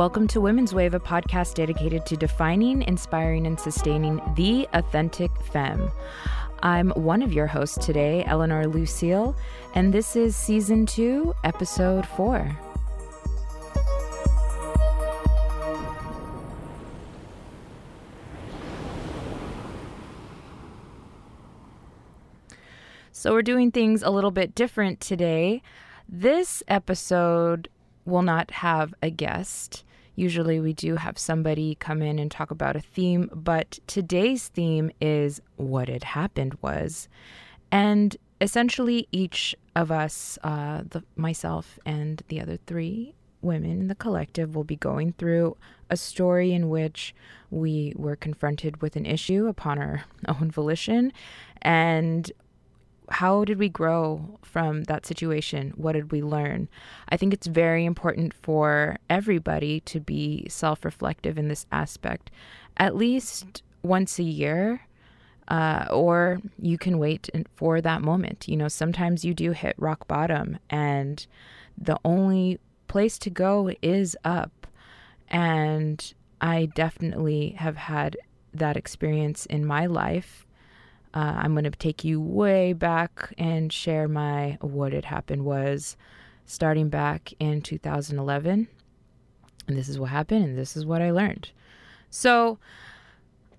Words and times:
Welcome 0.00 0.28
to 0.28 0.40
Women's 0.40 0.72
Wave, 0.72 0.94
a 0.94 0.98
podcast 0.98 1.56
dedicated 1.56 2.06
to 2.06 2.16
defining, 2.16 2.80
inspiring, 2.80 3.46
and 3.46 3.60
sustaining 3.60 4.18
the 4.34 4.66
authentic 4.72 5.30
femme. 5.52 5.90
I'm 6.62 6.88
one 6.92 7.20
of 7.20 7.34
your 7.34 7.46
hosts 7.46 7.84
today, 7.84 8.24
Eleanor 8.24 8.66
Lucille, 8.66 9.36
and 9.74 9.92
this 9.92 10.16
is 10.16 10.34
season 10.34 10.86
two, 10.86 11.34
episode 11.44 12.06
four. 12.06 12.50
So, 23.12 23.32
we're 23.32 23.42
doing 23.42 23.70
things 23.70 24.02
a 24.02 24.08
little 24.08 24.30
bit 24.30 24.54
different 24.54 25.02
today. 25.02 25.60
This 26.08 26.62
episode 26.68 27.68
will 28.06 28.22
not 28.22 28.50
have 28.50 28.94
a 29.02 29.10
guest. 29.10 29.84
Usually 30.20 30.60
we 30.60 30.74
do 30.74 30.96
have 30.96 31.18
somebody 31.18 31.76
come 31.76 32.02
in 32.02 32.18
and 32.18 32.30
talk 32.30 32.50
about 32.50 32.76
a 32.76 32.80
theme, 32.80 33.30
but 33.32 33.78
today's 33.86 34.48
theme 34.48 34.90
is 35.00 35.40
what 35.56 35.88
had 35.88 36.04
happened 36.04 36.58
was. 36.60 37.08
And 37.72 38.14
essentially, 38.38 39.08
each 39.12 39.54
of 39.74 39.90
us, 39.90 40.38
uh, 40.44 40.82
the, 40.86 41.02
myself 41.16 41.78
and 41.86 42.22
the 42.28 42.38
other 42.38 42.58
three 42.66 43.14
women 43.40 43.70
in 43.70 43.88
the 43.88 43.94
collective, 43.94 44.54
will 44.54 44.62
be 44.62 44.76
going 44.76 45.14
through 45.14 45.56
a 45.88 45.96
story 45.96 46.52
in 46.52 46.68
which 46.68 47.14
we 47.50 47.94
were 47.96 48.14
confronted 48.14 48.82
with 48.82 48.96
an 48.96 49.06
issue 49.06 49.46
upon 49.46 49.78
our 49.78 50.04
own 50.28 50.50
volition 50.50 51.14
and 51.62 52.30
how 53.10 53.44
did 53.44 53.58
we 53.58 53.68
grow 53.68 54.38
from 54.42 54.84
that 54.84 55.04
situation? 55.04 55.72
What 55.76 55.92
did 55.92 56.12
we 56.12 56.22
learn? 56.22 56.68
I 57.08 57.16
think 57.16 57.34
it's 57.34 57.46
very 57.46 57.84
important 57.84 58.32
for 58.32 58.96
everybody 59.08 59.80
to 59.80 60.00
be 60.00 60.46
self 60.48 60.84
reflective 60.84 61.36
in 61.36 61.48
this 61.48 61.66
aspect, 61.72 62.30
at 62.76 62.96
least 62.96 63.62
once 63.82 64.18
a 64.18 64.24
year. 64.24 64.86
Uh, 65.48 65.84
or 65.90 66.40
you 66.60 66.78
can 66.78 66.98
wait 66.98 67.28
for 67.56 67.80
that 67.80 68.02
moment. 68.02 68.46
You 68.46 68.56
know, 68.56 68.68
sometimes 68.68 69.24
you 69.24 69.34
do 69.34 69.50
hit 69.50 69.74
rock 69.78 70.06
bottom, 70.06 70.58
and 70.70 71.26
the 71.76 71.98
only 72.04 72.60
place 72.86 73.18
to 73.18 73.30
go 73.30 73.72
is 73.82 74.16
up. 74.24 74.68
And 75.26 76.14
I 76.40 76.66
definitely 76.66 77.50
have 77.58 77.76
had 77.76 78.16
that 78.54 78.76
experience 78.76 79.44
in 79.46 79.66
my 79.66 79.86
life 79.86 80.46
uh, 81.14 81.34
I'm 81.36 81.52
going 81.54 81.64
to 81.64 81.70
take 81.70 82.04
you 82.04 82.20
way 82.20 82.72
back 82.72 83.34
and 83.36 83.72
share 83.72 84.08
my 84.08 84.58
what 84.60 84.92
had 84.92 85.04
happened 85.04 85.44
was 85.44 85.96
starting 86.46 86.88
back 86.88 87.32
in 87.38 87.62
2011. 87.62 88.68
And 89.68 89.76
this 89.76 89.88
is 89.88 89.98
what 89.98 90.10
happened, 90.10 90.44
and 90.44 90.58
this 90.58 90.76
is 90.76 90.84
what 90.84 91.02
I 91.02 91.10
learned. 91.10 91.50
So, 92.10 92.58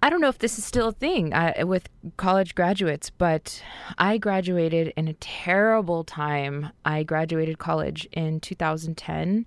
I 0.04 0.10
don't 0.10 0.20
know 0.20 0.30
if 0.30 0.40
this 0.40 0.58
is 0.58 0.66
still 0.66 0.88
a 0.88 0.94
thing 0.94 1.32
uh, 1.32 1.54
with 1.64 1.88
college 2.18 2.56
graduates, 2.56 3.12
but 3.12 3.62
I 4.00 4.18
graduated 4.18 4.94
in 4.98 5.08
a 5.08 5.14
terrible 5.14 6.04
time. 6.04 6.70
I 6.84 7.04
graduated 7.04 7.60
college 7.60 8.10
in 8.12 8.40
2010 8.40 9.46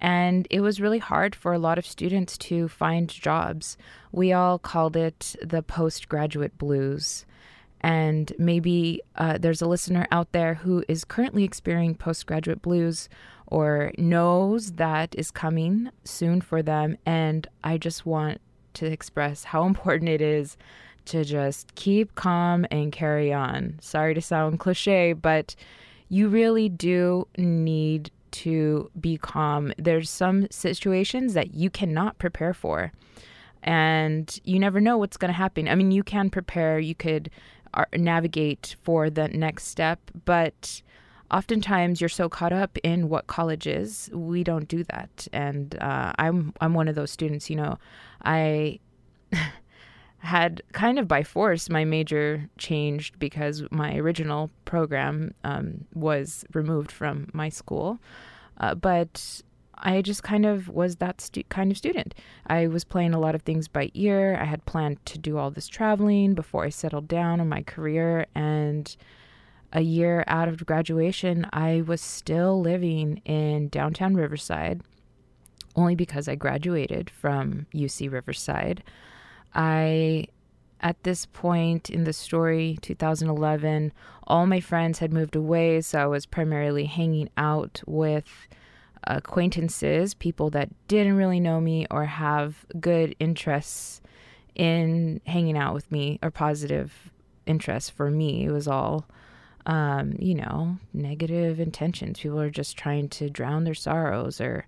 and 0.00 0.46
it 0.50 0.60
was 0.60 0.80
really 0.80 0.98
hard 0.98 1.34
for 1.34 1.52
a 1.52 1.58
lot 1.58 1.78
of 1.78 1.86
students 1.86 2.36
to 2.38 2.68
find 2.68 3.08
jobs. 3.08 3.76
We 4.12 4.32
all 4.32 4.58
called 4.58 4.96
it 4.96 5.36
the 5.42 5.62
postgraduate 5.62 6.58
blues. 6.58 7.24
And 7.80 8.32
maybe 8.38 9.02
uh, 9.16 9.38
there's 9.38 9.60
a 9.60 9.68
listener 9.68 10.06
out 10.10 10.32
there 10.32 10.54
who 10.54 10.84
is 10.88 11.04
currently 11.04 11.44
experiencing 11.44 11.96
postgraduate 11.96 12.62
blues 12.62 13.08
or 13.46 13.92
knows 13.98 14.72
that 14.72 15.14
is 15.18 15.30
coming 15.30 15.90
soon 16.02 16.40
for 16.40 16.62
them. 16.62 16.96
And 17.04 17.46
I 17.62 17.76
just 17.76 18.06
want 18.06 18.40
to 18.74 18.86
express 18.86 19.44
how 19.44 19.64
important 19.66 20.08
it 20.08 20.22
is 20.22 20.56
to 21.06 21.24
just 21.24 21.74
keep 21.74 22.14
calm 22.14 22.66
and 22.70 22.90
carry 22.90 23.32
on. 23.32 23.78
Sorry 23.80 24.14
to 24.14 24.22
sound 24.22 24.60
cliche, 24.60 25.12
but 25.12 25.54
you 26.08 26.28
really 26.28 26.68
do 26.68 27.26
need 27.36 28.10
to 28.34 28.90
be 29.00 29.16
calm. 29.16 29.72
There's 29.78 30.10
some 30.10 30.48
situations 30.50 31.34
that 31.34 31.54
you 31.54 31.70
cannot 31.70 32.18
prepare 32.18 32.52
for. 32.52 32.92
And 33.62 34.38
you 34.44 34.58
never 34.58 34.80
know 34.80 34.98
what's 34.98 35.16
going 35.16 35.28
to 35.28 35.36
happen. 35.36 35.68
I 35.68 35.74
mean, 35.74 35.90
you 35.90 36.02
can 36.02 36.28
prepare, 36.30 36.78
you 36.78 36.94
could 36.94 37.30
navigate 37.96 38.76
for 38.82 39.08
the 39.08 39.28
next 39.28 39.68
step. 39.68 39.98
But 40.24 40.82
oftentimes 41.30 42.00
you're 42.00 42.08
so 42.08 42.28
caught 42.28 42.52
up 42.52 42.76
in 42.82 43.08
what 43.08 43.26
college 43.26 43.66
is, 43.66 44.10
we 44.12 44.44
don't 44.44 44.68
do 44.68 44.84
that. 44.84 45.28
And 45.32 45.76
uh, 45.80 46.12
I'm 46.18 46.52
I'm 46.60 46.74
one 46.74 46.88
of 46.88 46.94
those 46.94 47.10
students. 47.10 47.48
You 47.48 47.56
know, 47.56 47.78
I. 48.24 48.80
had 50.24 50.62
kind 50.72 50.98
of 50.98 51.06
by 51.06 51.22
force 51.22 51.68
my 51.68 51.84
major 51.84 52.48
changed 52.56 53.18
because 53.18 53.62
my 53.70 53.96
original 53.96 54.50
program 54.64 55.34
um, 55.44 55.84
was 55.94 56.46
removed 56.54 56.90
from 56.90 57.28
my 57.34 57.50
school. 57.50 57.98
Uh, 58.56 58.74
but 58.74 59.42
I 59.76 60.00
just 60.00 60.22
kind 60.22 60.46
of 60.46 60.68
was 60.68 60.96
that 60.96 61.20
stu- 61.20 61.44
kind 61.50 61.70
of 61.70 61.76
student. 61.76 62.14
I 62.46 62.68
was 62.68 62.84
playing 62.84 63.12
a 63.12 63.18
lot 63.18 63.34
of 63.34 63.42
things 63.42 63.68
by 63.68 63.90
ear. 63.92 64.38
I 64.40 64.44
had 64.44 64.64
planned 64.64 65.04
to 65.06 65.18
do 65.18 65.36
all 65.36 65.50
this 65.50 65.68
traveling 65.68 66.32
before 66.32 66.64
I 66.64 66.70
settled 66.70 67.06
down 67.06 67.38
in 67.38 67.48
my 67.48 67.60
career. 67.62 68.26
And 68.34 68.96
a 69.74 69.82
year 69.82 70.24
out 70.26 70.48
of 70.48 70.64
graduation, 70.64 71.46
I 71.52 71.82
was 71.82 72.00
still 72.00 72.58
living 72.62 73.20
in 73.26 73.68
downtown 73.68 74.14
Riverside 74.14 74.80
only 75.76 75.96
because 75.96 76.28
I 76.28 76.34
graduated 76.34 77.10
from 77.10 77.66
UC 77.74 78.10
Riverside. 78.10 78.82
I, 79.54 80.26
at 80.80 81.02
this 81.02 81.26
point 81.26 81.90
in 81.90 82.04
the 82.04 82.12
story, 82.12 82.78
2011, 82.82 83.92
all 84.26 84.46
my 84.46 84.60
friends 84.60 84.98
had 84.98 85.12
moved 85.12 85.36
away, 85.36 85.80
so 85.80 86.00
I 86.00 86.06
was 86.06 86.26
primarily 86.26 86.86
hanging 86.86 87.28
out 87.36 87.82
with 87.86 88.48
acquaintances, 89.06 90.14
people 90.14 90.50
that 90.50 90.70
didn't 90.88 91.16
really 91.16 91.40
know 91.40 91.60
me 91.60 91.86
or 91.90 92.04
have 92.06 92.64
good 92.80 93.14
interests 93.18 94.00
in 94.54 95.20
hanging 95.26 95.58
out 95.58 95.74
with 95.74 95.90
me 95.90 96.18
or 96.22 96.30
positive 96.30 97.10
interests 97.46 97.90
for 97.90 98.10
me. 98.10 98.44
It 98.44 98.50
was 98.50 98.68
all, 98.68 99.06
um, 99.66 100.14
you 100.18 100.34
know, 100.34 100.78
negative 100.92 101.60
intentions. 101.60 102.20
People 102.20 102.40
are 102.40 102.50
just 102.50 102.76
trying 102.76 103.08
to 103.10 103.28
drown 103.28 103.64
their 103.64 103.74
sorrows 103.74 104.40
or 104.40 104.66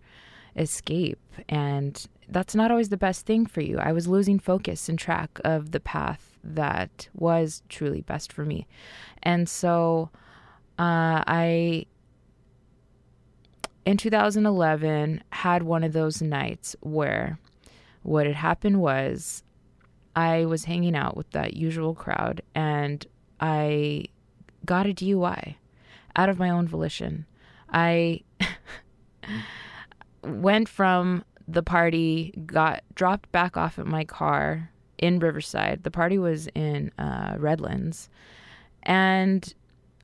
escape. 0.57 1.21
And 1.49 2.05
that's 2.29 2.55
not 2.55 2.71
always 2.71 2.89
the 2.89 2.97
best 2.97 3.27
thing 3.27 3.47
for 3.47 3.61
you. 3.61 3.79
I 3.79 3.93
was 3.93 4.09
losing 4.09 4.39
focus 4.39 4.89
and 4.89 4.99
track 4.99 5.39
of 5.45 5.71
the 5.71 5.81
path 5.81 6.39
that 6.43 7.09
was 7.15 7.63
truly 7.69 8.03
best 8.03 8.33
for 8.33 8.45
me. 8.45 8.67
And 9.23 9.49
so 9.49 10.11
uh, 10.79 11.23
I 11.27 11.87
in 13.85 13.97
2011 13.97 15.23
had 15.31 15.63
one 15.63 15.85
of 15.85 15.93
those 15.93 16.21
nights 16.21 16.75
where 16.81 17.39
what 18.03 18.27
had 18.27 18.35
happened 18.35 18.81
was 18.81 19.43
I 20.15 20.45
was 20.47 20.65
hanging 20.65 20.97
out 20.97 21.17
with 21.17 21.31
that 21.31 21.55
usual 21.55 21.95
crowd 21.95 22.43
and 22.55 23.07
I 23.41 24.07
got 24.65 24.87
a 24.87 24.95
DUI 24.95 25.57
out 26.17 26.29
of 26.29 26.39
my 26.39 26.51
own 26.51 26.67
volition. 26.67 27.27
I 27.71 28.23
went 30.25 30.69
from 30.69 31.25
the 31.49 31.63
party, 31.63 32.33
got 32.47 32.83
dropped 32.95 33.31
back 33.33 33.57
off 33.57 33.79
at 33.79 33.87
my 33.87 34.05
car 34.05 34.71
in 34.99 35.19
Riverside. 35.19 35.83
The 35.83 35.91
party 35.91 36.19
was 36.19 36.49
in 36.55 36.91
uh, 36.99 37.37
Redlands. 37.39 38.09
And 38.83 39.55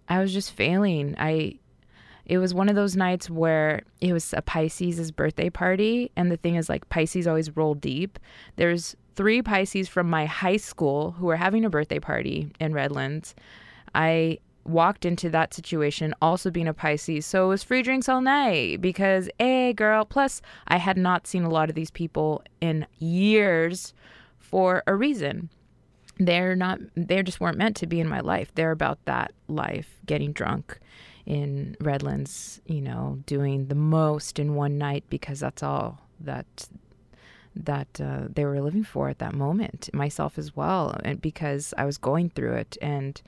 I 0.08 0.20
was 0.20 0.32
just 0.32 0.52
failing. 0.52 1.14
I 1.18 1.58
it 2.24 2.38
was 2.38 2.54
one 2.54 2.68
of 2.68 2.76
those 2.76 2.96
nights 2.96 3.28
where 3.28 3.82
it 4.00 4.12
was 4.12 4.32
a 4.32 4.42
Pisces' 4.42 5.10
birthday 5.10 5.50
party. 5.50 6.10
And 6.16 6.30
the 6.30 6.36
thing 6.36 6.54
is, 6.54 6.68
like, 6.68 6.88
Pisces 6.88 7.26
always 7.26 7.56
roll 7.56 7.74
deep. 7.74 8.18
There's 8.56 8.96
three 9.16 9.42
Pisces 9.42 9.88
from 9.88 10.08
my 10.08 10.26
high 10.26 10.56
school 10.56 11.12
who 11.12 11.26
were 11.26 11.36
having 11.36 11.64
a 11.64 11.70
birthday 11.70 11.98
party 11.98 12.52
in 12.60 12.72
Redlands. 12.72 13.34
I 13.94 14.38
walked 14.64 15.04
into 15.04 15.28
that 15.30 15.54
situation 15.54 16.14
also 16.22 16.50
being 16.50 16.68
a 16.68 16.74
Pisces. 16.74 17.26
So 17.26 17.46
it 17.46 17.48
was 17.48 17.62
free 17.62 17.82
drinks 17.82 18.08
all 18.08 18.20
night 18.20 18.80
because, 18.80 19.28
hey, 19.38 19.72
girl. 19.72 20.04
Plus, 20.04 20.40
I 20.68 20.76
had 20.78 20.96
not 20.96 21.26
seen 21.26 21.44
a 21.44 21.50
lot 21.50 21.68
of 21.68 21.74
these 21.74 21.90
people 21.90 22.42
in 22.60 22.86
years 22.98 23.94
for 24.38 24.82
a 24.86 24.94
reason. 24.94 25.50
They're 26.18 26.54
not, 26.54 26.78
they 26.94 27.22
just 27.22 27.40
weren't 27.40 27.58
meant 27.58 27.76
to 27.76 27.86
be 27.86 27.98
in 27.98 28.08
my 28.08 28.20
life. 28.20 28.52
They're 28.54 28.70
about 28.70 29.04
that 29.06 29.32
life, 29.48 29.98
getting 30.06 30.32
drunk 30.32 30.78
in 31.26 31.76
Redlands, 31.80 32.60
you 32.66 32.80
know, 32.80 33.18
doing 33.26 33.66
the 33.66 33.74
most 33.74 34.38
in 34.38 34.54
one 34.54 34.78
night 34.78 35.04
because 35.08 35.40
that's 35.40 35.62
all 35.62 36.00
that 36.20 36.68
that 37.54 38.00
uh, 38.00 38.28
they 38.34 38.46
were 38.46 38.62
living 38.62 38.82
for 38.82 39.10
at 39.10 39.18
that 39.18 39.34
moment. 39.34 39.90
Myself 39.92 40.38
as 40.38 40.56
well, 40.56 40.98
and 41.04 41.20
because 41.20 41.74
I 41.76 41.84
was 41.84 41.98
going 41.98 42.30
through 42.30 42.54
it, 42.54 42.78
and 42.80 43.20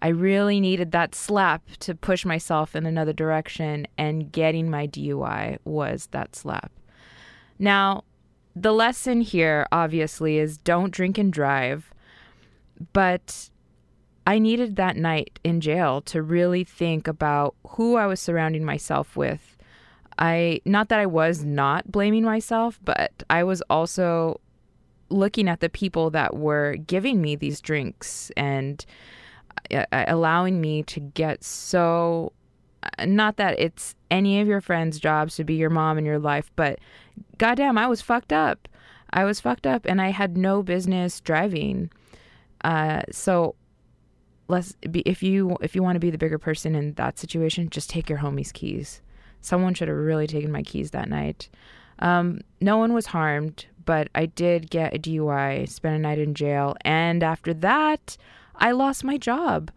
I 0.00 0.08
really 0.08 0.60
needed 0.60 0.92
that 0.92 1.14
slap 1.14 1.62
to 1.80 1.94
push 1.94 2.24
myself 2.24 2.76
in 2.76 2.86
another 2.86 3.12
direction. 3.12 3.86
And 3.96 4.30
getting 4.30 4.70
my 4.70 4.86
DUI 4.86 5.58
was 5.64 6.08
that 6.12 6.36
slap. 6.36 6.72
Now, 7.58 8.04
the 8.54 8.72
lesson 8.72 9.20
here 9.20 9.66
obviously 9.72 10.38
is 10.38 10.58
don't 10.58 10.92
drink 10.92 11.18
and 11.18 11.32
drive, 11.32 11.92
but 12.92 13.50
I 14.26 14.38
needed 14.38 14.76
that 14.76 14.96
night 14.96 15.40
in 15.42 15.60
jail 15.60 16.00
to 16.02 16.22
really 16.22 16.64
think 16.64 17.08
about 17.08 17.54
who 17.66 17.96
I 17.96 18.06
was 18.06 18.20
surrounding 18.20 18.64
myself 18.64 19.16
with. 19.16 19.56
I 20.18 20.60
not 20.64 20.88
that 20.88 20.98
I 20.98 21.06
was 21.06 21.44
not 21.44 21.90
blaming 21.90 22.24
myself, 22.24 22.80
but 22.84 23.22
I 23.30 23.44
was 23.44 23.62
also 23.70 24.40
looking 25.08 25.48
at 25.48 25.60
the 25.60 25.68
people 25.68 26.10
that 26.10 26.36
were 26.36 26.76
giving 26.76 27.22
me 27.22 27.36
these 27.36 27.60
drinks 27.60 28.30
and 28.36 28.84
uh, 29.72 29.84
uh, 29.92 30.04
allowing 30.08 30.60
me 30.60 30.82
to 30.84 31.00
get 31.00 31.44
so 31.44 32.32
uh, 32.82 33.06
not 33.06 33.36
that 33.36 33.58
it's 33.58 33.94
any 34.10 34.40
of 34.40 34.48
your 34.48 34.60
friends' 34.60 34.98
jobs 34.98 35.36
to 35.36 35.44
be 35.44 35.54
your 35.54 35.70
mom 35.70 35.98
in 35.98 36.04
your 36.04 36.18
life, 36.18 36.50
but 36.56 36.78
goddamn, 37.38 37.78
I 37.78 37.86
was 37.86 38.00
fucked 38.00 38.32
up. 38.32 38.68
I 39.10 39.24
was 39.24 39.40
fucked 39.40 39.66
up 39.66 39.86
and 39.86 40.00
I 40.00 40.10
had 40.10 40.36
no 40.36 40.62
business 40.62 41.20
driving. 41.20 41.90
Uh, 42.62 43.02
so 43.10 43.54
let's 44.48 44.72
be 44.90 45.00
if 45.00 45.22
you 45.22 45.56
if 45.60 45.74
you 45.74 45.82
want 45.82 45.96
to 45.96 46.00
be 46.00 46.10
the 46.10 46.18
bigger 46.18 46.38
person 46.38 46.74
in 46.74 46.94
that 46.94 47.18
situation, 47.18 47.70
just 47.70 47.90
take 47.90 48.08
your 48.08 48.18
homie's 48.18 48.52
keys. 48.52 49.00
Someone 49.40 49.74
should 49.74 49.88
have 49.88 49.96
really 49.96 50.26
taken 50.26 50.50
my 50.50 50.62
keys 50.62 50.90
that 50.90 51.08
night. 51.08 51.48
Um, 52.00 52.40
no 52.60 52.76
one 52.76 52.92
was 52.92 53.06
harmed, 53.06 53.66
but 53.84 54.08
I 54.14 54.26
did 54.26 54.70
get 54.70 54.94
a 54.94 54.98
DUI, 54.98 55.68
spent 55.68 55.96
a 55.96 55.98
night 55.98 56.18
in 56.18 56.34
jail, 56.34 56.76
and 56.82 57.22
after 57.22 57.54
that, 57.54 58.16
I 58.58 58.72
lost 58.72 59.04
my 59.04 59.16
job. 59.16 59.70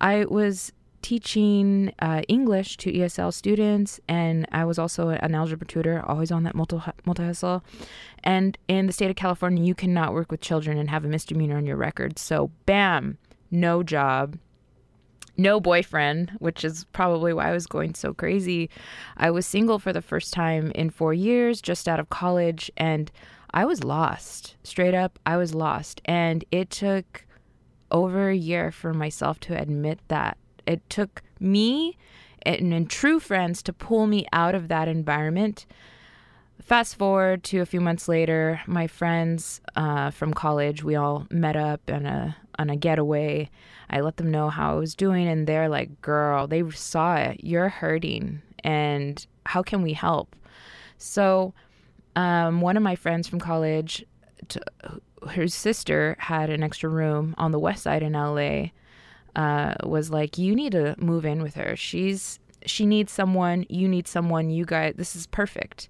I 0.00 0.24
was 0.24 0.72
teaching 1.02 1.92
uh, 2.00 2.22
English 2.28 2.76
to 2.78 2.92
ESL 2.92 3.32
students, 3.32 4.00
and 4.08 4.46
I 4.52 4.64
was 4.64 4.78
also 4.78 5.08
an 5.10 5.34
algebra 5.34 5.66
tutor, 5.66 6.02
always 6.04 6.30
on 6.30 6.42
that 6.44 6.54
multi 6.54 6.78
hustle. 7.22 7.64
And 8.24 8.58
in 8.68 8.86
the 8.86 8.92
state 8.92 9.10
of 9.10 9.16
California, 9.16 9.64
you 9.64 9.74
cannot 9.74 10.12
work 10.12 10.30
with 10.30 10.40
children 10.40 10.78
and 10.78 10.90
have 10.90 11.04
a 11.04 11.08
misdemeanor 11.08 11.56
on 11.56 11.66
your 11.66 11.76
record. 11.76 12.18
So, 12.18 12.50
bam, 12.66 13.18
no 13.50 13.82
job, 13.82 14.38
no 15.36 15.60
boyfriend, 15.60 16.32
which 16.38 16.64
is 16.64 16.84
probably 16.92 17.32
why 17.32 17.48
I 17.48 17.52
was 17.52 17.66
going 17.66 17.94
so 17.94 18.12
crazy. 18.12 18.68
I 19.16 19.30
was 19.30 19.46
single 19.46 19.78
for 19.78 19.92
the 19.92 20.02
first 20.02 20.32
time 20.32 20.72
in 20.74 20.90
four 20.90 21.14
years, 21.14 21.62
just 21.62 21.88
out 21.88 22.00
of 22.00 22.10
college, 22.10 22.70
and 22.76 23.10
I 23.52 23.64
was 23.64 23.84
lost. 23.84 24.56
Straight 24.64 24.94
up, 24.94 25.18
I 25.24 25.36
was 25.36 25.54
lost. 25.54 26.02
And 26.04 26.44
it 26.50 26.70
took 26.70 27.24
over 27.90 28.28
a 28.28 28.36
year 28.36 28.70
for 28.70 28.92
myself 28.92 29.40
to 29.40 29.60
admit 29.60 30.00
that. 30.08 30.36
It 30.66 30.88
took 30.90 31.22
me 31.40 31.96
and, 32.42 32.72
and 32.72 32.90
true 32.90 33.20
friends 33.20 33.62
to 33.64 33.72
pull 33.72 34.06
me 34.06 34.26
out 34.32 34.54
of 34.54 34.68
that 34.68 34.88
environment 34.88 35.66
fast 36.68 36.96
forward 36.96 37.42
to 37.44 37.60
a 37.60 37.66
few 37.66 37.80
months 37.80 38.08
later, 38.08 38.60
my 38.66 38.86
friends 38.86 39.62
uh, 39.74 40.10
from 40.10 40.34
college, 40.34 40.84
we 40.84 40.94
all 40.94 41.26
met 41.30 41.56
up 41.56 41.80
on 41.88 42.04
a 42.06 42.36
on 42.58 42.70
a 42.70 42.76
getaway. 42.76 43.48
I 43.88 44.00
let 44.00 44.18
them 44.18 44.30
know 44.30 44.50
how 44.50 44.72
I 44.72 44.78
was 44.78 44.94
doing, 44.94 45.26
and 45.28 45.46
they're 45.46 45.68
like, 45.68 46.02
"Girl, 46.02 46.46
they 46.46 46.68
saw 46.70 47.16
it. 47.16 47.40
You're 47.42 47.70
hurting, 47.70 48.42
and 48.62 49.26
how 49.46 49.62
can 49.62 49.82
we 49.82 49.94
help?" 49.94 50.36
So, 50.98 51.54
um, 52.16 52.60
one 52.60 52.76
of 52.76 52.82
my 52.82 52.96
friends 52.96 53.28
from 53.28 53.40
college, 53.40 54.04
t- 54.48 54.60
her 55.30 55.48
sister 55.48 56.16
had 56.18 56.50
an 56.50 56.62
extra 56.62 56.88
room 56.88 57.34
on 57.38 57.52
the 57.52 57.58
west 57.58 57.82
side 57.82 58.02
in 58.02 58.12
LA. 58.12 58.70
Uh, 59.36 59.74
was 59.84 60.10
like, 60.10 60.38
"You 60.38 60.54
need 60.54 60.72
to 60.72 60.94
move 60.98 61.24
in 61.24 61.42
with 61.42 61.54
her. 61.54 61.76
She's 61.76 62.40
she 62.66 62.86
needs 62.86 63.12
someone. 63.12 63.66
You 63.68 63.88
need 63.88 64.08
someone. 64.08 64.50
You 64.50 64.64
guys, 64.64 64.94
this 64.96 65.14
is 65.14 65.26
perfect." 65.26 65.88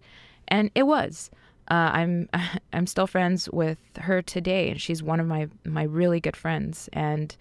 and 0.48 0.70
it 0.74 0.84
was. 0.84 1.30
Uh, 1.70 1.90
I'm 1.92 2.28
I'm 2.72 2.86
still 2.86 3.06
friends 3.06 3.48
with 3.50 3.78
her 3.98 4.20
today, 4.22 4.70
and 4.70 4.80
she's 4.80 5.02
one 5.02 5.20
of 5.20 5.26
my 5.26 5.48
my 5.64 5.84
really 5.84 6.20
good 6.20 6.36
friends. 6.36 6.88
And 6.92 7.36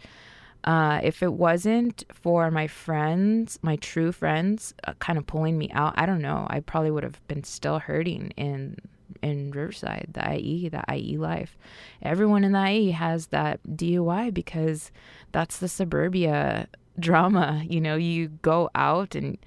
uh, 0.64 1.00
if 1.02 1.24
it 1.24 1.34
wasn't 1.34 2.04
for 2.14 2.52
my 2.52 2.68
friends, 2.68 3.58
my 3.62 3.78
true 3.78 4.12
friends, 4.12 4.74
uh, 4.84 4.94
kind 5.00 5.18
of 5.18 5.26
pulling 5.26 5.58
me 5.58 5.72
out, 5.74 5.94
I 5.98 6.06
don't 6.06 6.22
know. 6.22 6.46
I 6.50 6.60
probably 6.60 6.92
would 6.92 7.04
have 7.04 7.26
been 7.28 7.44
still 7.44 7.80
hurting 7.80 8.32
in 8.38 8.78
in 9.22 9.52
Riverside, 9.52 10.08
the 10.14 10.38
IE, 10.38 10.70
the 10.70 10.84
IE 10.94 11.18
life. 11.18 11.58
Everyone 12.02 12.44
in 12.44 12.52
the 12.52 12.70
IE 12.70 12.92
has 12.92 13.28
that 13.28 13.60
DUI 13.68 14.34
because 14.34 14.92
that's 15.32 15.58
the 15.58 15.68
suburbia 15.68 16.68
drama. 17.00 17.64
You 17.68 17.82
know, 17.82 17.96
you 17.96 18.30
go 18.42 18.70
out 18.76 19.16
and 19.16 19.38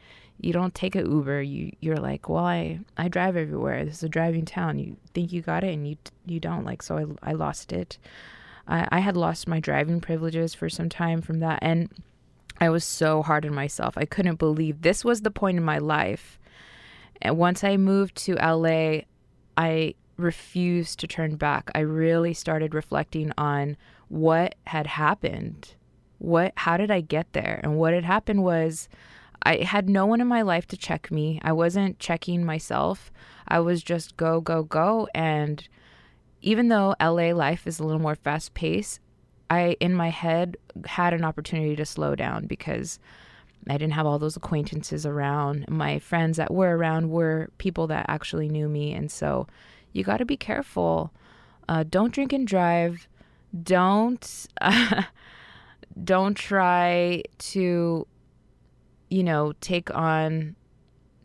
you 0.41 0.53
don't 0.53 0.75
take 0.75 0.95
an 0.95 1.11
Uber. 1.11 1.43
You 1.43 1.73
you're 1.81 1.97
like, 1.97 2.29
well, 2.29 2.45
I 2.45 2.81
I 2.97 3.09
drive 3.09 3.37
everywhere. 3.37 3.85
This 3.85 3.99
is 3.99 4.03
a 4.03 4.09
driving 4.09 4.45
town. 4.45 4.79
You 4.79 4.97
think 5.15 5.33
you 5.33 5.43
got 5.43 5.65
it, 5.65 5.75
and 5.75 5.89
you 5.89 5.97
you 6.27 6.41
don't. 6.41 6.65
Like, 6.65 6.83
so 6.83 6.99
I 7.23 7.31
I 7.31 7.33
lost 7.33 7.73
it. 7.73 7.99
I 8.67 8.89
I 8.91 9.01
had 9.01 9.17
lost 9.17 9.49
my 9.49 9.61
driving 9.61 10.01
privileges 10.01 10.55
for 10.55 10.69
some 10.69 10.89
time 10.89 11.21
from 11.21 11.41
that, 11.41 11.59
and 11.63 11.91
I 12.61 12.69
was 12.69 12.85
so 12.85 13.23
hard 13.23 13.47
on 13.47 13.55
myself. 13.55 13.97
I 13.97 14.05
couldn't 14.05 14.39
believe 14.39 14.83
this 14.83 15.05
was 15.05 15.23
the 15.23 15.31
point 15.31 15.57
in 15.57 15.65
my 15.65 15.79
life. 15.79 16.39
And 17.23 17.37
once 17.37 17.65
I 17.65 17.77
moved 17.77 18.17
to 18.25 18.35
LA, 18.35 19.03
I 19.61 19.95
refused 20.17 21.01
to 21.01 21.07
turn 21.07 21.37
back. 21.37 21.71
I 21.75 21.81
really 21.81 22.33
started 22.33 22.73
reflecting 22.73 23.31
on 23.37 23.77
what 24.09 24.55
had 24.67 24.87
happened. 24.87 25.75
What 26.17 26.55
how 26.57 26.79
did 26.79 26.91
I 26.91 27.03
get 27.03 27.35
there? 27.35 27.61
And 27.63 27.77
what 27.77 27.93
had 27.93 28.05
happened 28.05 28.43
was 28.43 28.89
I 29.43 29.57
had 29.57 29.87
no 29.91 30.07
one 30.07 30.23
in 30.23 30.27
my 30.27 30.41
life 30.41 30.67
to 30.69 30.79
check 30.79 31.11
me. 31.11 31.43
I 31.45 31.53
wasn't 31.53 31.99
checking 31.99 32.43
myself. 32.43 33.13
I 33.47 33.61
was 33.61 33.83
just 33.83 34.17
go, 34.17 34.41
go, 34.41 34.63
go. 34.63 35.09
And 35.15 35.69
even 36.41 36.69
though 36.69 36.95
LA 36.99 37.33
life 37.35 37.67
is 37.67 37.79
a 37.79 37.85
little 37.85 38.01
more 38.01 38.15
fast 38.15 38.55
paced, 38.55 38.99
I, 39.51 39.77
in 39.79 39.93
my 39.93 40.09
head, 40.09 40.57
had 40.87 41.13
an 41.13 41.23
opportunity 41.25 41.77
to 41.77 41.85
slow 41.85 42.15
down 42.15 42.47
because 42.47 42.99
I 43.69 43.75
didn't 43.75 43.93
have 43.93 44.07
all 44.07 44.19
those 44.19 44.37
acquaintances 44.37 45.05
around. 45.05 45.69
My 45.69 45.99
friends 45.99 46.37
that 46.39 46.53
were 46.53 46.77
around 46.77 47.11
were 47.11 47.51
people 47.59 47.87
that 47.89 48.07
actually 48.09 48.49
knew 48.49 48.69
me. 48.69 48.93
And 48.93 49.11
so 49.11 49.47
you 49.93 50.03
got 50.03 50.19
to 50.19 50.25
be 50.25 50.37
careful. 50.37 51.13
Uh, 51.69 51.85
don't 51.89 52.13
drink 52.13 52.33
and 52.33 52.47
drive. 52.47 53.07
Don't. 53.63 54.47
Don't 56.05 56.37
try 56.37 57.25
to 57.39 58.07
you 59.11 59.25
know, 59.25 59.53
take 59.61 59.95
on, 59.95 60.55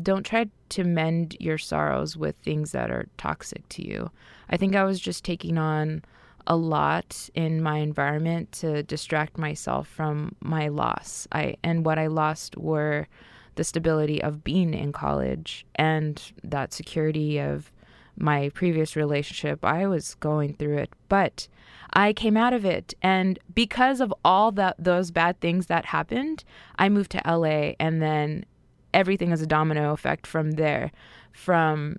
don't 0.02 0.26
try 0.26 0.50
to 0.70 0.84
mend 0.84 1.38
your 1.40 1.58
sorrows 1.58 2.18
with 2.18 2.36
things 2.38 2.72
that 2.74 2.92
are 2.92 3.08
toxic 3.18 3.68
to 3.70 3.88
you. 3.88 4.12
I 4.50 4.58
think 4.58 4.76
I 4.76 4.84
was 4.84 5.00
just 5.00 5.24
taking 5.24 5.58
on 5.58 6.04
a 6.48 6.56
lot 6.56 7.30
in 7.34 7.62
my 7.62 7.78
environment 7.78 8.52
to 8.52 8.84
distract 8.84 9.38
myself 9.38 9.88
from 9.88 10.36
my 10.42 10.68
loss. 10.68 11.28
I 11.32 11.58
and 11.64 11.86
what 11.86 11.98
I 11.98 12.08
lost 12.08 12.58
were 12.58 13.08
the 13.56 13.64
stability 13.64 14.22
of 14.22 14.44
being 14.44 14.74
in 14.74 14.92
college 14.92 15.66
and 15.76 16.22
that 16.44 16.74
security 16.74 17.40
of 17.40 17.72
my 18.18 18.50
previous 18.50 18.96
relationship. 18.96 19.64
I 19.64 19.88
was 19.88 20.16
going 20.16 20.54
through 20.54 20.78
it, 20.78 20.90
but 21.10 21.48
I 21.94 22.14
came 22.14 22.38
out 22.38 22.54
of 22.54 22.66
it. 22.66 22.94
And 23.02 23.40
because 23.54 24.00
of 24.02 24.14
all 24.24 24.52
that 24.54 24.76
those 24.78 25.12
bad 25.12 25.40
things 25.40 25.68
that 25.68 25.86
happened, 25.86 26.44
I 26.78 26.90
moved 26.90 27.12
to 27.12 27.22
LA 27.26 27.74
and 27.80 28.02
then 28.02 28.46
everything 28.94 29.32
is 29.32 29.42
a 29.42 29.48
domino 29.48 29.92
effect 29.92 30.28
from 30.28 30.52
there. 30.52 30.92
From 31.32 31.98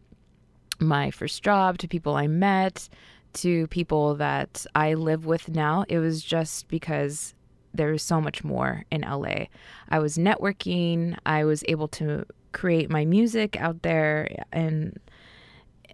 my 0.78 1.10
first 1.10 1.42
job 1.42 1.78
to 1.78 1.88
people 1.88 2.16
I 2.16 2.26
met 2.26 2.88
to 3.34 3.66
people 3.68 4.14
that 4.16 4.66
I 4.74 4.94
live 4.94 5.26
with 5.26 5.48
now. 5.48 5.84
It 5.88 5.98
was 5.98 6.22
just 6.22 6.68
because 6.68 7.34
there 7.74 7.92
was 7.92 8.02
so 8.02 8.20
much 8.20 8.42
more 8.42 8.84
in 8.90 9.02
LA. 9.02 9.46
I 9.88 9.98
was 9.98 10.16
networking, 10.16 11.16
I 11.26 11.44
was 11.44 11.62
able 11.68 11.88
to 11.88 12.24
create 12.52 12.88
my 12.90 13.04
music 13.04 13.56
out 13.60 13.82
there 13.82 14.28
and 14.50 14.98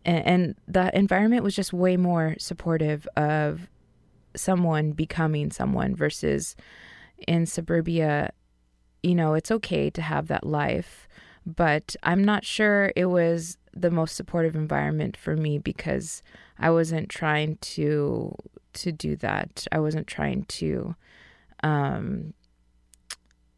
and 0.04 0.56
the 0.66 0.96
environment 0.98 1.44
was 1.44 1.54
just 1.54 1.72
way 1.72 1.96
more 1.96 2.34
supportive 2.38 3.06
of 3.16 3.68
someone 4.34 4.92
becoming 4.92 5.50
someone 5.50 5.94
versus 5.94 6.56
in 7.28 7.46
suburbia, 7.46 8.32
you 9.02 9.14
know, 9.14 9.34
it's 9.34 9.50
okay 9.50 9.90
to 9.90 10.02
have 10.02 10.26
that 10.26 10.44
life, 10.44 11.06
but 11.46 11.94
I'm 12.02 12.24
not 12.24 12.44
sure 12.44 12.92
it 12.96 13.06
was 13.06 13.58
the 13.72 13.90
most 13.90 14.16
supportive 14.16 14.54
environment 14.54 15.16
for 15.16 15.36
me 15.36 15.58
because 15.58 16.22
I 16.62 16.70
wasn't 16.70 17.08
trying 17.08 17.56
to 17.56 18.34
to 18.74 18.92
do 18.92 19.16
that. 19.16 19.66
I 19.70 19.78
wasn't 19.80 20.06
trying 20.06 20.44
to 20.44 20.94
um 21.62 22.34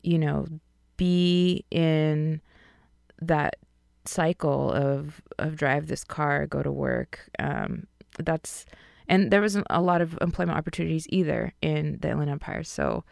you 0.02 0.18
know, 0.18 0.46
be 0.96 1.64
in 1.70 2.40
that 3.22 3.56
cycle 4.04 4.70
of 4.72 5.22
of 5.38 5.56
drive 5.56 5.86
this 5.86 6.04
car, 6.04 6.46
go 6.46 6.62
to 6.62 6.72
work. 6.72 7.28
Um 7.38 7.86
that's 8.18 8.66
and 9.08 9.30
there 9.30 9.40
wasn't 9.40 9.66
a 9.70 9.82
lot 9.82 10.00
of 10.00 10.16
employment 10.20 10.56
opportunities 10.56 11.06
either 11.10 11.52
in 11.60 11.98
the 12.00 12.10
Inland 12.10 12.30
Empire. 12.30 12.62
So 12.62 13.04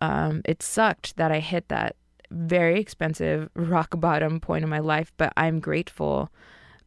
um, 0.00 0.42
it 0.44 0.62
sucked 0.62 1.16
that 1.16 1.30
I 1.30 1.40
hit 1.40 1.68
that 1.68 1.96
very 2.30 2.80
expensive 2.80 3.48
rock 3.54 3.98
bottom 3.98 4.40
point 4.40 4.64
in 4.64 4.70
my 4.70 4.80
life, 4.80 5.12
but 5.16 5.32
I'm 5.36 5.60
grateful 5.60 6.30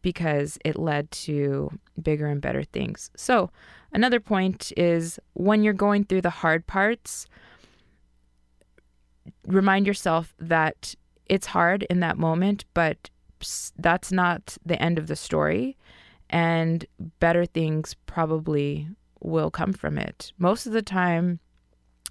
because 0.03 0.59
it 0.63 0.77
led 0.77 1.09
to 1.09 1.71
bigger 1.99 2.27
and 2.27 2.39
better 2.41 2.63
things. 2.63 3.09
So, 3.15 3.49
another 3.91 4.19
point 4.19 4.71
is 4.77 5.19
when 5.33 5.63
you're 5.63 5.73
going 5.73 6.03
through 6.03 6.21
the 6.21 6.29
hard 6.29 6.67
parts, 6.67 7.25
remind 9.47 9.87
yourself 9.87 10.35
that 10.37 10.93
it's 11.25 11.47
hard 11.47 11.83
in 11.83 12.01
that 12.01 12.17
moment, 12.17 12.65
but 12.75 13.09
that's 13.77 14.11
not 14.11 14.57
the 14.63 14.79
end 14.79 14.99
of 14.99 15.07
the 15.07 15.15
story. 15.15 15.75
And 16.29 16.85
better 17.19 17.45
things 17.45 17.95
probably 18.05 18.87
will 19.21 19.51
come 19.51 19.73
from 19.73 19.97
it. 19.97 20.31
Most 20.37 20.65
of 20.65 20.73
the 20.73 20.81
time, 20.81 21.39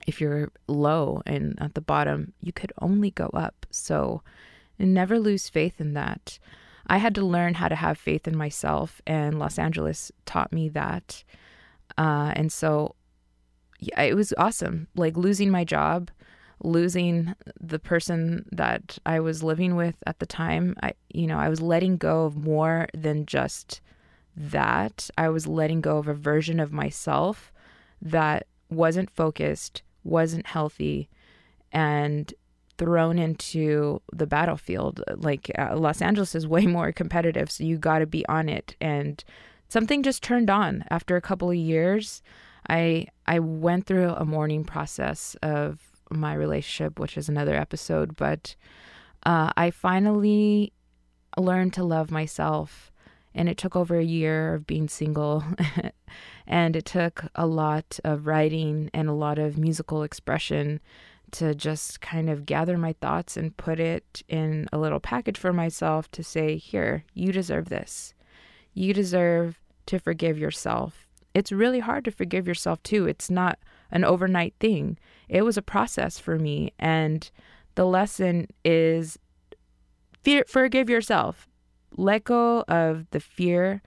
if 0.06 0.20
you're 0.20 0.50
low 0.66 1.22
and 1.26 1.58
at 1.61 1.75
the 1.75 1.80
bottom, 1.80 2.32
you 2.40 2.52
could 2.52 2.72
only 2.80 3.11
go 3.11 3.30
up. 3.34 3.66
So 3.70 4.22
never 4.78 5.18
lose 5.18 5.49
faith 5.49 5.80
in 5.80 5.94
that. 5.94 6.38
I 6.86 6.98
had 6.98 7.14
to 7.16 7.24
learn 7.24 7.54
how 7.54 7.68
to 7.68 7.76
have 7.76 7.98
faith 7.98 8.26
in 8.26 8.36
myself, 8.36 9.00
and 9.06 9.38
Los 9.38 9.58
Angeles 9.58 10.12
taught 10.26 10.52
me 10.52 10.68
that. 10.70 11.24
Uh, 11.96 12.32
and 12.34 12.52
so 12.52 12.94
yeah, 13.82 14.02
it 14.02 14.14
was 14.14 14.32
awesome. 14.38 14.86
Like 14.94 15.16
losing 15.16 15.50
my 15.50 15.64
job, 15.64 16.10
losing 16.62 17.34
the 17.60 17.80
person 17.80 18.46
that 18.52 18.98
I 19.04 19.18
was 19.18 19.42
living 19.42 19.74
with 19.74 19.96
at 20.06 20.20
the 20.20 20.26
time. 20.26 20.76
I, 20.82 20.92
you 21.12 21.26
know, 21.26 21.38
I 21.38 21.48
was 21.48 21.60
letting 21.60 21.96
go 21.96 22.24
of 22.24 22.36
more 22.36 22.86
than 22.94 23.26
just 23.26 23.80
that. 24.36 25.10
I 25.18 25.28
was 25.30 25.48
letting 25.48 25.80
go 25.80 25.98
of 25.98 26.06
a 26.06 26.14
version 26.14 26.60
of 26.60 26.72
myself 26.72 27.52
that 28.00 28.46
wasn't 28.70 29.10
focused, 29.10 29.82
wasn't 30.04 30.46
healthy, 30.46 31.08
and 31.72 32.32
thrown 32.82 33.16
into 33.16 34.02
the 34.12 34.26
battlefield. 34.26 35.02
Like 35.14 35.52
uh, 35.56 35.76
Los 35.76 36.02
Angeles 36.02 36.34
is 36.34 36.46
way 36.56 36.66
more 36.66 36.90
competitive, 36.90 37.50
so 37.50 37.62
you 37.62 37.78
got 37.78 38.00
to 38.00 38.06
be 38.06 38.26
on 38.26 38.48
it. 38.48 38.74
And 38.80 39.22
something 39.68 40.02
just 40.02 40.22
turned 40.22 40.50
on 40.50 40.84
after 40.90 41.16
a 41.16 41.20
couple 41.20 41.48
of 41.48 41.56
years. 41.56 42.22
I 42.68 43.06
I 43.26 43.38
went 43.38 43.86
through 43.86 44.10
a 44.10 44.24
mourning 44.24 44.64
process 44.64 45.36
of 45.42 45.80
my 46.10 46.34
relationship, 46.34 46.98
which 46.98 47.16
is 47.16 47.28
another 47.28 47.54
episode, 47.54 48.16
but 48.16 48.56
uh, 49.24 49.52
I 49.56 49.70
finally 49.70 50.72
learned 51.38 51.72
to 51.74 51.84
love 51.84 52.10
myself. 52.10 52.90
And 53.34 53.48
it 53.48 53.56
took 53.56 53.74
over 53.76 53.96
a 53.96 54.04
year 54.04 54.54
of 54.54 54.66
being 54.66 54.88
single. 54.88 55.42
and 56.46 56.76
it 56.76 56.84
took 56.84 57.24
a 57.34 57.46
lot 57.46 57.98
of 58.04 58.26
writing 58.26 58.90
and 58.92 59.08
a 59.08 59.14
lot 59.14 59.38
of 59.38 59.56
musical 59.56 60.02
expression 60.02 60.80
to 61.32 61.54
just 61.54 62.00
kind 62.00 62.30
of 62.30 62.46
gather 62.46 62.78
my 62.78 62.92
thoughts 63.00 63.36
and 63.36 63.56
put 63.56 63.80
it 63.80 64.22
in 64.28 64.68
a 64.72 64.78
little 64.78 65.00
package 65.00 65.38
for 65.38 65.52
myself 65.52 66.10
to 66.12 66.22
say, 66.22 66.56
here, 66.56 67.04
you 67.14 67.32
deserve 67.32 67.68
this. 67.68 68.14
You 68.74 68.94
deserve 68.94 69.58
to 69.86 69.98
forgive 69.98 70.38
yourself. 70.38 71.08
It's 71.34 71.50
really 71.50 71.80
hard 71.80 72.04
to 72.04 72.10
forgive 72.10 72.46
yourself, 72.46 72.82
too. 72.82 73.06
It's 73.06 73.30
not 73.30 73.58
an 73.90 74.04
overnight 74.04 74.54
thing. 74.60 74.98
It 75.28 75.42
was 75.42 75.56
a 75.56 75.62
process 75.62 76.18
for 76.18 76.38
me. 76.38 76.72
And 76.78 77.30
the 77.74 77.86
lesson 77.86 78.48
is 78.64 79.18
fear, 80.22 80.44
forgive 80.46 80.90
yourself. 80.90 81.48
Let 81.96 82.24
go 82.24 82.60
of 82.68 83.06
the 83.10 83.20
fear, 83.20 83.82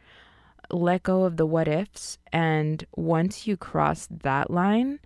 let 0.71 1.03
go 1.03 1.23
of 1.23 1.37
the 1.37 1.45
what 1.45 1.67
ifs. 1.67 2.17
And 2.33 2.83
once 2.95 3.45
you 3.45 3.55
cross 3.55 4.07
that 4.09 4.49
line, 4.49 4.99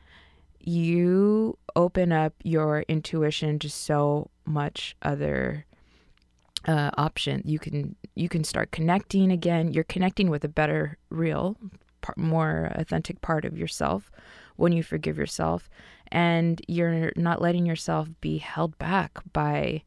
you 0.60 1.58
open 1.76 2.12
up 2.12 2.34
your 2.44 2.82
intuition 2.88 3.60
to 3.60 3.70
so 3.70 4.30
much 4.46 4.96
other 5.02 5.66
uh, 6.68 6.92
option. 6.98 7.42
You 7.46 7.60
can 7.60 7.96
you 8.16 8.30
can 8.30 8.44
start 8.44 8.72
connecting 8.72 9.32
again. 9.32 9.72
You're 9.72 9.84
connecting 9.86 10.30
with 10.30 10.44
a 10.44 10.50
better, 10.50 10.98
real, 11.10 11.58
more 12.18 12.72
authentic 12.76 13.22
part 13.22 13.46
of 13.46 13.58
yourself 13.58 14.12
when 14.56 14.74
you 14.74 14.84
forgive 14.84 15.18
yourself 15.18 15.70
and 16.12 16.62
you're 16.68 17.12
not 17.16 17.42
letting 17.42 17.66
yourself 17.66 18.10
be 18.20 18.38
held 18.38 18.78
back 18.78 19.20
by 19.32 19.84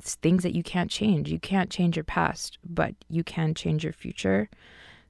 things 0.00 0.42
that 0.42 0.54
you 0.54 0.62
can't 0.62 0.90
change. 0.90 1.30
You 1.30 1.38
can't 1.38 1.70
change 1.70 1.96
your 1.96 2.04
past, 2.04 2.58
but 2.64 2.94
you 3.08 3.22
can 3.22 3.54
change 3.54 3.84
your 3.84 3.92
future. 3.92 4.48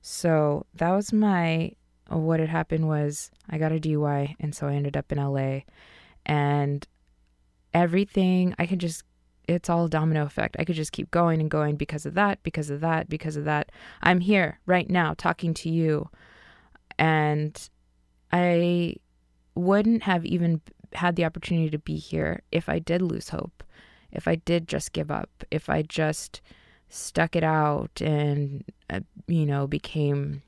So 0.02 0.66
that 0.74 0.90
was 0.90 1.12
my 1.12 1.72
what 2.08 2.40
had 2.40 2.48
happened 2.48 2.88
was 2.88 3.30
I 3.48 3.58
got 3.58 3.72
a 3.72 3.78
DUI 3.78 4.34
and 4.40 4.54
so 4.54 4.66
I 4.66 4.74
ended 4.74 4.96
up 4.96 5.12
in 5.12 5.18
LA 5.18 5.60
and 6.30 6.86
everything 7.74 8.54
I 8.58 8.64
could 8.64 8.78
just 8.78 9.02
it's 9.48 9.68
all 9.68 9.88
domino 9.88 10.24
effect. 10.24 10.54
I 10.60 10.64
could 10.64 10.76
just 10.76 10.92
keep 10.92 11.10
going 11.10 11.40
and 11.40 11.50
going 11.50 11.74
because 11.74 12.06
of 12.06 12.14
that, 12.14 12.40
because 12.44 12.70
of 12.70 12.80
that, 12.82 13.08
because 13.08 13.36
of 13.36 13.44
that. 13.46 13.72
I'm 14.00 14.20
here 14.20 14.60
right 14.64 14.88
now 14.88 15.12
talking 15.12 15.54
to 15.54 15.68
you 15.68 16.08
and 17.00 17.68
I 18.32 18.94
wouldn't 19.56 20.04
have 20.04 20.24
even 20.24 20.60
had 20.92 21.16
the 21.16 21.24
opportunity 21.24 21.68
to 21.70 21.80
be 21.80 21.96
here 21.96 22.42
if 22.52 22.68
I 22.68 22.78
did 22.78 23.02
lose 23.02 23.30
hope, 23.30 23.64
if 24.12 24.28
I 24.28 24.36
did 24.36 24.68
just 24.68 24.92
give 24.92 25.10
up, 25.10 25.30
if 25.50 25.68
I 25.68 25.82
just 25.82 26.40
stuck 26.88 27.34
it 27.34 27.42
out 27.42 28.00
and, 28.00 28.62
uh, 28.88 29.00
you 29.26 29.46
know, 29.46 29.66
became 29.66 30.42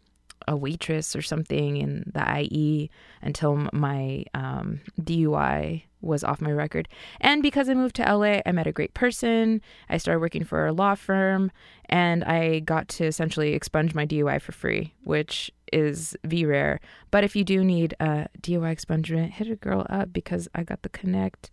a 0.49 0.57
waitress 0.57 1.15
or 1.15 1.23
something 1.23 1.77
in 1.77 2.11
the 2.15 2.41
IE 2.41 2.91
until 3.23 3.69
my 3.73 4.25
um, 4.35 4.81
DUI 5.01 5.83
was 6.03 6.25
off 6.25 6.41
my 6.41 6.51
record. 6.51 6.89
And 7.21 7.43
because 7.43 7.69
I 7.69 7.75
moved 7.75 7.97
to 7.97 8.03
LA, 8.03 8.41
I 8.45 8.53
met 8.53 8.67
a 8.67 8.73
great 8.73 8.93
person. 8.93 9.61
I 9.89 9.97
started 9.97 10.21
working 10.21 10.45
for 10.45 10.67
a 10.67 10.73
law 10.73 10.95
firm 10.95 11.51
and 11.87 12.25
I 12.25 12.61
got 12.61 12.89
to 12.89 13.07
essentially 13.07 13.55
expunge 13.55 13.95
my 13.95 14.05
DUI 14.05 14.41
for 14.41 14.53
free, 14.53 14.93
which 15.05 15.51
is 15.73 16.17
V 16.25 16.45
rare. 16.45 16.81
But 17.11 17.25
if 17.25 17.35
you 17.35 17.45
do 17.45 17.65
need 17.65 17.95
a 18.01 18.27
DUI 18.41 18.77
expungement, 18.77 19.31
hit 19.31 19.49
a 19.49 19.57
girl 19.57 19.87
up 19.89 20.13
because 20.13 20.49
I 20.55 20.65
got 20.65 20.83
the 20.83 20.89
connect. 20.89 21.51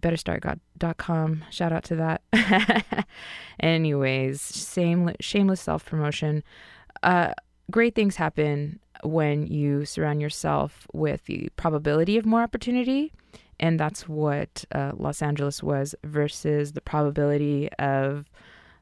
Betterstart.com. 0.00 1.44
Shout 1.50 1.72
out 1.72 1.84
to 1.84 1.96
that. 1.96 3.06
Anyways, 3.60 4.40
same 4.40 5.12
shameless 5.20 5.60
self 5.60 5.84
promotion. 5.84 6.42
Uh, 7.02 7.32
great 7.70 7.94
things 7.94 8.16
happen 8.16 8.80
when 9.02 9.46
you 9.46 9.84
surround 9.84 10.20
yourself 10.20 10.86
with 10.92 11.24
the 11.26 11.48
probability 11.56 12.16
of 12.16 12.26
more 12.26 12.42
opportunity. 12.42 13.12
And 13.60 13.78
that's 13.78 14.08
what 14.08 14.64
uh, 14.72 14.92
Los 14.96 15.22
Angeles 15.22 15.62
was 15.62 15.94
versus 16.04 16.72
the 16.72 16.80
probability 16.80 17.70
of 17.78 18.28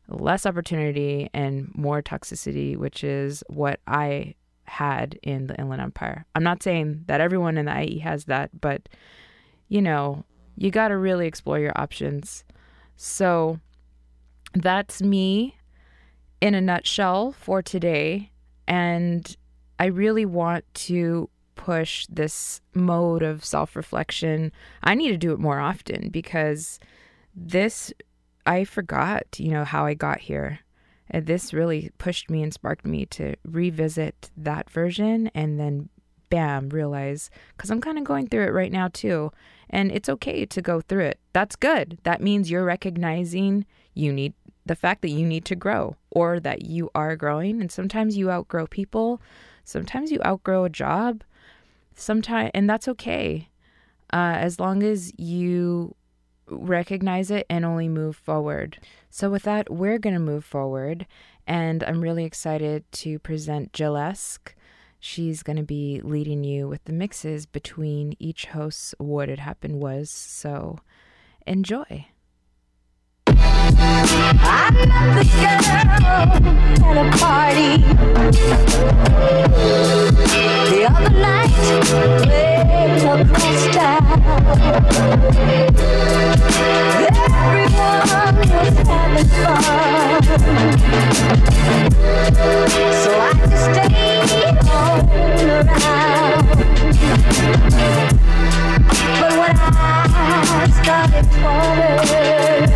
less 0.09 0.47
opportunity 0.47 1.29
and 1.35 1.71
more 1.75 2.03
toxicity, 2.03 2.77
which 2.77 3.05
is 3.05 3.45
what 3.49 3.81
I 3.87 4.35
had 4.65 5.19
in 5.23 5.47
the 5.47 5.57
Inland 5.57 5.83
Empire. 5.83 6.25
I'm 6.35 6.43
not 6.43 6.63
saying 6.63 7.05
that 7.07 7.21
everyone 7.21 7.59
in 7.59 7.67
the 7.67 7.83
IE 7.83 7.99
has 7.99 8.25
that, 8.27 8.61
but 8.61 8.89
you 9.69 9.83
know, 9.83 10.25
you 10.57 10.71
got 10.71 10.89
to 10.89 10.97
really 10.97 11.27
explore 11.27 11.59
your 11.59 11.73
options. 11.77 12.45
So 12.97 13.59
that's 14.55 15.01
me 15.03 15.57
in 16.41 16.55
a 16.55 16.61
nutshell 16.61 17.33
for 17.33 17.63
today. 17.63 18.32
And 18.67 19.37
I 19.79 19.87
really 19.87 20.27
want 20.27 20.65
to 20.75 21.29
push 21.55 22.07
this 22.09 22.61
mode 22.75 23.23
of 23.23 23.45
self 23.45 23.77
reflection. 23.77 24.53
I 24.83 24.95
need 24.95 25.11
to 25.11 25.17
do 25.17 25.33
it 25.33 25.39
more 25.39 25.61
often 25.61 26.09
because 26.11 26.79
this, 27.35 27.93
I 28.47 28.65
forgot, 28.65 29.25
you 29.39 29.51
know, 29.51 29.65
how 29.65 29.87
I 29.87 29.95
got 29.95 30.21
here. 30.21 30.61
And 31.11 31.27
this 31.27 31.53
really 31.53 31.91
pushed 31.99 32.31
me 32.31 32.43
and 32.43 32.53
sparked 32.53 32.87
me 32.87 33.07
to 33.07 33.35
revisit 33.45 34.31
that 34.37 34.71
version 34.71 35.31
and 35.35 35.61
then 35.61 35.89
bam, 36.31 36.71
realize 36.71 37.29
because 37.55 37.71
I'm 37.71 37.83
kind 37.83 37.99
of 37.99 38.05
going 38.05 38.27
through 38.27 38.45
it 38.45 38.55
right 38.55 38.73
now 38.73 38.89
too. 38.89 39.31
And 39.69 39.93
it's 39.93 40.09
okay 40.09 40.47
to 40.47 40.63
go 40.63 40.81
through 40.81 41.05
it. 41.05 41.21
That's 41.35 41.57
good. 41.57 41.99
That 42.05 42.23
means 42.23 42.51
you're 42.51 42.65
recognizing 42.65 43.67
you 43.95 44.13
need 44.13 44.33
the 44.65 44.77
fact 44.77 45.03
that 45.03 45.11
you 45.11 45.27
need 45.27 45.45
to 45.47 45.57
grow 45.57 45.97
or 46.11 46.41
that 46.41 46.65
you 46.65 46.91
are 46.95 47.17
growing. 47.17 47.61
And 47.61 47.71
sometimes 47.71 48.17
you 48.17 48.31
outgrow 48.31 48.67
people, 48.67 49.21
sometimes 49.65 50.11
you 50.11 50.21
outgrow 50.25 50.65
a 50.65 50.71
job, 50.71 51.23
sometimes, 51.95 52.51
and 52.55 52.69
that's 52.69 52.89
okay. 52.89 53.49
Uh, 54.13 54.37
as 54.39 54.61
long 54.61 54.83
as 54.83 55.13
you 55.19 55.95
recognize 56.49 57.31
it 57.31 57.47
and 57.49 57.65
only 57.65 57.89
move 57.89 58.17
forward. 58.17 58.79
So, 59.11 59.31
with 59.31 59.43
that, 59.45 59.71
we're 59.73 59.99
going 59.99 60.15
to 60.15 60.21
move 60.21 60.45
forward. 60.45 61.07
And 61.47 61.83
I'm 61.83 62.03
really 62.03 62.25
excited 62.25 62.85
to 62.93 63.19
present 63.19 63.73
Jillesk. 63.73 64.53
She's 65.01 65.43
going 65.43 65.57
to 65.57 65.65
be 65.65 66.01
leading 66.03 66.45
you 66.45 66.69
with 66.69 66.85
the 66.85 66.93
mixes 66.93 67.47
between 67.47 68.15
each 68.19 68.47
host's 68.47 68.95
What 68.99 69.29
Had 69.29 69.41
Happened 69.41 69.81
Was. 69.81 70.11
So, 70.11 70.79
enjoy. 71.47 72.07
I 73.79 74.71
met 74.87 75.15
this 75.17 75.33
girl 75.35 75.65
at 76.85 76.97
a 76.97 77.07
party 77.19 77.73
the 80.71 80.83
other 80.91 81.11
night. 81.11 81.53
Everyone 87.53 88.37
was 88.37 88.77
having 88.87 89.29
fun. 89.43 90.23
So 93.03 93.11
I 93.19 93.33
just 93.49 93.65
stayed 93.73 94.57
around. 94.69 95.13
But 98.93 99.33
when 99.39 99.57
I 99.57 100.69
started 100.83 101.25
falling, 101.41 102.69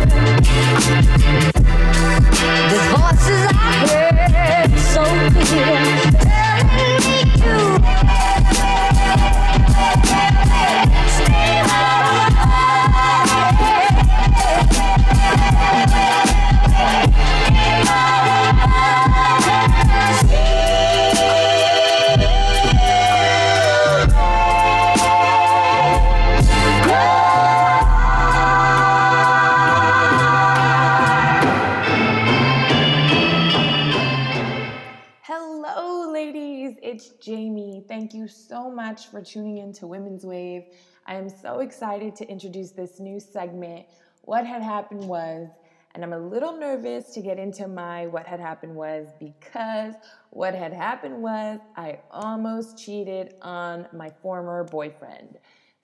much 38.69 39.07
for 39.07 39.21
tuning 39.21 39.57
in 39.57 39.73
to 39.73 39.87
Women's 39.87 40.25
Wave. 40.25 40.63
I 41.05 41.15
am 41.15 41.29
so 41.29 41.59
excited 41.59 42.15
to 42.17 42.29
introduce 42.29 42.71
this 42.71 42.99
new 42.99 43.19
segment. 43.19 43.85
What 44.23 44.45
had 44.45 44.61
happened 44.61 45.07
was, 45.07 45.47
and 45.95 46.03
I'm 46.03 46.13
a 46.13 46.19
little 46.19 46.57
nervous 46.57 47.13
to 47.13 47.21
get 47.21 47.39
into 47.39 47.67
my 47.67 48.07
what 48.07 48.27
had 48.27 48.39
happened 48.39 48.75
was 48.75 49.07
because 49.19 49.95
what 50.31 50.53
had 50.53 50.73
happened 50.73 51.21
was 51.21 51.59
I 51.75 51.99
almost 52.11 52.77
cheated 52.77 53.35
on 53.41 53.87
my 53.93 54.11
former 54.21 54.63
boyfriend. 54.65 55.37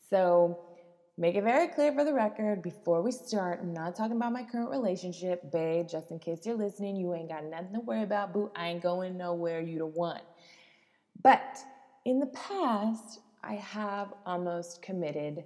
So, 0.10 0.60
make 1.18 1.36
it 1.36 1.44
very 1.44 1.68
clear 1.68 1.94
for 1.94 2.04
the 2.04 2.13
record 2.13 2.62
before 2.62 3.02
we 3.02 3.12
start, 3.12 3.60
I'm 3.62 3.74
not 3.74 3.96
talking 3.96 4.18
about 4.18 4.34
my 4.34 4.44
current 4.44 4.70
relationship, 4.70 5.52
babe. 5.52 5.88
Just 5.88 6.12
in 6.12 6.20
case 6.20 6.46
you're 6.46 6.56
listening, 6.56 6.96
you 6.96 7.13
ain't 7.13 7.30
got 7.30 7.46
nothing 7.46 7.74
to 7.74 7.80
worry 7.80 8.04
about, 8.04 8.34
boo. 8.34 8.52
I 8.56 8.70
ain't 8.70 8.84
going 8.84 9.18
nowhere, 9.18 9.62
you 9.62 9.80
the 9.80 9.86
one. 9.86 10.22
But 11.22 11.58
in 12.06 12.20
the 12.20 12.28
past, 12.28 13.20
I 13.44 13.56
have 13.56 14.14
almost 14.26 14.82
committed 14.82 15.44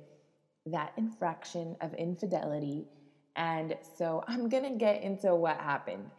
that 0.65 0.93
infraction 0.97 1.75
of 1.81 1.93
infidelity. 1.93 2.85
And 3.35 3.75
so 3.97 4.23
I'm 4.27 4.49
going 4.49 4.63
to 4.63 4.77
get 4.77 5.03
into 5.03 5.35
what 5.35 5.57
happened. 5.57 6.09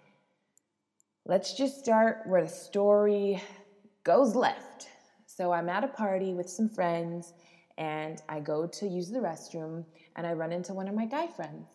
Let's 1.27 1.55
just 1.55 1.79
start 1.79 2.23
where 2.27 2.43
the 2.43 2.49
story 2.49 3.43
goes 4.05 4.35
left. 4.35 4.89
So 5.27 5.53
I'm 5.53 5.69
at 5.69 5.85
a 5.85 5.89
party 5.89 6.33
with 6.35 6.49
some 6.49 6.69
friends 6.69 7.35
and 7.77 8.23
I 8.29 8.41
go 8.41 8.67
to 8.67 8.87
use 8.87 9.11
the 9.11 9.19
restroom 9.19 9.85
and 10.17 10.27
I 10.27 10.33
run 10.33 10.53
into 10.53 10.73
one 10.73 10.89
of 10.89 10.95
my 10.95 11.07
guy 11.07 11.27
friends. 11.27 11.69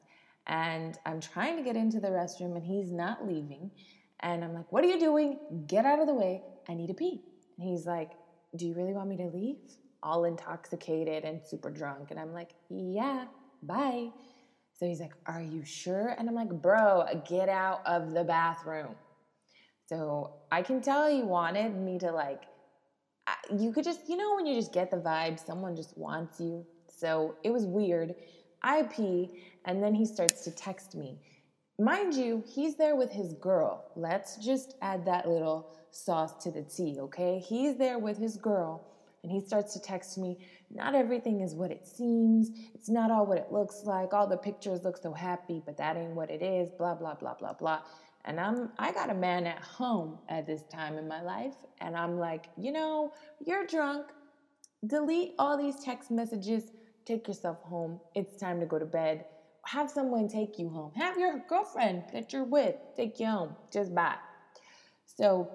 And 0.47 0.97
I'm 1.05 1.21
trying 1.21 1.55
to 1.57 1.63
get 1.63 1.77
into 1.77 1.99
the 1.99 2.09
restroom 2.09 2.55
and 2.55 2.65
he's 2.65 2.91
not 2.91 3.25
leaving. 3.25 3.71
And 4.21 4.43
I'm 4.43 4.53
like, 4.53 4.71
What 4.71 4.83
are 4.83 4.87
you 4.87 4.99
doing? 4.99 5.39
Get 5.67 5.85
out 5.85 5.99
of 5.99 6.07
the 6.07 6.13
way. 6.13 6.41
I 6.67 6.73
need 6.73 6.87
to 6.87 6.93
pee. 6.93 7.21
And 7.57 7.67
he's 7.67 7.85
like, 7.85 8.11
do 8.55 8.65
you 8.65 8.73
really 8.73 8.93
want 8.93 9.09
me 9.09 9.17
to 9.17 9.27
leave? 9.27 9.57
All 10.01 10.25
intoxicated 10.25 11.23
and 11.23 11.41
super 11.45 11.69
drunk. 11.69 12.11
And 12.11 12.19
I'm 12.19 12.33
like, 12.33 12.51
Yeah, 12.69 13.25
bye. 13.61 14.09
So 14.77 14.85
he's 14.85 14.99
like, 14.99 15.13
Are 15.25 15.41
you 15.41 15.63
sure? 15.63 16.15
And 16.17 16.27
I'm 16.27 16.35
like, 16.35 16.49
Bro, 16.49 17.05
get 17.27 17.49
out 17.49 17.81
of 17.85 18.13
the 18.13 18.23
bathroom. 18.23 18.95
So 19.87 20.35
I 20.51 20.61
can 20.61 20.81
tell 20.81 21.09
he 21.09 21.23
wanted 21.23 21.75
me 21.75 21.99
to, 21.99 22.11
like, 22.11 22.43
you 23.57 23.71
could 23.71 23.83
just, 23.83 24.07
you 24.07 24.15
know, 24.17 24.35
when 24.35 24.45
you 24.45 24.55
just 24.55 24.73
get 24.73 24.91
the 24.91 24.97
vibe, 24.97 25.43
someone 25.43 25.75
just 25.75 25.97
wants 25.97 26.39
you. 26.39 26.65
So 26.89 27.35
it 27.43 27.51
was 27.51 27.65
weird. 27.65 28.15
I 28.61 28.83
pee, 28.83 29.29
and 29.65 29.83
then 29.83 29.93
he 29.93 30.05
starts 30.05 30.43
to 30.45 30.51
text 30.51 30.95
me. 30.95 31.19
Mind 31.79 32.13
you, 32.13 32.43
he's 32.47 32.75
there 32.75 32.95
with 32.95 33.11
his 33.11 33.33
girl. 33.33 33.85
Let's 33.95 34.37
just 34.37 34.75
add 34.81 35.05
that 35.05 35.27
little 35.27 35.71
sauce 35.89 36.43
to 36.43 36.51
the 36.51 36.61
tea, 36.61 36.97
okay? 36.99 37.39
He's 37.39 37.77
there 37.77 37.97
with 37.97 38.17
his 38.17 38.37
girl 38.37 38.85
and 39.23 39.31
he 39.31 39.39
starts 39.39 39.73
to 39.73 39.81
text 39.81 40.17
me, 40.17 40.37
not 40.69 40.93
everything 40.93 41.41
is 41.41 41.55
what 41.55 41.71
it 41.71 41.87
seems. 41.87 42.51
It's 42.75 42.89
not 42.89 43.09
all 43.09 43.25
what 43.25 43.37
it 43.37 43.51
looks 43.51 43.83
like. 43.85 44.13
All 44.13 44.27
the 44.27 44.37
pictures 44.37 44.83
look 44.83 44.97
so 44.97 45.13
happy, 45.13 45.61
but 45.65 45.77
that 45.77 45.97
ain't 45.97 46.13
what 46.13 46.29
it 46.29 46.43
is, 46.43 46.69
blah 46.77 46.93
blah 46.93 47.15
blah 47.15 47.33
blah 47.33 47.53
blah. 47.53 47.81
And 48.25 48.39
I'm 48.39 48.69
I 48.77 48.91
got 48.91 49.09
a 49.09 49.13
man 49.13 49.47
at 49.47 49.59
home 49.59 50.19
at 50.29 50.45
this 50.45 50.63
time 50.71 50.97
in 50.97 51.07
my 51.07 51.21
life 51.21 51.55
and 51.79 51.95
I'm 51.95 52.19
like, 52.19 52.49
"You 52.57 52.71
know, 52.71 53.13
you're 53.39 53.65
drunk. 53.65 54.07
Delete 54.85 55.33
all 55.39 55.57
these 55.57 55.83
text 55.83 56.11
messages. 56.11 56.71
Take 57.05 57.27
yourself 57.27 57.61
home. 57.63 57.99
It's 58.13 58.37
time 58.37 58.59
to 58.59 58.65
go 58.65 58.77
to 58.77 58.85
bed. 58.85 59.25
Have 59.65 59.89
someone 59.89 60.27
take 60.27 60.59
you 60.59 60.69
home. 60.69 60.91
Have 60.95 61.17
your 61.17 61.43
girlfriend 61.47 62.03
that 62.13 62.33
you're 62.33 62.43
with 62.43 62.75
take 62.95 63.19
you 63.19 63.27
home. 63.27 63.55
Just 63.71 63.93
bye." 63.95 64.17
So 65.05 65.49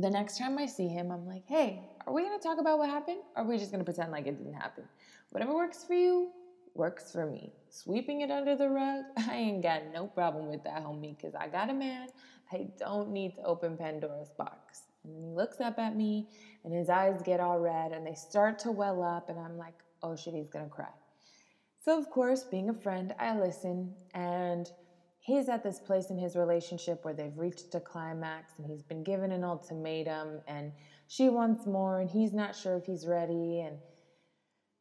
the 0.00 0.10
next 0.10 0.38
time 0.38 0.58
I 0.58 0.66
see 0.66 0.88
him, 0.88 1.10
I'm 1.10 1.26
like, 1.26 1.44
hey, 1.46 1.82
are 2.06 2.12
we 2.12 2.22
gonna 2.22 2.38
talk 2.38 2.58
about 2.58 2.78
what 2.78 2.88
happened? 2.88 3.18
Or 3.36 3.42
are 3.42 3.46
we 3.46 3.58
just 3.58 3.72
gonna 3.72 3.84
pretend 3.84 4.12
like 4.12 4.26
it 4.26 4.38
didn't 4.38 4.54
happen? 4.54 4.84
Whatever 5.30 5.54
works 5.54 5.84
for 5.84 5.94
you, 5.94 6.30
works 6.74 7.10
for 7.10 7.26
me. 7.26 7.52
Sweeping 7.70 8.20
it 8.20 8.30
under 8.30 8.54
the 8.54 8.68
rug, 8.68 9.04
I 9.16 9.34
ain't 9.34 9.62
got 9.62 9.82
no 9.92 10.06
problem 10.06 10.48
with 10.48 10.62
that, 10.64 10.84
homie, 10.84 11.16
because 11.16 11.34
I 11.34 11.48
got 11.48 11.70
a 11.70 11.74
man. 11.74 12.08
I 12.52 12.68
don't 12.78 13.10
need 13.10 13.34
to 13.36 13.42
open 13.42 13.76
Pandora's 13.76 14.30
box. 14.38 14.82
And 15.04 15.14
he 15.14 15.22
looks 15.22 15.60
up 15.60 15.78
at 15.78 15.96
me, 15.96 16.28
and 16.64 16.72
his 16.72 16.88
eyes 16.88 17.20
get 17.22 17.40
all 17.40 17.58
red, 17.58 17.92
and 17.92 18.06
they 18.06 18.14
start 18.14 18.58
to 18.60 18.70
well 18.70 19.02
up, 19.02 19.28
and 19.28 19.38
I'm 19.38 19.58
like, 19.58 19.74
oh 20.02 20.16
shit, 20.16 20.34
he's 20.34 20.48
gonna 20.48 20.68
cry. 20.68 20.88
So, 21.80 21.98
of 21.98 22.10
course, 22.10 22.42
being 22.44 22.68
a 22.68 22.74
friend, 22.74 23.14
I 23.18 23.38
listen, 23.38 23.94
and 24.14 24.70
he's 25.20 25.48
at 25.48 25.62
this 25.62 25.78
place 25.78 26.10
in 26.10 26.18
his 26.18 26.36
relationship 26.36 27.04
where 27.04 27.14
they've 27.14 27.36
reached 27.36 27.74
a 27.74 27.80
climax 27.80 28.54
and 28.56 28.66
he's 28.66 28.82
been 28.82 29.04
given 29.04 29.30
an 29.30 29.44
ultimatum 29.44 30.40
and 30.48 30.72
she 31.06 31.28
wants 31.28 31.66
more 31.66 32.00
and 32.00 32.10
he's 32.10 32.32
not 32.32 32.56
sure 32.56 32.76
if 32.76 32.86
he's 32.86 33.06
ready 33.06 33.60
and 33.60 33.76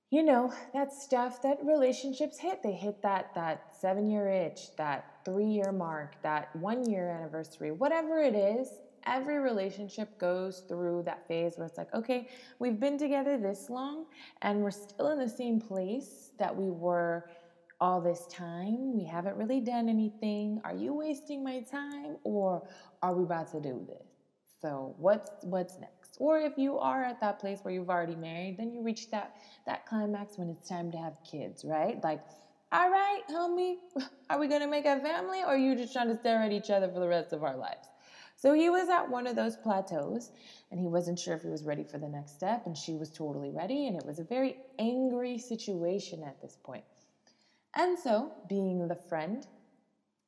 you 0.09 0.23
know 0.23 0.53
that 0.73 0.93
stuff 0.93 1.41
that 1.41 1.57
relationships 1.65 2.39
hit. 2.39 2.63
They 2.63 2.71
hit 2.71 3.01
that 3.01 3.35
that 3.35 3.75
seven 3.77 4.09
year 4.09 4.29
itch 4.29 4.73
that 4.77 5.17
three 5.25 5.47
year 5.47 5.73
mark 5.73 6.15
that 6.23 6.55
one 6.55 6.89
year 6.89 7.09
anniversary 7.09 7.71
whatever 7.71 8.21
it 8.21 8.33
is 8.33 8.69
every 9.07 9.39
relationship 9.39 10.19
goes 10.19 10.63
through 10.67 11.01
that 11.03 11.27
phase 11.27 11.57
where 11.57 11.65
it's 11.65 11.77
like 11.77 11.93
okay 11.93 12.27
we've 12.59 12.79
been 12.79 12.97
together 12.97 13.37
this 13.37 13.69
long 13.69 14.05
and 14.41 14.61
we're 14.61 14.71
still 14.71 15.09
in 15.09 15.17
the 15.17 15.29
same 15.29 15.59
place 15.59 16.31
that 16.37 16.55
we 16.55 16.69
were 16.69 17.29
all 17.79 18.01
this 18.01 18.25
time. 18.27 18.95
We 18.95 19.05
haven't 19.05 19.37
really 19.37 19.59
done 19.59 19.89
anything. 19.89 20.61
Are 20.63 20.73
you 20.73 20.93
wasting 20.93 21.43
my 21.43 21.61
time 21.61 22.17
or 22.23 22.67
are 23.01 23.13
we 23.13 23.23
about 23.23 23.51
to 23.51 23.61
do 23.61 23.85
this? 23.87 24.07
So 24.61 24.95
what's 24.97 25.29
what's 25.43 25.77
next? 25.79 26.17
Or 26.19 26.39
if 26.39 26.57
you 26.57 26.79
are 26.79 27.03
at 27.03 27.21
that 27.21 27.39
place 27.39 27.59
where 27.61 27.73
you've 27.73 27.89
already 27.89 28.15
married, 28.15 28.57
then 28.57 28.71
you 28.71 28.81
reach 28.81 29.11
that 29.11 29.35
that 29.67 29.85
climax 29.85 30.37
when 30.37 30.49
it's 30.49 30.67
time 30.67 30.91
to 30.91 30.97
have 30.97 31.19
kids, 31.29 31.63
right? 31.63 32.03
Like, 32.03 32.21
all 32.71 32.89
right, 32.89 33.21
homie, 33.29 33.75
are 34.29 34.39
we 34.39 34.47
gonna 34.47 34.67
make 34.67 34.85
a 34.85 34.99
family 34.99 35.41
or 35.41 35.49
are 35.49 35.57
you 35.57 35.75
just 35.75 35.93
trying 35.93 36.07
to 36.07 36.17
stare 36.17 36.41
at 36.41 36.51
each 36.51 36.71
other 36.71 36.89
for 36.89 36.99
the 36.99 37.07
rest 37.07 37.33
of 37.33 37.43
our 37.43 37.55
lives? 37.55 37.87
So 38.37 38.53
he 38.53 38.69
was 38.69 38.87
at 38.87 39.09
one 39.09 39.27
of 39.27 39.35
those 39.35 39.57
plateaus 39.57 40.31
and 40.71 40.79
he 40.79 40.87
wasn't 40.87 41.19
sure 41.19 41.35
if 41.35 41.41
he 41.41 41.49
was 41.49 41.65
ready 41.65 41.83
for 41.83 41.97
the 41.97 42.07
next 42.09 42.33
step, 42.35 42.63
and 42.67 42.77
she 42.77 42.95
was 42.95 43.11
totally 43.11 43.51
ready, 43.51 43.87
and 43.87 43.97
it 43.97 44.05
was 44.05 44.19
a 44.19 44.23
very 44.23 44.55
angry 44.79 45.39
situation 45.39 46.23
at 46.23 46.39
this 46.41 46.57
point. 46.63 46.85
And 47.75 47.99
so, 47.99 48.33
being 48.47 48.87
the 48.87 48.95
friend, 48.95 49.45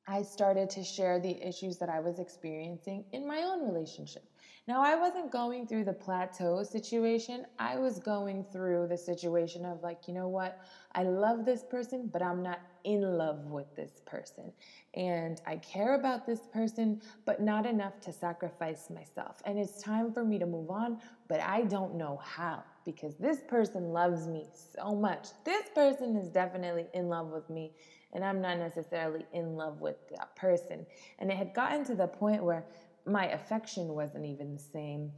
I 0.07 0.23
started 0.23 0.69
to 0.71 0.83
share 0.83 1.19
the 1.19 1.41
issues 1.47 1.77
that 1.77 1.89
I 1.89 1.99
was 1.99 2.19
experiencing 2.19 3.05
in 3.11 3.27
my 3.27 3.43
own 3.43 3.63
relationship. 3.63 4.23
Now, 4.69 4.83
I 4.83 4.95
wasn't 4.95 5.31
going 5.31 5.65
through 5.65 5.85
the 5.85 5.93
plateau 5.93 6.61
situation. 6.61 7.47
I 7.57 7.79
was 7.79 7.97
going 7.97 8.43
through 8.43 8.85
the 8.85 8.97
situation 8.97 9.65
of, 9.65 9.81
like, 9.81 10.07
you 10.07 10.13
know 10.13 10.27
what? 10.27 10.59
I 10.93 11.01
love 11.01 11.43
this 11.43 11.63
person, 11.63 12.07
but 12.13 12.21
I'm 12.21 12.43
not 12.43 12.59
in 12.83 13.01
love 13.01 13.45
with 13.45 13.75
this 13.75 14.03
person. 14.05 14.53
And 14.93 15.41
I 15.47 15.57
care 15.57 15.95
about 15.95 16.27
this 16.27 16.41
person, 16.53 17.01
but 17.25 17.41
not 17.41 17.65
enough 17.65 17.99
to 18.01 18.13
sacrifice 18.13 18.91
myself. 18.91 19.41
And 19.43 19.57
it's 19.57 19.81
time 19.81 20.13
for 20.13 20.23
me 20.23 20.37
to 20.37 20.45
move 20.45 20.69
on, 20.69 20.99
but 21.27 21.39
I 21.39 21.63
don't 21.63 21.95
know 21.95 22.21
how 22.23 22.63
because 22.85 23.15
this 23.15 23.39
person 23.47 23.85
loves 23.85 24.27
me 24.27 24.45
so 24.75 24.95
much. 24.95 25.29
This 25.45 25.63
person 25.73 26.15
is 26.15 26.27
definitely 26.29 26.85
in 26.93 27.09
love 27.09 27.29
with 27.29 27.49
me, 27.49 27.71
and 28.13 28.23
I'm 28.23 28.39
not 28.39 28.59
necessarily 28.59 29.25
in 29.33 29.55
love 29.55 29.81
with 29.81 29.95
that 30.09 30.35
person. 30.35 30.85
And 31.17 31.31
it 31.31 31.37
had 31.37 31.55
gotten 31.55 31.83
to 31.85 31.95
the 31.95 32.07
point 32.07 32.43
where 32.43 32.65
my 33.09 33.27
affection 33.27 33.89
wasn't 33.89 34.25
even 34.25 34.53
the 34.53 34.61
same. 34.61 35.11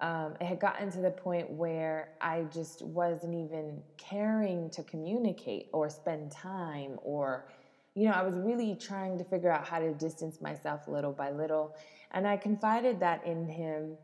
Um, 0.00 0.34
it 0.40 0.46
had 0.46 0.60
gotten 0.60 0.90
to 0.92 1.00
the 1.00 1.10
point 1.10 1.50
where 1.50 2.10
I 2.20 2.42
just 2.52 2.82
wasn't 2.82 3.34
even 3.34 3.80
caring 3.96 4.70
to 4.70 4.82
communicate 4.82 5.68
or 5.72 5.88
spend 5.88 6.32
time 6.32 6.98
or 7.02 7.46
you 7.94 8.06
know, 8.08 8.12
I 8.12 8.22
was 8.22 8.36
really 8.36 8.74
trying 8.74 9.18
to 9.18 9.24
figure 9.24 9.50
out 9.50 9.66
how 9.66 9.78
to 9.78 9.94
distance 9.94 10.40
myself 10.40 10.88
little 10.88 11.12
by 11.12 11.30
little. 11.30 11.76
And 12.10 12.26
I 12.26 12.36
confided 12.36 13.00
that 13.00 13.24
in 13.24 13.48
him. 13.48 13.96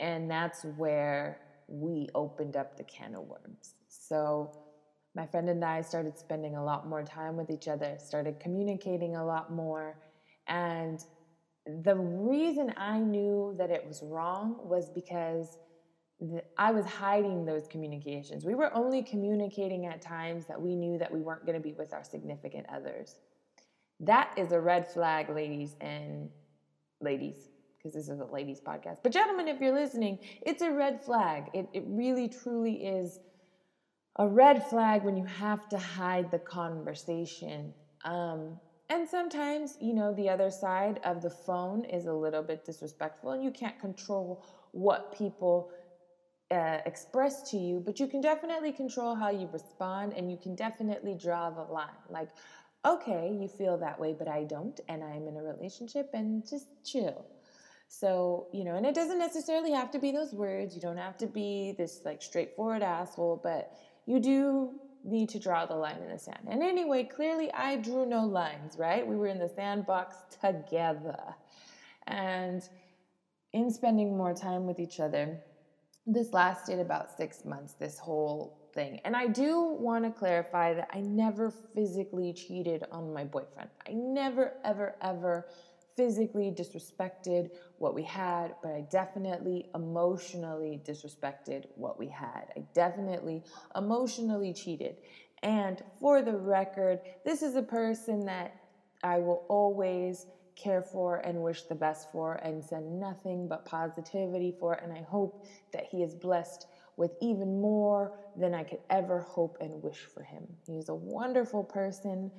And 0.00 0.30
that's 0.30 0.64
where 0.76 1.40
we 1.68 2.08
opened 2.14 2.56
up 2.56 2.76
the 2.76 2.84
can 2.84 3.14
of 3.14 3.22
worms. 3.22 3.74
So 3.88 4.50
my 5.14 5.26
friend 5.26 5.48
and 5.48 5.64
I 5.64 5.82
started 5.82 6.18
spending 6.18 6.56
a 6.56 6.64
lot 6.64 6.88
more 6.88 7.02
time 7.02 7.36
with 7.36 7.50
each 7.50 7.68
other, 7.68 7.96
started 7.98 8.40
communicating 8.40 9.16
a 9.16 9.24
lot 9.24 9.52
more. 9.52 9.96
And 10.46 11.04
the 11.68 11.94
reason 11.96 12.72
I 12.76 12.98
knew 12.98 13.54
that 13.58 13.70
it 13.70 13.86
was 13.86 14.02
wrong 14.02 14.56
was 14.62 14.88
because 14.88 15.58
I 16.56 16.72
was 16.72 16.84
hiding 16.84 17.44
those 17.44 17.68
communications. 17.68 18.44
We 18.44 18.54
were 18.54 18.74
only 18.74 19.02
communicating 19.02 19.86
at 19.86 20.00
times 20.00 20.46
that 20.46 20.60
we 20.60 20.74
knew 20.74 20.98
that 20.98 21.12
we 21.12 21.20
weren't 21.20 21.44
going 21.46 21.56
to 21.56 21.62
be 21.62 21.74
with 21.74 21.92
our 21.92 22.02
significant 22.02 22.66
others. 22.72 23.16
That 24.00 24.32
is 24.36 24.52
a 24.52 24.60
red 24.60 24.88
flag, 24.88 25.28
ladies 25.28 25.76
and 25.80 26.30
ladies, 27.00 27.50
because 27.76 27.94
this 27.94 28.08
is 28.08 28.18
a 28.18 28.24
ladies 28.24 28.60
podcast. 28.60 28.98
But, 29.02 29.12
gentlemen, 29.12 29.46
if 29.46 29.60
you're 29.60 29.74
listening, 29.74 30.18
it's 30.42 30.62
a 30.62 30.72
red 30.72 31.02
flag. 31.04 31.50
It, 31.52 31.68
it 31.72 31.84
really, 31.86 32.28
truly 32.28 32.84
is 32.84 33.20
a 34.18 34.26
red 34.26 34.64
flag 34.64 35.04
when 35.04 35.16
you 35.16 35.24
have 35.24 35.68
to 35.68 35.78
hide 35.78 36.30
the 36.30 36.38
conversation. 36.38 37.74
Um, 38.04 38.58
and 38.90 39.08
sometimes, 39.08 39.76
you 39.80 39.92
know, 39.92 40.14
the 40.14 40.28
other 40.28 40.50
side 40.50 41.00
of 41.04 41.22
the 41.22 41.30
phone 41.30 41.84
is 41.84 42.06
a 42.06 42.12
little 42.12 42.42
bit 42.42 42.64
disrespectful, 42.64 43.32
and 43.32 43.42
you 43.42 43.50
can't 43.50 43.78
control 43.80 44.44
what 44.72 45.16
people 45.16 45.70
uh, 46.50 46.78
express 46.86 47.50
to 47.50 47.58
you, 47.58 47.82
but 47.84 48.00
you 48.00 48.06
can 48.06 48.20
definitely 48.20 48.72
control 48.72 49.14
how 49.14 49.30
you 49.30 49.48
respond, 49.52 50.14
and 50.14 50.30
you 50.30 50.38
can 50.38 50.54
definitely 50.54 51.14
draw 51.14 51.50
the 51.50 51.62
line. 51.62 51.88
Like, 52.08 52.30
okay, 52.86 53.36
you 53.38 53.48
feel 53.48 53.76
that 53.78 54.00
way, 54.00 54.14
but 54.18 54.28
I 54.28 54.44
don't, 54.44 54.80
and 54.88 55.04
I'm 55.04 55.28
in 55.28 55.36
a 55.36 55.42
relationship, 55.42 56.10
and 56.14 56.48
just 56.48 56.66
chill. 56.84 57.26
So, 57.88 58.48
you 58.52 58.64
know, 58.64 58.76
and 58.76 58.86
it 58.86 58.94
doesn't 58.94 59.18
necessarily 59.18 59.72
have 59.72 59.90
to 59.92 59.98
be 59.98 60.12
those 60.12 60.32
words. 60.32 60.74
You 60.74 60.80
don't 60.80 60.98
have 60.98 61.16
to 61.18 61.26
be 61.26 61.74
this 61.76 62.02
like 62.04 62.22
straightforward 62.22 62.82
asshole, 62.82 63.40
but 63.42 63.72
you 64.06 64.20
do 64.20 64.72
need 65.04 65.28
to 65.30 65.38
draw 65.38 65.66
the 65.66 65.74
line 65.74 66.02
in 66.02 66.10
the 66.10 66.18
sand. 66.18 66.46
And 66.48 66.62
anyway, 66.62 67.04
clearly 67.04 67.52
I 67.52 67.76
drew 67.76 68.06
no 68.06 68.24
lines, 68.24 68.76
right? 68.78 69.06
We 69.06 69.16
were 69.16 69.28
in 69.28 69.38
the 69.38 69.48
sandbox 69.48 70.16
together. 70.40 71.18
And 72.06 72.62
in 73.52 73.70
spending 73.70 74.16
more 74.16 74.34
time 74.34 74.66
with 74.66 74.78
each 74.78 75.00
other, 75.00 75.38
this 76.06 76.32
lasted 76.32 76.78
about 76.78 77.16
six 77.16 77.44
months, 77.44 77.74
this 77.74 77.98
whole 77.98 78.70
thing. 78.74 79.00
And 79.04 79.14
I 79.14 79.26
do 79.26 79.76
want 79.78 80.04
to 80.04 80.10
clarify 80.10 80.74
that 80.74 80.88
I 80.92 81.00
never 81.00 81.52
physically 81.74 82.32
cheated 82.32 82.84
on 82.90 83.12
my 83.12 83.24
boyfriend. 83.24 83.70
I 83.86 83.92
never, 83.92 84.54
ever, 84.64 84.96
ever 85.02 85.46
physically 85.98 86.52
disrespected 86.52 87.50
what 87.78 87.92
we 87.92 88.04
had, 88.04 88.54
but 88.62 88.70
I 88.70 88.82
definitely 88.82 89.68
emotionally 89.74 90.80
disrespected 90.84 91.64
what 91.74 91.98
we 91.98 92.06
had. 92.06 92.44
I 92.56 92.60
definitely 92.72 93.42
emotionally 93.74 94.52
cheated. 94.52 94.98
And 95.42 95.82
for 95.98 96.22
the 96.22 96.36
record, 96.36 97.00
this 97.24 97.42
is 97.42 97.56
a 97.56 97.62
person 97.62 98.24
that 98.26 98.54
I 99.02 99.18
will 99.18 99.44
always 99.48 100.26
care 100.54 100.82
for 100.82 101.16
and 101.16 101.42
wish 101.42 101.62
the 101.62 101.74
best 101.74 102.12
for 102.12 102.34
and 102.44 102.64
send 102.64 103.00
nothing 103.00 103.48
but 103.48 103.66
positivity 103.66 104.54
for. 104.60 104.74
And 104.74 104.92
I 104.92 105.02
hope 105.02 105.46
that 105.72 105.84
he 105.90 106.04
is 106.04 106.14
blessed 106.14 106.68
with 106.96 107.10
even 107.20 107.60
more 107.60 108.12
than 108.36 108.54
I 108.54 108.62
could 108.62 108.80
ever 108.90 109.18
hope 109.18 109.56
and 109.60 109.82
wish 109.82 110.06
for 110.14 110.22
him. 110.22 110.46
He 110.64 110.78
is 110.78 110.90
a 110.90 110.94
wonderful 110.94 111.64
person. 111.64 112.30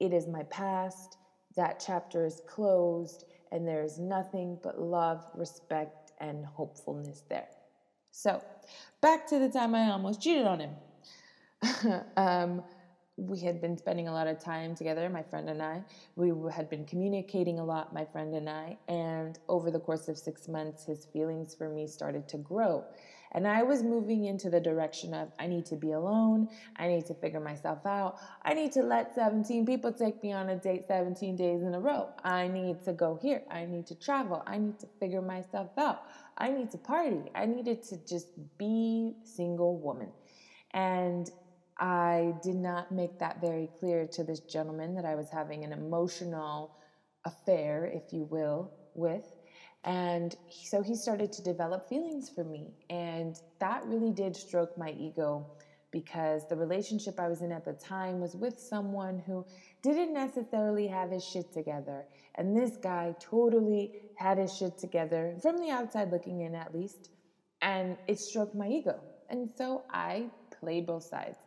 It 0.00 0.12
is 0.12 0.26
my 0.26 0.42
past 0.44 1.16
that 1.56 1.82
chapter 1.84 2.24
is 2.24 2.42
closed 2.46 3.24
and 3.52 3.66
there 3.66 3.82
is 3.82 3.98
nothing 3.98 4.58
but 4.62 4.80
love, 4.80 5.24
respect, 5.34 6.12
and 6.20 6.44
hopefulness 6.44 7.24
there. 7.28 7.48
So, 8.12 8.42
back 9.00 9.26
to 9.28 9.38
the 9.38 9.48
time 9.48 9.74
I 9.74 9.90
almost 9.90 10.20
cheated 10.20 10.46
on 10.46 10.60
him. 10.60 12.02
um, 12.16 12.62
we 13.16 13.38
had 13.40 13.60
been 13.60 13.76
spending 13.76 14.08
a 14.08 14.12
lot 14.12 14.26
of 14.26 14.42
time 14.42 14.74
together, 14.74 15.08
my 15.10 15.22
friend 15.22 15.48
and 15.48 15.62
I. 15.62 15.82
We 16.16 16.32
had 16.50 16.70
been 16.70 16.84
communicating 16.84 17.58
a 17.58 17.64
lot, 17.64 17.92
my 17.92 18.04
friend 18.04 18.34
and 18.34 18.48
I. 18.48 18.78
And 18.88 19.38
over 19.48 19.70
the 19.70 19.80
course 19.80 20.08
of 20.08 20.16
six 20.16 20.48
months, 20.48 20.86
his 20.86 21.04
feelings 21.06 21.54
for 21.54 21.68
me 21.68 21.86
started 21.86 22.28
to 22.28 22.38
grow. 22.38 22.84
And 23.32 23.46
I 23.46 23.62
was 23.62 23.82
moving 23.82 24.24
into 24.24 24.50
the 24.50 24.60
direction 24.60 25.14
of 25.14 25.28
I 25.38 25.46
need 25.46 25.66
to 25.66 25.76
be 25.76 25.92
alone. 25.92 26.48
I 26.76 26.88
need 26.88 27.06
to 27.06 27.14
figure 27.14 27.40
myself 27.40 27.86
out. 27.86 28.18
I 28.42 28.54
need 28.54 28.72
to 28.72 28.82
let 28.82 29.14
17 29.14 29.66
people 29.66 29.92
take 29.92 30.22
me 30.22 30.32
on 30.32 30.48
a 30.48 30.56
date 30.56 30.86
17 30.88 31.36
days 31.36 31.62
in 31.62 31.74
a 31.74 31.80
row. 31.80 32.08
I 32.24 32.48
need 32.48 32.84
to 32.84 32.92
go 32.92 33.18
here. 33.22 33.42
I 33.50 33.66
need 33.66 33.86
to 33.86 33.94
travel. 33.94 34.42
I 34.46 34.58
need 34.58 34.78
to 34.80 34.88
figure 34.98 35.22
myself 35.22 35.70
out. 35.78 36.02
I 36.36 36.50
need 36.50 36.70
to 36.72 36.78
party. 36.78 37.22
I 37.34 37.46
needed 37.46 37.82
to 37.84 37.98
just 38.04 38.28
be 38.58 39.14
single 39.24 39.76
woman. 39.76 40.10
And 40.72 41.30
I 41.78 42.34
did 42.42 42.56
not 42.56 42.92
make 42.92 43.18
that 43.20 43.40
very 43.40 43.70
clear 43.78 44.06
to 44.08 44.24
this 44.24 44.40
gentleman 44.40 44.94
that 44.96 45.04
I 45.04 45.14
was 45.14 45.30
having 45.30 45.64
an 45.64 45.72
emotional 45.72 46.76
affair, 47.24 47.86
if 47.86 48.12
you 48.12 48.24
will, 48.24 48.70
with. 48.94 49.24
And 49.84 50.36
so 50.50 50.82
he 50.82 50.94
started 50.94 51.32
to 51.32 51.42
develop 51.42 51.88
feelings 51.88 52.28
for 52.28 52.44
me. 52.44 52.74
And 52.90 53.36
that 53.60 53.84
really 53.86 54.12
did 54.12 54.36
stroke 54.36 54.76
my 54.76 54.90
ego 54.90 55.46
because 55.90 56.46
the 56.48 56.56
relationship 56.56 57.18
I 57.18 57.28
was 57.28 57.40
in 57.40 57.50
at 57.50 57.64
the 57.64 57.72
time 57.72 58.20
was 58.20 58.36
with 58.36 58.58
someone 58.58 59.18
who 59.26 59.44
didn't 59.82 60.12
necessarily 60.12 60.86
have 60.86 61.10
his 61.10 61.24
shit 61.24 61.52
together. 61.52 62.04
And 62.36 62.56
this 62.56 62.76
guy 62.76 63.14
totally 63.18 64.02
had 64.16 64.38
his 64.38 64.56
shit 64.56 64.78
together, 64.78 65.34
from 65.42 65.56
the 65.56 65.70
outside 65.70 66.12
looking 66.12 66.42
in 66.42 66.54
at 66.54 66.74
least. 66.74 67.10
And 67.62 67.96
it 68.06 68.18
stroked 68.18 68.54
my 68.54 68.68
ego. 68.68 69.00
And 69.30 69.50
so 69.50 69.82
I 69.90 70.30
played 70.60 70.86
both 70.86 71.04
sides. 71.04 71.38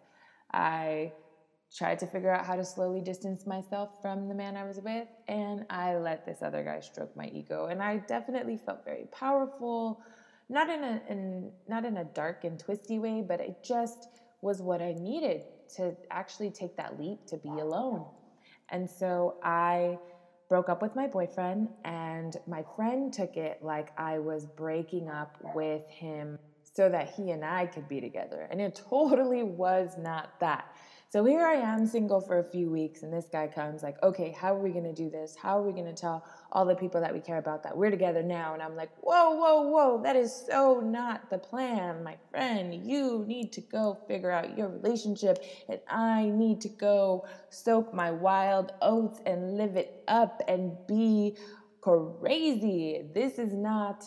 I 0.51 1.13
tried 1.75 1.99
to 1.99 2.07
figure 2.07 2.31
out 2.31 2.45
how 2.45 2.55
to 2.55 2.63
slowly 2.63 3.01
distance 3.01 3.47
myself 3.47 3.89
from 4.01 4.27
the 4.27 4.35
man 4.35 4.55
I 4.55 4.63
was 4.63 4.79
with, 4.79 5.07
and 5.27 5.65
I 5.69 5.95
let 5.95 6.25
this 6.25 6.41
other 6.41 6.63
guy 6.63 6.79
stroke 6.79 7.15
my 7.15 7.27
ego. 7.33 7.67
And 7.67 7.81
I 7.81 7.97
definitely 7.97 8.57
felt 8.57 8.85
very 8.85 9.07
powerful, 9.11 10.01
not 10.49 10.69
in 10.69 10.83
a 10.83 11.01
in, 11.09 11.51
not 11.67 11.85
in 11.85 11.97
a 11.97 12.03
dark 12.03 12.43
and 12.43 12.59
twisty 12.59 12.99
way, 12.99 13.23
but 13.27 13.39
it 13.39 13.63
just 13.63 14.07
was 14.41 14.61
what 14.61 14.81
I 14.81 14.93
needed 14.93 15.41
to 15.77 15.95
actually 16.11 16.51
take 16.51 16.77
that 16.77 16.99
leap 16.99 17.25
to 17.27 17.37
be 17.37 17.49
alone. 17.49 18.05
And 18.69 18.89
so 18.89 19.37
I 19.43 19.97
broke 20.49 20.69
up 20.69 20.81
with 20.81 20.95
my 20.95 21.07
boyfriend, 21.07 21.69
and 21.85 22.37
my 22.47 22.63
friend 22.75 23.11
took 23.11 23.35
it 23.37 23.59
like 23.63 23.91
I 23.97 24.19
was 24.19 24.45
breaking 24.45 25.09
up 25.09 25.37
with 25.55 25.87
him 25.89 26.37
so 26.63 26.89
that 26.89 27.13
he 27.15 27.31
and 27.31 27.43
I 27.43 27.65
could 27.65 27.87
be 27.87 28.01
together. 28.01 28.47
And 28.51 28.61
it 28.61 28.79
totally 28.89 29.43
was 29.43 29.95
not 29.97 30.39
that. 30.39 30.65
So 31.13 31.23
here 31.25 31.45
I 31.45 31.57
am 31.57 31.85
single 31.85 32.19
for 32.19 32.39
a 32.39 32.43
few 32.43 32.71
weeks, 32.71 33.03
and 33.03 33.13
this 33.13 33.27
guy 33.31 33.45
comes 33.45 33.83
like, 33.83 34.01
okay, 34.01 34.31
how 34.31 34.55
are 34.55 34.59
we 34.59 34.71
gonna 34.71 34.91
do 34.91 35.11
this? 35.11 35.35
How 35.35 35.59
are 35.59 35.61
we 35.61 35.71
gonna 35.71 35.93
tell 35.93 36.25
all 36.51 36.65
the 36.65 36.73
people 36.73 36.99
that 37.01 37.13
we 37.13 37.19
care 37.19 37.37
about 37.37 37.61
that 37.61 37.77
we're 37.77 37.91
together 37.91 38.23
now? 38.23 38.55
And 38.55 38.63
I'm 38.63 38.75
like, 38.75 38.89
whoa, 38.99 39.35
whoa, 39.35 39.61
whoa, 39.61 40.01
that 40.01 40.15
is 40.15 40.33
so 40.33 40.79
not 40.79 41.29
the 41.29 41.37
plan, 41.37 42.03
my 42.03 42.17
friend. 42.31 42.73
You 42.73 43.25
need 43.27 43.53
to 43.53 43.61
go 43.61 43.99
figure 44.07 44.31
out 44.31 44.57
your 44.57 44.69
relationship, 44.69 45.37
and 45.69 45.79
I 45.87 46.29
need 46.29 46.61
to 46.61 46.69
go 46.69 47.27
soak 47.51 47.93
my 47.93 48.09
wild 48.09 48.71
oats 48.81 49.21
and 49.27 49.55
live 49.55 49.75
it 49.75 50.03
up 50.07 50.41
and 50.47 50.75
be 50.87 51.37
crazy. 51.81 53.03
This 53.13 53.37
is 53.37 53.53
not 53.53 54.03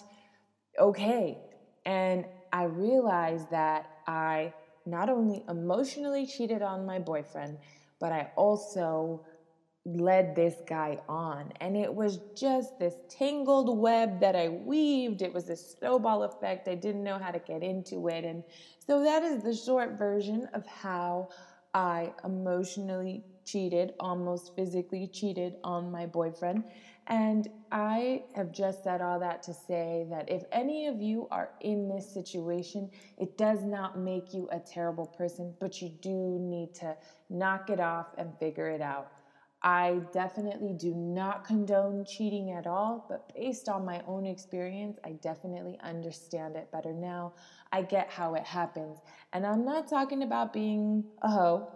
okay. 0.76 1.38
And 1.84 2.24
I 2.52 2.64
realized 2.64 3.48
that 3.52 3.90
I 4.08 4.52
not 4.86 5.08
only 5.10 5.44
emotionally 5.48 6.26
cheated 6.26 6.62
on 6.62 6.86
my 6.86 6.98
boyfriend, 6.98 7.58
but 7.98 8.12
I 8.12 8.30
also 8.36 9.26
led 9.84 10.34
this 10.34 10.54
guy 10.66 11.00
on. 11.08 11.52
And 11.60 11.76
it 11.76 11.92
was 11.92 12.18
just 12.34 12.78
this 12.78 12.94
tangled 13.08 13.78
web 13.78 14.20
that 14.20 14.34
I 14.34 14.48
weaved. 14.48 15.22
It 15.22 15.32
was 15.32 15.48
a 15.48 15.56
snowball 15.56 16.24
effect. 16.24 16.66
I 16.68 16.74
didn't 16.74 17.04
know 17.04 17.18
how 17.18 17.30
to 17.30 17.38
get 17.38 17.62
into 17.62 18.08
it. 18.08 18.24
And 18.24 18.42
so 18.84 19.02
that 19.04 19.22
is 19.22 19.42
the 19.42 19.54
short 19.54 19.98
version 19.98 20.48
of 20.54 20.66
how 20.66 21.28
I 21.72 22.12
emotionally 22.24 23.22
cheated, 23.44 23.94
almost 24.00 24.56
physically 24.56 25.06
cheated 25.06 25.54
on 25.62 25.92
my 25.92 26.06
boyfriend. 26.06 26.64
And 27.08 27.48
I 27.70 28.24
have 28.34 28.50
just 28.50 28.82
said 28.82 29.00
all 29.00 29.20
that 29.20 29.42
to 29.44 29.54
say 29.54 30.06
that 30.10 30.28
if 30.28 30.42
any 30.50 30.88
of 30.88 31.00
you 31.00 31.28
are 31.30 31.50
in 31.60 31.88
this 31.88 32.12
situation, 32.12 32.90
it 33.16 33.38
does 33.38 33.64
not 33.64 33.98
make 33.98 34.34
you 34.34 34.48
a 34.50 34.58
terrible 34.58 35.06
person, 35.06 35.54
but 35.60 35.80
you 35.80 35.88
do 35.88 36.38
need 36.40 36.74
to 36.76 36.96
knock 37.30 37.70
it 37.70 37.78
off 37.78 38.06
and 38.18 38.36
figure 38.38 38.68
it 38.68 38.80
out. 38.80 39.12
I 39.62 40.00
definitely 40.12 40.74
do 40.74 40.94
not 40.94 41.44
condone 41.44 42.04
cheating 42.04 42.52
at 42.52 42.66
all, 42.66 43.06
but 43.08 43.34
based 43.34 43.68
on 43.68 43.84
my 43.84 44.02
own 44.06 44.26
experience, 44.26 44.98
I 45.04 45.12
definitely 45.12 45.78
understand 45.82 46.56
it 46.56 46.70
better 46.70 46.92
now. 46.92 47.32
I 47.72 47.82
get 47.82 48.10
how 48.10 48.34
it 48.34 48.44
happens. 48.44 48.98
And 49.32 49.46
I'm 49.46 49.64
not 49.64 49.88
talking 49.88 50.22
about 50.22 50.52
being 50.52 51.04
a 51.22 51.28
hoe 51.28 51.68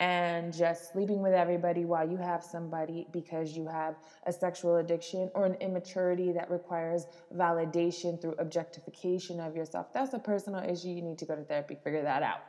and 0.00 0.52
just 0.52 0.92
sleeping 0.92 1.22
with 1.22 1.32
everybody 1.32 1.84
while 1.84 2.08
you 2.08 2.16
have 2.18 2.42
somebody 2.42 3.06
because 3.12 3.56
you 3.56 3.66
have 3.66 3.96
a 4.26 4.32
sexual 4.32 4.76
addiction 4.76 5.30
or 5.34 5.46
an 5.46 5.54
immaturity 5.54 6.32
that 6.32 6.50
requires 6.50 7.06
validation 7.34 8.20
through 8.20 8.34
objectification 8.38 9.40
of 9.40 9.56
yourself. 9.56 9.92
That's 9.94 10.12
a 10.12 10.18
personal 10.18 10.62
issue. 10.62 10.88
You 10.88 11.02
need 11.02 11.18
to 11.18 11.24
go 11.24 11.34
to 11.34 11.42
therapy, 11.42 11.76
figure 11.82 12.02
that 12.02 12.22
out. 12.22 12.40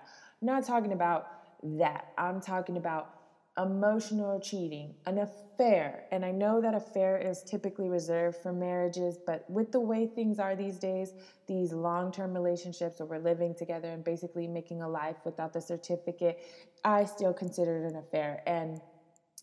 I'm 0.41 0.47
not 0.47 0.65
talking 0.65 0.91
about 0.91 1.27
that. 1.63 2.11
I'm 2.17 2.41
talking 2.41 2.77
about 2.77 3.16
emotional 3.57 4.39
cheating, 4.39 4.93
an 5.05 5.17
affair. 5.17 6.03
And 6.11 6.23
I 6.23 6.31
know 6.31 6.61
that 6.61 6.75
affair 6.75 7.17
is 7.17 7.43
typically 7.43 7.89
reserved 7.89 8.37
for 8.37 8.53
marriages, 8.53 9.17
but 9.25 9.49
with 9.49 9.71
the 9.71 9.79
way 9.79 10.05
things 10.05 10.39
are 10.39 10.55
these 10.55 10.77
days, 10.77 11.13
these 11.47 11.73
long 11.73 12.11
term 12.11 12.33
relationships 12.33 12.99
where 12.99 13.07
we're 13.07 13.23
living 13.23 13.55
together 13.55 13.89
and 13.89 14.03
basically 14.03 14.47
making 14.47 14.81
a 14.81 14.89
life 14.89 15.17
without 15.25 15.53
the 15.53 15.61
certificate, 15.61 16.39
I 16.83 17.05
still 17.05 17.33
consider 17.33 17.85
it 17.85 17.91
an 17.91 17.97
affair. 17.97 18.41
And 18.45 18.79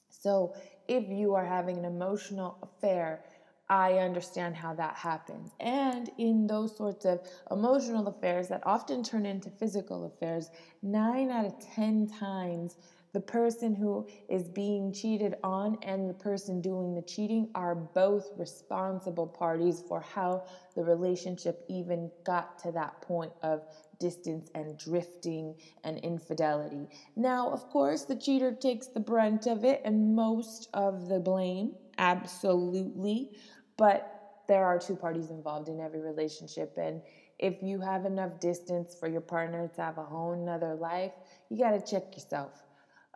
so 0.09 0.55
if 0.87 1.09
you 1.09 1.35
are 1.35 1.44
having 1.44 1.77
an 1.77 1.85
emotional 1.85 2.59
affair, 2.62 3.24
I 3.68 3.94
understand 3.94 4.57
how 4.57 4.74
that 4.74 4.94
happens. 4.94 5.53
And 5.59 6.11
in 6.18 6.46
those 6.46 6.77
sorts 6.77 7.07
of 7.07 7.20
emotional 7.50 8.07
affairs 8.09 8.48
that 8.48 8.62
often 8.64 9.03
turn 9.03 9.24
into 9.24 9.50
physical 9.50 10.05
affairs, 10.05 10.50
nine 10.83 11.31
out 11.31 11.46
of 11.46 11.55
10 11.74 12.09
times 12.09 12.77
the 13.14 13.20
person 13.20 13.77
who 13.77 14.07
is 14.29 14.48
being 14.48 14.92
cheated 14.92 15.37
on 15.44 15.79
and 15.83 16.11
the 16.11 16.14
person 16.14 16.61
doing 16.61 16.94
the 16.94 17.03
cheating 17.03 17.48
are 17.55 17.77
both 17.77 18.29
responsible 18.37 19.27
parties 19.27 19.83
for 19.88 20.00
how 20.00 20.42
the 20.74 20.83
relationship 20.83 21.64
even 21.68 22.11
got 22.24 22.59
to 22.59 22.72
that 22.72 23.00
point 23.03 23.33
of 23.42 23.62
distance 24.00 24.50
and 24.57 24.77
drifting 24.77 25.55
and 25.85 25.98
infidelity. 26.00 26.88
Now, 27.14 27.50
of 27.50 27.70
course, 27.70 28.03
the 28.03 28.16
cheater 28.16 28.53
takes 28.53 28.88
the 28.88 28.98
brunt 28.98 29.46
of 29.46 29.64
it 29.64 29.81
and 29.85 30.16
most 30.16 30.68
of 30.74 31.09
the 31.09 31.20
blame, 31.20 31.77
absolutely. 31.98 33.31
But 33.77 34.42
there 34.48 34.64
are 34.64 34.79
two 34.79 34.96
parties 34.96 35.31
involved 35.31 35.68
in 35.68 35.81
every 35.81 36.00
relationship. 36.00 36.77
And 36.77 37.00
if 37.38 37.62
you 37.62 37.81
have 37.81 38.07
enough 38.07 38.40
distance 38.40 38.96
for 38.98 39.07
your 39.07 39.20
partner 39.20 39.68
to 39.68 39.81
have 39.81 39.98
a 39.98 40.05
whole 40.05 40.35
nother 40.35 40.74
life, 40.74 41.12
you 41.48 41.59
got 41.59 41.70
to 41.70 41.81
check 41.81 42.12
yourself 42.16 42.64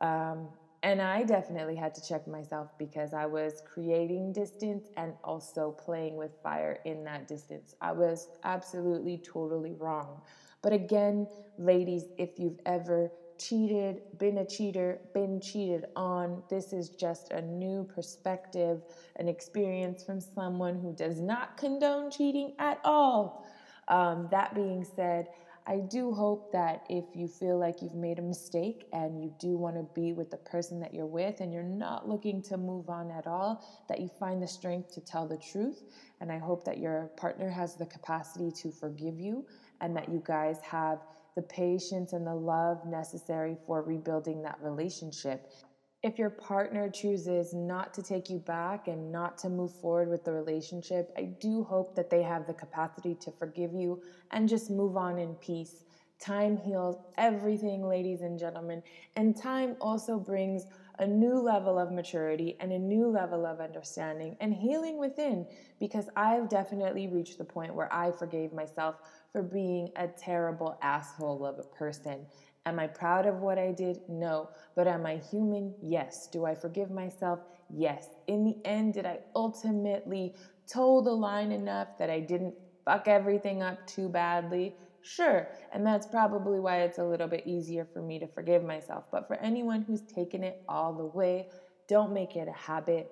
um, 0.00 0.48
and 0.82 1.02
I 1.02 1.24
definitely 1.24 1.74
had 1.74 1.94
to 1.96 2.06
check 2.06 2.28
myself 2.28 2.70
because 2.78 3.12
I 3.12 3.26
was 3.26 3.62
creating 3.66 4.32
distance 4.32 4.86
and 4.96 5.12
also 5.24 5.72
playing 5.72 6.16
with 6.16 6.30
fire 6.42 6.78
in 6.84 7.02
that 7.04 7.26
distance. 7.26 7.74
I 7.80 7.92
was 7.92 8.28
absolutely, 8.44 9.18
totally 9.18 9.74
wrong. 9.74 10.20
But 10.62 10.72
again, 10.72 11.26
ladies, 11.58 12.04
if 12.16 12.38
you've 12.38 12.60
ever 12.64 13.10
cheated, 13.38 14.02
been 14.18 14.38
a 14.38 14.46
cheater, 14.46 15.00
been 15.14 15.40
cheated 15.40 15.86
on, 15.96 16.42
this 16.48 16.72
is 16.72 16.90
just 16.90 17.32
a 17.32 17.42
new 17.42 17.84
perspective, 17.84 18.82
an 19.16 19.28
experience 19.28 20.04
from 20.04 20.20
someone 20.20 20.78
who 20.78 20.92
does 20.92 21.20
not 21.20 21.56
condone 21.56 22.10
cheating 22.10 22.54
at 22.58 22.80
all. 22.84 23.46
Um, 23.88 24.28
that 24.30 24.54
being 24.54 24.84
said, 24.84 25.28
I 25.68 25.80
do 25.80 26.14
hope 26.14 26.50
that 26.52 26.84
if 26.88 27.04
you 27.14 27.28
feel 27.28 27.58
like 27.58 27.82
you've 27.82 27.94
made 27.94 28.18
a 28.18 28.22
mistake 28.22 28.86
and 28.94 29.22
you 29.22 29.34
do 29.38 29.58
want 29.58 29.76
to 29.76 29.86
be 29.94 30.14
with 30.14 30.30
the 30.30 30.38
person 30.38 30.80
that 30.80 30.94
you're 30.94 31.04
with 31.04 31.40
and 31.40 31.52
you're 31.52 31.62
not 31.62 32.08
looking 32.08 32.40
to 32.44 32.56
move 32.56 32.88
on 32.88 33.10
at 33.10 33.26
all, 33.26 33.62
that 33.90 34.00
you 34.00 34.08
find 34.08 34.42
the 34.42 34.48
strength 34.48 34.94
to 34.94 35.02
tell 35.02 35.28
the 35.28 35.36
truth. 35.36 35.82
And 36.22 36.32
I 36.32 36.38
hope 36.38 36.64
that 36.64 36.78
your 36.78 37.10
partner 37.18 37.50
has 37.50 37.76
the 37.76 37.84
capacity 37.84 38.50
to 38.62 38.70
forgive 38.70 39.20
you 39.20 39.44
and 39.82 39.94
that 39.94 40.08
you 40.08 40.22
guys 40.26 40.56
have 40.62 41.00
the 41.36 41.42
patience 41.42 42.14
and 42.14 42.26
the 42.26 42.34
love 42.34 42.86
necessary 42.86 43.54
for 43.66 43.82
rebuilding 43.82 44.42
that 44.44 44.58
relationship 44.62 45.52
if 46.02 46.18
your 46.18 46.30
partner 46.30 46.88
chooses 46.88 47.52
not 47.52 47.92
to 47.94 48.02
take 48.02 48.30
you 48.30 48.38
back 48.38 48.86
and 48.86 49.10
not 49.10 49.36
to 49.38 49.48
move 49.48 49.72
forward 49.80 50.08
with 50.08 50.24
the 50.24 50.32
relationship, 50.32 51.12
I 51.16 51.22
do 51.22 51.64
hope 51.64 51.96
that 51.96 52.08
they 52.08 52.22
have 52.22 52.46
the 52.46 52.54
capacity 52.54 53.16
to 53.16 53.32
forgive 53.32 53.72
you 53.74 54.00
and 54.30 54.48
just 54.48 54.70
move 54.70 54.96
on 54.96 55.18
in 55.18 55.34
peace. 55.34 55.84
Time 56.20 56.56
heals 56.56 56.96
everything, 57.16 57.86
ladies 57.86 58.22
and 58.22 58.38
gentlemen, 58.38 58.82
and 59.16 59.36
time 59.36 59.76
also 59.80 60.18
brings 60.18 60.66
a 61.00 61.06
new 61.06 61.38
level 61.38 61.78
of 61.78 61.92
maturity 61.92 62.56
and 62.60 62.72
a 62.72 62.78
new 62.78 63.06
level 63.08 63.46
of 63.46 63.60
understanding 63.60 64.36
and 64.40 64.52
healing 64.52 64.98
within 64.98 65.46
because 65.78 66.08
I've 66.16 66.48
definitely 66.48 67.06
reached 67.06 67.38
the 67.38 67.44
point 67.44 67.72
where 67.72 67.92
I 67.92 68.10
forgave 68.10 68.52
myself 68.52 68.96
for 69.32 69.42
being 69.42 69.90
a 69.96 70.08
terrible 70.08 70.76
asshole 70.82 71.46
of 71.46 71.60
a 71.60 71.62
person. 71.62 72.26
Am 72.68 72.78
I 72.78 72.86
proud 72.86 73.24
of 73.24 73.40
what 73.40 73.58
I 73.58 73.72
did? 73.72 74.00
No. 74.08 74.50
But 74.76 74.86
am 74.86 75.06
I 75.06 75.16
human? 75.16 75.74
Yes. 75.80 76.26
Do 76.26 76.44
I 76.44 76.54
forgive 76.54 76.90
myself? 76.90 77.38
Yes. 77.70 78.08
In 78.26 78.44
the 78.44 78.58
end, 78.66 78.92
did 78.92 79.06
I 79.06 79.20
ultimately 79.34 80.34
toe 80.70 81.00
the 81.00 81.12
line 81.12 81.50
enough 81.50 81.96
that 81.98 82.10
I 82.10 82.20
didn't 82.20 82.54
fuck 82.84 83.08
everything 83.08 83.62
up 83.62 83.86
too 83.86 84.10
badly? 84.10 84.76
Sure. 85.00 85.48
And 85.72 85.86
that's 85.86 86.06
probably 86.06 86.60
why 86.60 86.82
it's 86.82 86.98
a 86.98 87.04
little 87.04 87.26
bit 87.26 87.46
easier 87.46 87.86
for 87.90 88.02
me 88.02 88.18
to 88.18 88.26
forgive 88.26 88.62
myself. 88.62 89.04
But 89.10 89.26
for 89.26 89.36
anyone 89.36 89.80
who's 89.80 90.02
taken 90.02 90.44
it 90.44 90.62
all 90.68 90.92
the 90.92 91.06
way, 91.06 91.48
don't 91.88 92.12
make 92.12 92.36
it 92.36 92.48
a 92.48 92.52
habit. 92.52 93.10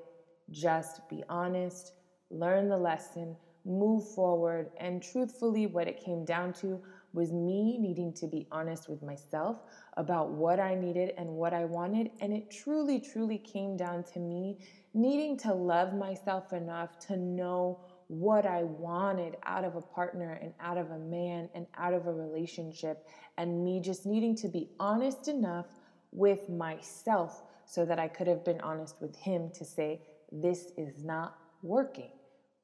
Just 0.50 1.08
be 1.08 1.24
honest, 1.30 1.94
learn 2.30 2.68
the 2.68 2.76
lesson, 2.76 3.34
move 3.64 4.06
forward, 4.14 4.70
and 4.78 5.02
truthfully, 5.02 5.66
what 5.66 5.88
it 5.88 6.04
came 6.04 6.26
down 6.26 6.52
to 6.52 6.80
was 7.16 7.32
me 7.32 7.78
needing 7.78 8.12
to 8.12 8.26
be 8.26 8.46
honest 8.52 8.88
with 8.90 9.02
myself 9.02 9.62
about 9.96 10.32
what 10.32 10.60
I 10.60 10.74
needed 10.74 11.14
and 11.16 11.30
what 11.30 11.54
I 11.54 11.64
wanted. 11.64 12.10
And 12.20 12.32
it 12.32 12.50
truly, 12.50 13.00
truly 13.00 13.38
came 13.38 13.76
down 13.76 14.04
to 14.12 14.20
me 14.20 14.58
needing 14.92 15.38
to 15.38 15.54
love 15.54 15.94
myself 15.94 16.52
enough 16.52 16.98
to 17.06 17.16
know 17.16 17.80
what 18.08 18.46
I 18.46 18.62
wanted 18.62 19.36
out 19.44 19.64
of 19.64 19.76
a 19.76 19.80
partner 19.80 20.38
and 20.42 20.52
out 20.60 20.76
of 20.76 20.90
a 20.90 20.98
man 20.98 21.48
and 21.54 21.66
out 21.76 21.94
of 21.94 22.06
a 22.06 22.12
relationship. 22.12 23.08
And 23.38 23.64
me 23.64 23.80
just 23.80 24.04
needing 24.04 24.36
to 24.36 24.48
be 24.48 24.68
honest 24.78 25.26
enough 25.26 25.66
with 26.12 26.48
myself 26.50 27.42
so 27.64 27.84
that 27.86 27.98
I 27.98 28.08
could 28.08 28.26
have 28.26 28.44
been 28.44 28.60
honest 28.60 29.00
with 29.00 29.16
him 29.16 29.50
to 29.54 29.64
say, 29.64 30.02
this 30.30 30.72
is 30.76 31.02
not 31.02 31.38
working. 31.62 32.10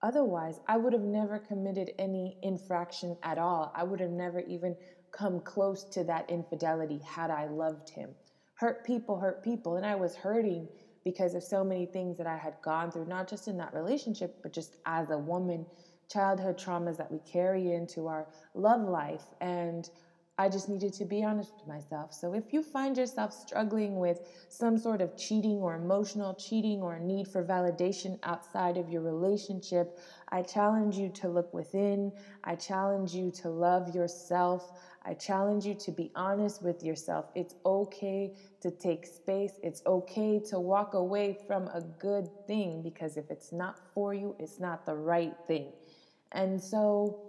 Otherwise, 0.02 0.58
I 0.66 0.76
would 0.78 0.92
have 0.92 1.02
never 1.02 1.38
committed 1.38 1.92
any 1.98 2.38
infraction 2.42 3.16
at 3.22 3.38
all. 3.38 3.70
I 3.74 3.84
would 3.84 4.00
have 4.00 4.10
never 4.10 4.40
even 4.40 4.76
come 5.12 5.40
close 5.40 5.84
to 5.92 6.04
that 6.04 6.26
infidelity 6.28 7.00
had 7.00 7.30
I 7.30 7.46
loved 7.46 7.90
him. 7.90 8.16
Hurt 8.56 8.84
people 8.84 9.18
hurt 9.18 9.42
people, 9.42 9.76
and 9.76 9.86
I 9.86 9.96
was 9.96 10.16
hurting 10.16 10.68
because 11.04 11.34
of 11.34 11.44
so 11.44 11.64
many 11.64 11.86
things 11.86 12.16
that 12.18 12.26
I 12.26 12.36
had 12.36 12.54
gone 12.62 12.90
through, 12.90 13.06
not 13.06 13.28
just 13.28 13.48
in 13.48 13.58
that 13.58 13.74
relationship, 13.74 14.36
but 14.42 14.52
just 14.52 14.76
as 14.86 15.10
a 15.10 15.18
woman, 15.18 15.66
childhood 16.10 16.58
traumas 16.58 16.96
that 16.98 17.10
we 17.10 17.20
carry 17.20 17.72
into 17.72 18.06
our 18.06 18.28
love 18.54 18.82
life. 18.82 19.24
And 19.40 19.88
I 20.42 20.48
just 20.48 20.68
needed 20.68 20.92
to 20.94 21.04
be 21.04 21.22
honest 21.22 21.52
with 21.56 21.68
myself. 21.68 22.12
So 22.12 22.34
if 22.34 22.52
you 22.52 22.64
find 22.64 22.96
yourself 22.96 23.32
struggling 23.32 24.00
with 24.00 24.18
some 24.48 24.76
sort 24.76 25.00
of 25.00 25.16
cheating 25.16 25.58
or 25.58 25.76
emotional 25.76 26.34
cheating 26.34 26.82
or 26.82 26.98
need 26.98 27.28
for 27.28 27.44
validation 27.44 28.18
outside 28.24 28.76
of 28.76 28.90
your 28.90 29.02
relationship, 29.02 30.00
I 30.30 30.42
challenge 30.42 30.96
you 30.96 31.10
to 31.10 31.28
look 31.28 31.54
within. 31.54 32.10
I 32.42 32.56
challenge 32.56 33.14
you 33.14 33.30
to 33.42 33.50
love 33.50 33.94
yourself. 33.94 34.72
I 35.04 35.14
challenge 35.14 35.64
you 35.64 35.74
to 35.74 35.92
be 35.92 36.10
honest 36.16 36.60
with 36.60 36.82
yourself. 36.82 37.26
It's 37.36 37.54
okay 37.64 38.34
to 38.62 38.72
take 38.72 39.06
space. 39.06 39.52
It's 39.62 39.82
okay 39.86 40.40
to 40.50 40.58
walk 40.58 40.94
away 40.94 41.38
from 41.46 41.68
a 41.68 41.82
good 42.00 42.28
thing 42.48 42.82
because 42.82 43.16
if 43.16 43.30
it's 43.30 43.52
not 43.52 43.78
for 43.94 44.12
you, 44.12 44.34
it's 44.40 44.58
not 44.58 44.86
the 44.86 44.96
right 44.96 45.36
thing. 45.46 45.70
And 46.32 46.60
so 46.60 47.28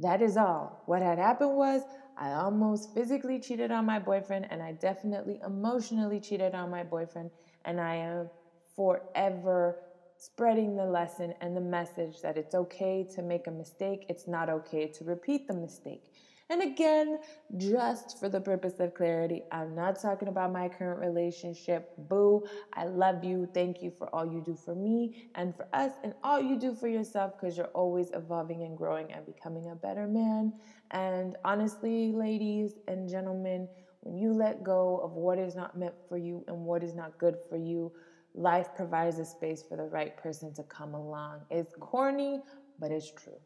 that 0.00 0.22
is 0.22 0.38
all. 0.38 0.82
What 0.86 1.02
had 1.02 1.18
happened 1.18 1.56
was 1.56 1.82
I 2.16 2.32
almost 2.32 2.94
physically 2.94 3.40
cheated 3.40 3.70
on 3.70 3.86
my 3.86 3.98
boyfriend, 3.98 4.46
and 4.50 4.62
I 4.62 4.72
definitely 4.72 5.40
emotionally 5.44 6.20
cheated 6.20 6.54
on 6.54 6.70
my 6.70 6.82
boyfriend. 6.82 7.30
And 7.64 7.80
I 7.80 7.96
am 7.96 8.30
forever 8.76 9.78
spreading 10.16 10.76
the 10.76 10.84
lesson 10.84 11.34
and 11.40 11.56
the 11.56 11.60
message 11.60 12.20
that 12.22 12.36
it's 12.36 12.54
okay 12.54 13.06
to 13.14 13.22
make 13.22 13.46
a 13.46 13.50
mistake, 13.50 14.06
it's 14.08 14.26
not 14.26 14.48
okay 14.48 14.86
to 14.86 15.04
repeat 15.04 15.46
the 15.46 15.54
mistake. 15.54 16.04
And 16.50 16.62
again, 16.62 17.20
just 17.56 18.20
for 18.20 18.28
the 18.28 18.40
purpose 18.40 18.78
of 18.78 18.92
clarity, 18.92 19.42
I'm 19.50 19.74
not 19.74 20.00
talking 20.00 20.28
about 20.28 20.52
my 20.52 20.68
current 20.68 21.00
relationship. 21.00 21.92
Boo, 21.96 22.44
I 22.74 22.84
love 22.84 23.24
you. 23.24 23.48
Thank 23.54 23.82
you 23.82 23.90
for 23.90 24.14
all 24.14 24.26
you 24.26 24.42
do 24.44 24.54
for 24.54 24.74
me 24.74 25.30
and 25.36 25.56
for 25.56 25.66
us, 25.72 25.92
and 26.02 26.12
all 26.22 26.40
you 26.40 26.58
do 26.58 26.74
for 26.74 26.86
yourself 26.86 27.32
because 27.40 27.56
you're 27.56 27.68
always 27.68 28.10
evolving 28.12 28.62
and 28.62 28.76
growing 28.76 29.10
and 29.10 29.24
becoming 29.24 29.70
a 29.70 29.74
better 29.74 30.06
man. 30.06 30.52
And 30.94 31.36
honestly, 31.44 32.12
ladies 32.12 32.74
and 32.86 33.08
gentlemen, 33.08 33.68
when 34.02 34.16
you 34.16 34.32
let 34.32 34.62
go 34.62 35.00
of 35.02 35.12
what 35.12 35.38
is 35.40 35.56
not 35.56 35.76
meant 35.76 35.94
for 36.08 36.16
you 36.16 36.44
and 36.46 36.56
what 36.64 36.84
is 36.84 36.94
not 36.94 37.18
good 37.18 37.34
for 37.48 37.56
you, 37.56 37.92
life 38.32 38.68
provides 38.76 39.18
a 39.18 39.24
space 39.24 39.64
for 39.68 39.76
the 39.76 39.82
right 39.82 40.16
person 40.16 40.54
to 40.54 40.62
come 40.62 40.94
along. 40.94 41.40
It's 41.50 41.74
corny, 41.80 42.40
but 42.78 42.92
it's 42.92 43.10
true. 43.10 43.40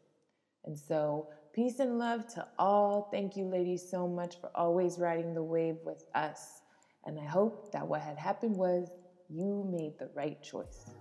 And 0.65 0.77
so, 0.77 1.29
peace 1.51 1.79
and 1.79 1.97
love 1.97 2.27
to 2.35 2.45
all. 2.59 3.09
Thank 3.11 3.35
you, 3.35 3.45
ladies, 3.45 3.89
so 3.89 4.07
much 4.07 4.39
for 4.39 4.51
always 4.53 4.99
riding 4.99 5.33
the 5.33 5.43
wave 5.43 5.77
with 5.83 6.03
us. 6.13 6.61
And 7.05 7.19
I 7.19 7.25
hope 7.25 7.71
that 7.71 7.87
what 7.87 8.01
had 8.01 8.17
happened 8.17 8.57
was 8.57 8.89
you 9.27 9.67
made 9.71 9.97
the 9.97 10.11
right 10.13 10.39
choice. 10.43 10.91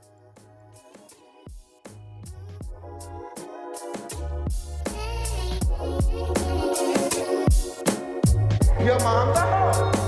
Your 8.81 8.99
mom's 9.01 9.35
mom 9.35 9.93
the 9.93 10.08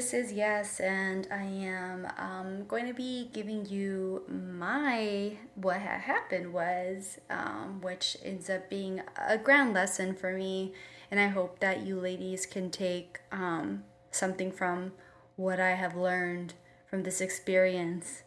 this 0.00 0.14
is 0.14 0.32
Yes, 0.32 0.80
and 0.80 1.28
I 1.30 1.42
am 1.42 2.08
um, 2.16 2.64
going 2.64 2.86
to 2.86 2.94
be 2.94 3.28
giving 3.34 3.66
you 3.66 4.22
my 4.26 5.36
what 5.56 5.76
had 5.76 6.00
happened 6.00 6.54
was, 6.54 7.18
um, 7.28 7.82
which 7.82 8.16
ends 8.24 8.48
up 8.48 8.70
being 8.70 9.02
a 9.18 9.36
ground 9.36 9.74
lesson 9.74 10.14
for 10.14 10.32
me, 10.32 10.72
and 11.10 11.20
I 11.20 11.26
hope 11.26 11.60
that 11.60 11.84
you 11.84 12.00
ladies 12.00 12.46
can 12.46 12.70
take 12.70 13.18
um, 13.30 13.84
something 14.10 14.50
from 14.50 14.92
what 15.36 15.60
I 15.60 15.72
have 15.72 15.94
learned 15.94 16.54
from 16.88 17.02
this 17.02 17.20
experience. 17.20 18.22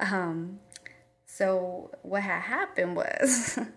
Um, 0.00 0.58
so, 1.24 1.92
what 2.02 2.24
had 2.24 2.40
happened 2.40 2.96
was. 2.96 3.60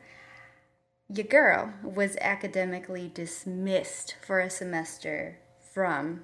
your 1.14 1.28
girl 1.28 1.72
was 1.84 2.18
academically 2.20 3.12
dismissed 3.14 4.16
for 4.26 4.40
a 4.40 4.50
semester 4.50 5.38
from 5.72 6.22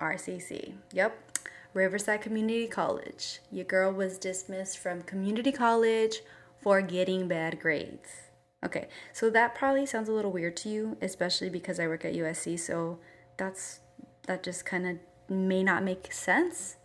RCC. 0.00 0.74
Yep. 0.92 1.40
Riverside 1.74 2.22
Community 2.22 2.66
College. 2.66 3.40
Your 3.52 3.64
girl 3.64 3.92
was 3.92 4.18
dismissed 4.18 4.78
from 4.78 5.02
community 5.02 5.52
college 5.52 6.20
for 6.60 6.80
getting 6.82 7.28
bad 7.28 7.60
grades. 7.60 8.08
Okay, 8.64 8.88
so 9.12 9.30
that 9.30 9.54
probably 9.54 9.86
sounds 9.86 10.08
a 10.08 10.12
little 10.12 10.32
weird 10.32 10.56
to 10.58 10.68
you, 10.68 10.96
especially 11.00 11.48
because 11.48 11.78
I 11.78 11.86
work 11.86 12.04
at 12.04 12.14
USC, 12.14 12.58
so 12.58 12.98
that's 13.36 13.80
that 14.26 14.42
just 14.42 14.66
kind 14.66 14.86
of 14.86 14.98
may 15.28 15.62
not 15.62 15.84
make 15.84 16.12
sense. 16.12 16.76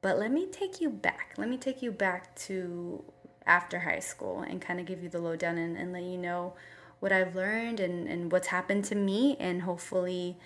But 0.00 0.18
let 0.18 0.32
me 0.32 0.46
take 0.46 0.80
you 0.80 0.90
back. 0.90 1.34
Let 1.36 1.48
me 1.48 1.56
take 1.56 1.82
you 1.82 1.92
back 1.92 2.34
to 2.46 3.04
after 3.46 3.80
high 3.80 4.00
school 4.00 4.40
and 4.42 4.60
kind 4.60 4.80
of 4.80 4.86
give 4.86 5.02
you 5.02 5.08
the 5.08 5.18
lowdown 5.18 5.56
and, 5.58 5.76
and 5.76 5.92
let 5.92 6.02
you 6.02 6.18
know 6.18 6.54
what 7.00 7.12
I've 7.12 7.34
learned 7.34 7.80
and, 7.80 8.08
and 8.08 8.30
what's 8.30 8.48
happened 8.48 8.84
to 8.86 8.94
me 8.94 9.36
and 9.40 9.62
hopefully 9.62 10.36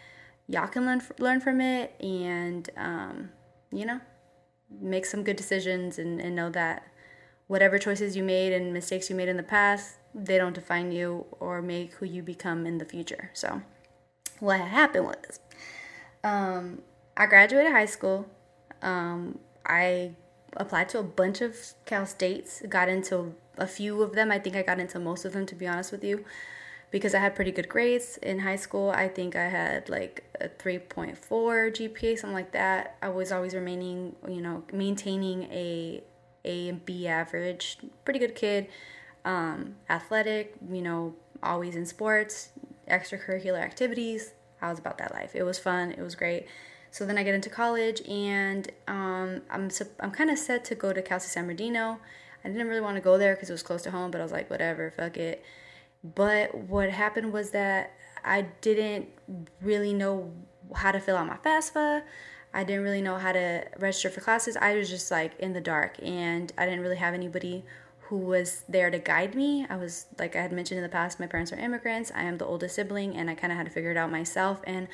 y'all 0.49 0.69
can 0.69 0.85
learn 0.85 1.03
learn 1.19 1.41
from 1.41 1.61
it 1.61 1.95
and 2.01 2.71
um, 2.77 3.31
you 3.71 3.87
know 3.87 4.01
make 4.81 5.05
some 5.05 5.23
good 5.23 5.37
decisions 5.37 5.99
and, 5.99 6.21
and 6.21 6.35
know 6.35 6.51
that 6.51 6.87
whatever 7.47 7.79
choices 7.79 8.17
you 8.17 8.23
made 8.23 8.53
and 8.53 8.73
mistakes 8.73 9.11
you 9.11 9.17
made 9.17 9.29
in 9.29 9.37
the 9.37 9.43
past 9.43 9.97
they 10.15 10.39
don't 10.39 10.55
define 10.55 10.93
you 10.93 11.27
or 11.41 11.63
make 11.63 11.95
who 11.95 12.07
you 12.07 12.23
become 12.23 12.67
in 12.67 12.79
the 12.79 12.85
future. 12.85 13.31
So 13.33 13.63
what 14.41 14.61
happened 14.61 15.07
was 15.07 15.41
um, 16.25 16.83
i 17.17 17.27
graduated 17.27 17.73
high 17.73 17.87
school. 17.87 18.27
Um, 18.83 19.39
i 19.65 20.15
applied 20.57 20.89
to 20.91 20.99
a 20.99 21.03
bunch 21.03 21.41
of 21.41 21.57
cal 21.87 22.05
states 22.05 22.63
got 22.69 22.89
into 22.89 23.35
a 23.57 23.67
few 23.67 24.03
of 24.03 24.15
them. 24.15 24.31
I 24.31 24.39
think 24.39 24.57
i 24.57 24.63
got 24.63 24.81
into 24.81 24.99
most 24.99 25.25
of 25.25 25.33
them 25.33 25.47
to 25.47 25.55
be 25.55 25.67
honest 25.67 25.93
with 25.93 26.05
you 26.05 26.25
because 26.93 27.15
I 27.15 27.19
had 27.19 27.35
pretty 27.35 27.51
good 27.51 27.69
grades 27.69 28.19
in 28.19 28.41
high 28.41 28.57
school. 28.57 28.91
I 28.91 29.09
think 29.09 29.35
I 29.35 29.49
had 29.49 29.89
like 29.89 30.25
a 30.41 30.49
3.4 30.49 31.17
GPA, 31.19 32.19
something 32.19 32.35
like 32.35 32.53
that. 32.53 32.97
I 33.03 33.09
was 33.09 33.33
always 33.33 33.55
remaining, 33.55 34.15
you 34.29 34.43
know, 34.43 34.63
maintaining 34.73 35.45
a 35.45 36.03
A 36.45 36.69
and 36.69 36.85
B 36.85 37.09
average. 37.09 37.79
Pretty 38.05 38.21
good 38.21 38.37
kid. 38.37 38.69
Um, 39.25 39.77
athletic, 39.89 40.55
you 40.71 40.83
know, 40.83 41.15
always 41.43 41.75
in 41.77 41.87
sports, 41.87 42.51
extracurricular 42.89 43.61
activities. 43.61 44.35
I 44.61 44.69
was 44.69 44.79
about 44.79 44.99
that 44.99 45.13
life. 45.15 45.35
It 45.35 45.45
was 45.45 45.59
fun. 45.59 45.93
It 45.93 46.03
was 46.03 46.15
great. 46.15 46.47
So 46.91 47.07
then 47.07 47.17
I 47.17 47.23
get 47.23 47.35
into 47.35 47.49
college, 47.49 48.03
and 48.07 48.71
um, 48.87 49.41
I'm 49.51 49.71
I'm 49.99 50.11
kind 50.11 50.29
of 50.29 50.39
set 50.39 50.63
to 50.67 50.75
go 50.75 50.93
to 50.93 51.01
Cal 51.01 51.19
State 51.19 51.31
San 51.31 51.45
Bernardino. 51.45 52.01
I 52.45 52.49
didn't 52.49 52.69
really 52.69 52.83
want 52.83 52.97
to 52.97 53.01
go 53.01 53.17
there 53.17 53.35
because 53.35 53.49
it 53.49 53.55
was 53.55 53.63
close 53.63 53.83
to 53.83 53.93
home, 53.93 54.11
but 54.11 54.21
I 54.21 54.25
was 54.25 54.33
like, 54.33 54.51
whatever, 54.51 54.91
fuck 54.91 55.17
it. 55.17 55.43
But 56.03 56.55
what 56.55 56.91
happened 56.91 57.33
was 57.33 57.51
that 57.51 57.93
I 58.25 58.43
didn't 58.61 59.09
really 59.61 59.95
know 59.95 60.33
how 60.75 60.93
to 60.93 61.01
fill 61.01 61.17
out 61.17 61.27
my 61.27 61.37
FAFSA. 61.37 62.03
I 62.55 62.65
didn't 62.65 62.83
really 62.83 63.03
know 63.03 63.17
how 63.17 63.33
to 63.33 63.65
register 63.79 64.11
for 64.11 64.21
classes. 64.21 64.57
I 64.57 64.75
was 64.75 64.91
just 64.91 65.11
like 65.11 65.39
in 65.39 65.53
the 65.53 65.61
dark 65.61 65.97
and 66.03 66.53
I 66.59 66.67
didn't 66.67 66.81
really 66.81 66.97
have 66.97 67.15
anybody 67.15 67.65
who 68.01 68.19
was 68.19 68.65
there 68.69 68.91
to 68.91 68.99
guide 68.99 69.35
me. 69.35 69.67
I 69.71 69.77
was, 69.77 70.07
like 70.19 70.37
I 70.37 70.43
had 70.43 70.53
mentioned 70.53 70.79
in 70.79 70.83
the 70.83 70.91
past, 70.91 71.19
my 71.19 71.27
parents 71.27 71.53
are 71.53 71.59
immigrants. 71.59 72.13
I 72.15 72.25
am 72.25 72.37
the 72.37 72.45
oldest 72.45 72.75
sibling 72.75 73.17
and 73.17 73.31
I 73.31 73.35
kind 73.35 73.53
of 73.53 73.57
had 73.57 73.67
to 73.67 73.73
figure 73.73 73.91
it 73.91 73.97
out 73.97 74.11
myself. 74.11 74.61
And 74.65 74.89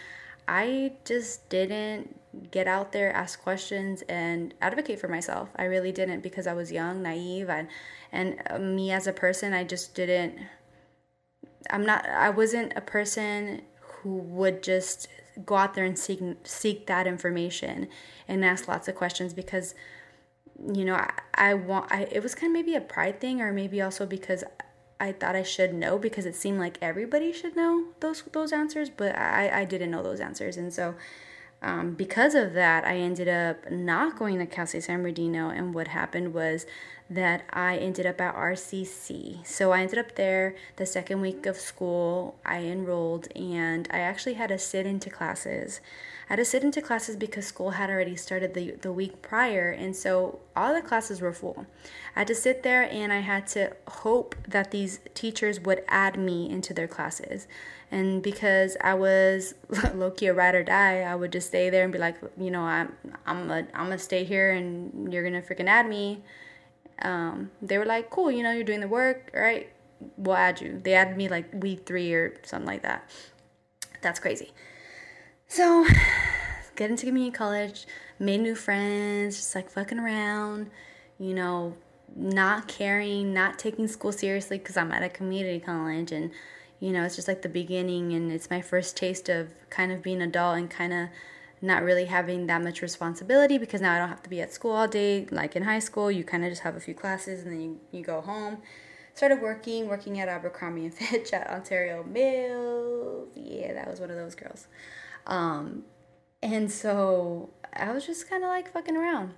I 0.47 0.93
just 1.05 1.49
didn't 1.49 2.19
get 2.51 2.69
out 2.69 2.93
there, 2.93 3.13
ask 3.13 3.43
questions, 3.43 4.03
and 4.03 4.55
advocate 4.63 5.01
for 5.01 5.09
myself. 5.09 5.51
I 5.57 5.65
really 5.65 5.93
didn't 5.93 6.21
because 6.21 6.47
I 6.47 6.55
was 6.55 6.71
young, 6.71 7.03
naive, 7.03 7.51
and, 7.51 7.69
and 8.13 8.41
uh, 8.49 8.59
me 8.59 8.91
as 8.91 9.07
a 9.07 9.13
person, 9.13 9.53
I 9.53 9.65
just 9.65 9.95
didn't 9.95 10.39
I'm 11.71 11.85
not 11.85 12.07
I 12.07 12.31
wasn't 12.31 12.73
a 12.77 12.81
person 12.81 13.63
who 13.81 14.17
would 14.19 14.63
just 14.63 15.09
go 15.45 15.57
out 15.57 15.75
there 15.75 15.85
and 15.85 15.99
seek 15.99 16.21
seek 16.45 16.87
that 16.87 17.07
information 17.07 17.89
and 18.27 18.45
ask 18.45 18.69
lots 18.69 18.89
of 18.89 18.95
questions 18.95 19.33
because 19.35 19.75
you 20.73 20.85
know 20.85 20.95
I, 20.95 21.11
I 21.35 21.55
want 21.55 21.93
I 21.93 22.09
it 22.11 22.23
was 22.23 22.35
kind 22.35 22.51
of 22.51 22.55
maybe 22.55 22.75
a 22.75 22.81
pride 22.81 23.21
thing 23.21 23.41
or 23.41 23.53
maybe 23.53 23.81
also 23.81 24.07
because 24.07 24.45
I 25.01 25.13
thought 25.13 25.37
I 25.37 25.45
should 25.45 25.75
know 25.75 25.99
because 25.99 26.27
it 26.27 26.35
seemed 26.35 26.59
like 26.59 26.79
everybody 26.83 27.33
should 27.33 27.57
know 27.57 27.89
those 28.01 28.23
those 28.33 28.53
answers 28.53 28.91
but 28.91 29.17
I, 29.17 29.61
I 29.61 29.65
didn't 29.65 29.91
know 29.91 30.03
those 30.03 30.21
answers. 30.21 30.57
And 30.57 30.73
so 30.73 30.95
um, 31.61 31.95
because 31.95 32.35
of 32.35 32.53
that, 32.53 32.85
I 32.85 32.99
ended 32.99 33.27
up 33.27 33.71
not 33.71 34.17
going 34.17 34.39
to 34.39 34.47
Cal 34.47 34.67
State 34.67 34.85
San 34.85 34.99
Bernardino, 34.99 35.49
and 35.49 35.75
what 35.75 35.89
happened 35.89 36.33
was 36.33 36.67
that 37.11 37.43
I 37.51 37.79
ended 37.79 38.07
up 38.07 38.21
at 38.21 38.35
RCC. 38.37 39.45
So 39.45 39.73
I 39.73 39.81
ended 39.81 39.99
up 39.99 40.15
there 40.15 40.55
the 40.77 40.87
second 40.87 41.21
week 41.21 41.47
of 41.47 41.57
school. 41.57 42.37
I 42.45 42.59
enrolled, 42.59 43.27
and 43.35 43.89
I 43.91 43.99
actually 43.99 44.35
had 44.35 44.51
to 44.51 44.59
sit 44.59 44.87
into 44.87 45.11
classes. 45.11 45.81
I 46.29 46.35
had 46.35 46.37
to 46.37 46.45
sit 46.45 46.63
into 46.63 46.81
classes 46.81 47.17
because 47.17 47.47
school 47.47 47.71
had 47.71 47.91
already 47.91 48.15
started 48.15 48.55
the, 48.55 48.73
the 48.73 48.93
week 48.93 49.21
prior, 49.23 49.71
and 49.71 49.97
so 49.97 50.41
all 50.55 50.75
the 50.75 50.83
classes 50.83 51.21
were 51.21 51.33
full. 51.33 51.67
I 52.15 52.21
had 52.21 52.29
to 52.29 52.35
sit 52.35 52.63
there 52.63 52.83
and 52.83 53.13
I 53.13 53.21
had 53.21 53.47
to 53.49 53.75
hope 53.89 54.37
that 54.47 54.71
these 54.71 55.01
teachers 55.15 55.59
would 55.61 55.83
add 55.89 56.19
me 56.19 56.49
into 56.51 56.75
their 56.75 56.89
classes. 56.89 57.49
And 57.91 58.23
because 58.23 58.77
I 58.83 58.95
was 58.95 59.55
low 59.95 60.11
key 60.11 60.27
a 60.27 60.35
ride 60.35 60.55
or 60.55 60.63
die, 60.63 61.01
I 61.01 61.15
would 61.15 61.33
just 61.33 61.49
stay 61.49 61.71
there 61.71 61.85
and 61.85 61.93
be 61.93 61.99
like, 61.99 62.17
you 62.39 62.51
know, 62.51 62.63
I'm 62.63 62.93
I'm 63.27 63.51
a, 63.51 63.59
I'm 63.75 63.87
gonna 63.87 63.99
stay 63.99 64.25
here 64.25 64.51
and 64.51 65.13
you're 65.13 65.25
gonna 65.25 65.43
freaking 65.43 65.69
add 65.69 65.89
me 65.89 66.23
um, 67.03 67.51
they 67.63 67.79
were 67.79 67.85
like, 67.85 68.11
cool, 68.11 68.31
you 68.31 68.43
know, 68.43 68.51
you're 68.51 68.65
doing 68.65 68.81
the 68.81 68.89
work, 68.89 69.31
all 69.35 69.41
right, 69.41 69.69
we'll 70.17 70.37
add 70.37 70.61
you. 70.61 70.81
They 70.83 70.95
added 70.95 71.17
me 71.17 71.29
like 71.29 71.47
week 71.53 71.87
three 71.87 72.13
or 72.13 72.35
something 72.43 72.67
like 72.67 72.83
that. 72.83 73.09
That's 74.03 74.19
crazy. 74.19 74.53
So, 75.47 75.87
get 76.77 76.91
into 76.91 77.07
community 77.07 77.37
college, 77.37 77.87
made 78.19 78.41
new 78.41 78.55
friends, 78.55 79.37
just 79.37 79.55
like 79.55 79.71
fucking 79.71 79.99
around, 79.99 80.71
you 81.19 81.35
know, 81.35 81.75
not 82.17 82.69
caring, 82.69 83.33
not 83.33 83.59
taking 83.59 83.87
school 83.87 84.13
seriously 84.13 84.59
because 84.59 84.77
I'm 84.77 84.91
at 84.93 85.03
a 85.03 85.09
community 85.09 85.61
college 85.61 86.11
and 86.11 86.31
you 86.81 86.93
know, 86.93 87.05
it's 87.05 87.17
just 87.17 87.29
like 87.29 87.43
the 87.43 87.49
beginning 87.49 88.13
and 88.13 88.31
it's 88.31 88.51
my 88.51 88.61
first 88.61 88.97
taste 88.97 89.29
of 89.29 89.49
kind 89.71 89.93
of 89.93 90.03
being 90.03 90.23
adult 90.23 90.57
and 90.59 90.71
kind 90.71 90.93
of 90.93 91.09
not 91.61 91.83
really 91.83 92.05
having 92.05 92.47
that 92.47 92.63
much 92.63 92.83
responsibility 92.83 93.59
because 93.59 93.81
now 93.81 93.95
I 93.95 93.99
don't 93.99 94.09
have 94.09 94.23
to 94.23 94.31
be 94.31 94.41
at 94.41 94.53
school 94.53 94.73
all 94.73 94.87
day 94.87 95.27
like 95.31 95.57
in 95.57 95.65
high 95.65 95.81
school. 95.81 96.11
You 96.11 96.23
kind 96.25 96.45
of 96.45 96.51
just 96.51 96.63
have 96.63 96.77
a 96.77 96.81
few 96.81 96.95
classes 96.95 97.43
and 97.43 97.53
then 97.53 97.61
you, 97.61 97.81
you 97.91 98.05
go 98.05 98.21
home. 98.21 98.59
Started 99.15 99.43
working, 99.43 99.89
working 99.89 100.21
at 100.21 100.29
Abercrombie 100.29 100.85
and 100.85 100.95
Fitch 100.95 101.33
at 101.33 101.51
Ontario 101.51 102.05
Mills. 102.05 103.31
Yeah, 103.35 103.73
that 103.75 103.91
was 103.91 103.99
one 103.99 104.11
of 104.11 104.17
those 104.17 104.37
girls. 104.37 104.69
Um, 105.27 105.85
and 106.41 106.71
so 106.71 107.51
I 107.73 107.91
was 107.93 108.07
just 108.07 108.31
kind 108.31 108.45
of 108.45 108.49
like 108.49 108.73
fucking 108.73 108.97
around. 108.97 109.35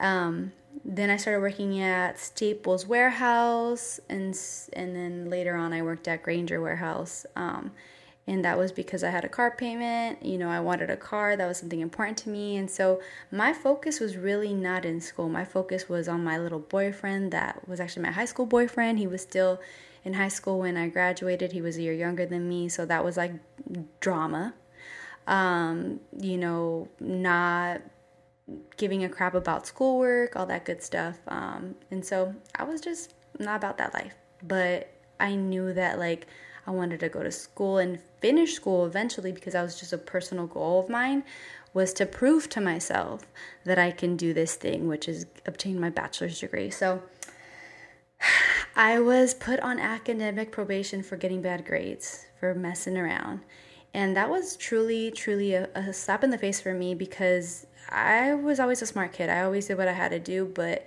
Um, 0.00 0.52
then 0.84 1.10
I 1.10 1.16
started 1.16 1.40
working 1.40 1.80
at 1.80 2.18
Staples 2.18 2.86
Warehouse, 2.86 4.00
and 4.08 4.38
and 4.72 4.96
then 4.96 5.30
later 5.30 5.54
on 5.54 5.72
I 5.72 5.82
worked 5.82 6.08
at 6.08 6.22
Grainger 6.22 6.60
Warehouse. 6.60 7.26
Um, 7.36 7.72
and 8.26 8.44
that 8.44 8.56
was 8.56 8.70
because 8.70 9.02
I 9.02 9.10
had 9.10 9.24
a 9.24 9.28
car 9.28 9.50
payment. 9.50 10.24
You 10.24 10.38
know, 10.38 10.48
I 10.48 10.60
wanted 10.60 10.90
a 10.90 10.96
car. 10.96 11.36
That 11.36 11.46
was 11.46 11.58
something 11.58 11.80
important 11.80 12.18
to 12.18 12.28
me, 12.28 12.56
and 12.56 12.70
so 12.70 13.00
my 13.30 13.52
focus 13.52 14.00
was 14.00 14.16
really 14.16 14.54
not 14.54 14.84
in 14.84 15.00
school. 15.00 15.28
My 15.28 15.44
focus 15.44 15.88
was 15.88 16.08
on 16.08 16.22
my 16.22 16.38
little 16.38 16.60
boyfriend. 16.60 17.32
That 17.32 17.68
was 17.68 17.80
actually 17.80 18.02
my 18.02 18.12
high 18.12 18.24
school 18.24 18.46
boyfriend. 18.46 18.98
He 18.98 19.06
was 19.06 19.22
still 19.22 19.60
in 20.04 20.14
high 20.14 20.28
school 20.28 20.60
when 20.60 20.76
I 20.76 20.88
graduated. 20.88 21.52
He 21.52 21.62
was 21.62 21.76
a 21.76 21.82
year 21.82 21.92
younger 21.92 22.26
than 22.26 22.48
me, 22.48 22.68
so 22.68 22.86
that 22.86 23.04
was 23.04 23.16
like 23.16 23.32
drama. 24.00 24.54
Um, 25.26 26.00
you 26.18 26.36
know, 26.38 26.88
not 27.00 27.82
giving 28.76 29.04
a 29.04 29.08
crap 29.08 29.34
about 29.34 29.66
schoolwork, 29.66 30.36
all 30.36 30.46
that 30.46 30.64
good 30.64 30.82
stuff. 30.82 31.18
Um, 31.28 31.74
and 31.90 32.04
so 32.04 32.34
I 32.56 32.64
was 32.64 32.80
just 32.80 33.14
not 33.38 33.56
about 33.56 33.78
that 33.78 33.94
life. 33.94 34.14
But 34.42 34.92
I 35.20 35.34
knew 35.34 35.72
that 35.72 35.98
like 35.98 36.26
I 36.66 36.70
wanted 36.70 37.00
to 37.00 37.08
go 37.08 37.22
to 37.22 37.30
school 37.30 37.78
and 37.78 38.00
finish 38.20 38.54
school 38.54 38.86
eventually 38.86 39.32
because 39.32 39.52
that 39.54 39.62
was 39.62 39.78
just 39.78 39.92
a 39.92 39.98
personal 39.98 40.46
goal 40.46 40.80
of 40.80 40.88
mine 40.88 41.24
was 41.74 41.92
to 41.94 42.06
prove 42.06 42.48
to 42.50 42.60
myself 42.60 43.22
that 43.64 43.78
I 43.78 43.90
can 43.90 44.16
do 44.16 44.34
this 44.34 44.56
thing, 44.56 44.88
which 44.88 45.08
is 45.08 45.26
obtain 45.46 45.80
my 45.80 45.90
bachelor's 45.90 46.40
degree. 46.40 46.70
So 46.70 47.02
I 48.76 49.00
was 49.00 49.34
put 49.34 49.60
on 49.60 49.78
academic 49.78 50.52
probation 50.52 51.02
for 51.02 51.16
getting 51.16 51.42
bad 51.42 51.64
grades, 51.64 52.26
for 52.38 52.54
messing 52.54 52.96
around. 52.96 53.40
And 53.94 54.16
that 54.16 54.30
was 54.30 54.56
truly, 54.56 55.10
truly 55.10 55.54
a, 55.54 55.68
a 55.74 55.92
slap 55.92 56.24
in 56.24 56.30
the 56.30 56.38
face 56.38 56.60
for 56.60 56.72
me 56.72 56.94
because 56.94 57.66
I 57.92 58.34
was 58.34 58.58
always 58.58 58.82
a 58.82 58.86
smart 58.86 59.12
kid. 59.12 59.28
I 59.28 59.42
always 59.42 59.66
did 59.66 59.76
what 59.76 59.88
I 59.88 59.92
had 59.92 60.10
to 60.10 60.18
do, 60.18 60.46
but 60.46 60.86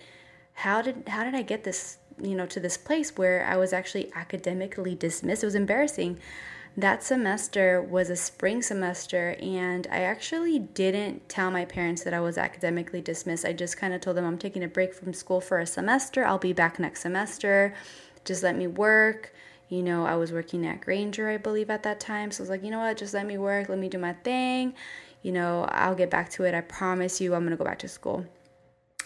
how 0.54 0.82
did 0.82 1.08
how 1.08 1.24
did 1.24 1.36
I 1.36 1.42
get 1.44 1.64
this, 1.64 1.98
you 2.22 2.36
know, 2.36 2.46
to 2.48 2.60
this 2.60 2.78
place 2.78 3.16
where 3.16 3.46
I 3.46 3.58
was 3.58 3.74
actually 3.74 4.12
academically 4.16 4.96
dismissed? 4.96 5.44
It 5.44 5.48
was 5.48 5.56
embarrassing. 5.56 6.20
That 6.78 7.04
semester 7.04 7.82
was 7.82 8.10
a 8.10 8.18
spring 8.18 8.62
semester, 8.62 9.38
and 9.42 9.88
I 9.90 10.00
actually 10.02 10.60
didn't 10.60 11.30
tell 11.30 11.50
my 11.50 11.64
parents 11.64 12.04
that 12.04 12.14
I 12.14 12.20
was 12.20 12.38
academically 12.38 13.00
dismissed. 13.00 13.46
I 13.46 13.54
just 13.54 13.78
kind 13.78 13.94
of 13.94 14.02
told 14.02 14.18
them 14.18 14.26
I'm 14.26 14.38
taking 14.38 14.64
a 14.64 14.68
break 14.68 14.94
from 14.94 15.14
school 15.14 15.40
for 15.40 15.60
a 15.60 15.66
semester. 15.66 16.26
I'll 16.26 16.38
be 16.38 16.52
back 16.52 16.78
next 16.78 17.02
semester. 17.02 17.74
Just 18.26 18.44
let 18.44 18.58
me 18.58 18.68
work. 18.68 19.34
You 19.70 19.84
know, 19.84 20.06
I 20.06 20.16
was 20.16 20.34
working 20.34 20.66
at 20.66 20.82
Grainger, 20.82 21.30
I 21.30 21.38
believe, 21.38 21.70
at 21.70 21.84
that 21.84 22.00
time. 22.00 22.30
So 22.32 22.42
I 22.42 22.44
was 22.44 22.50
like, 22.50 22.64
you 22.64 22.72
know 22.72 22.80
what, 22.80 22.98
just 22.98 23.14
let 23.14 23.26
me 23.26 23.38
work, 23.38 23.70
let 23.70 23.80
me 23.80 23.88
do 23.90 23.98
my 23.98 24.14
thing 24.14 24.74
you 25.26 25.32
know, 25.32 25.66
I'll 25.70 25.96
get 25.96 26.12
back 26.12 26.30
to 26.34 26.44
it. 26.44 26.54
I 26.54 26.62
promise 26.62 27.20
you, 27.20 27.34
I'm 27.34 27.44
gonna 27.44 27.58
go 27.58 27.66
back 27.66 27.80
to 27.80 27.88
school. 27.88 28.28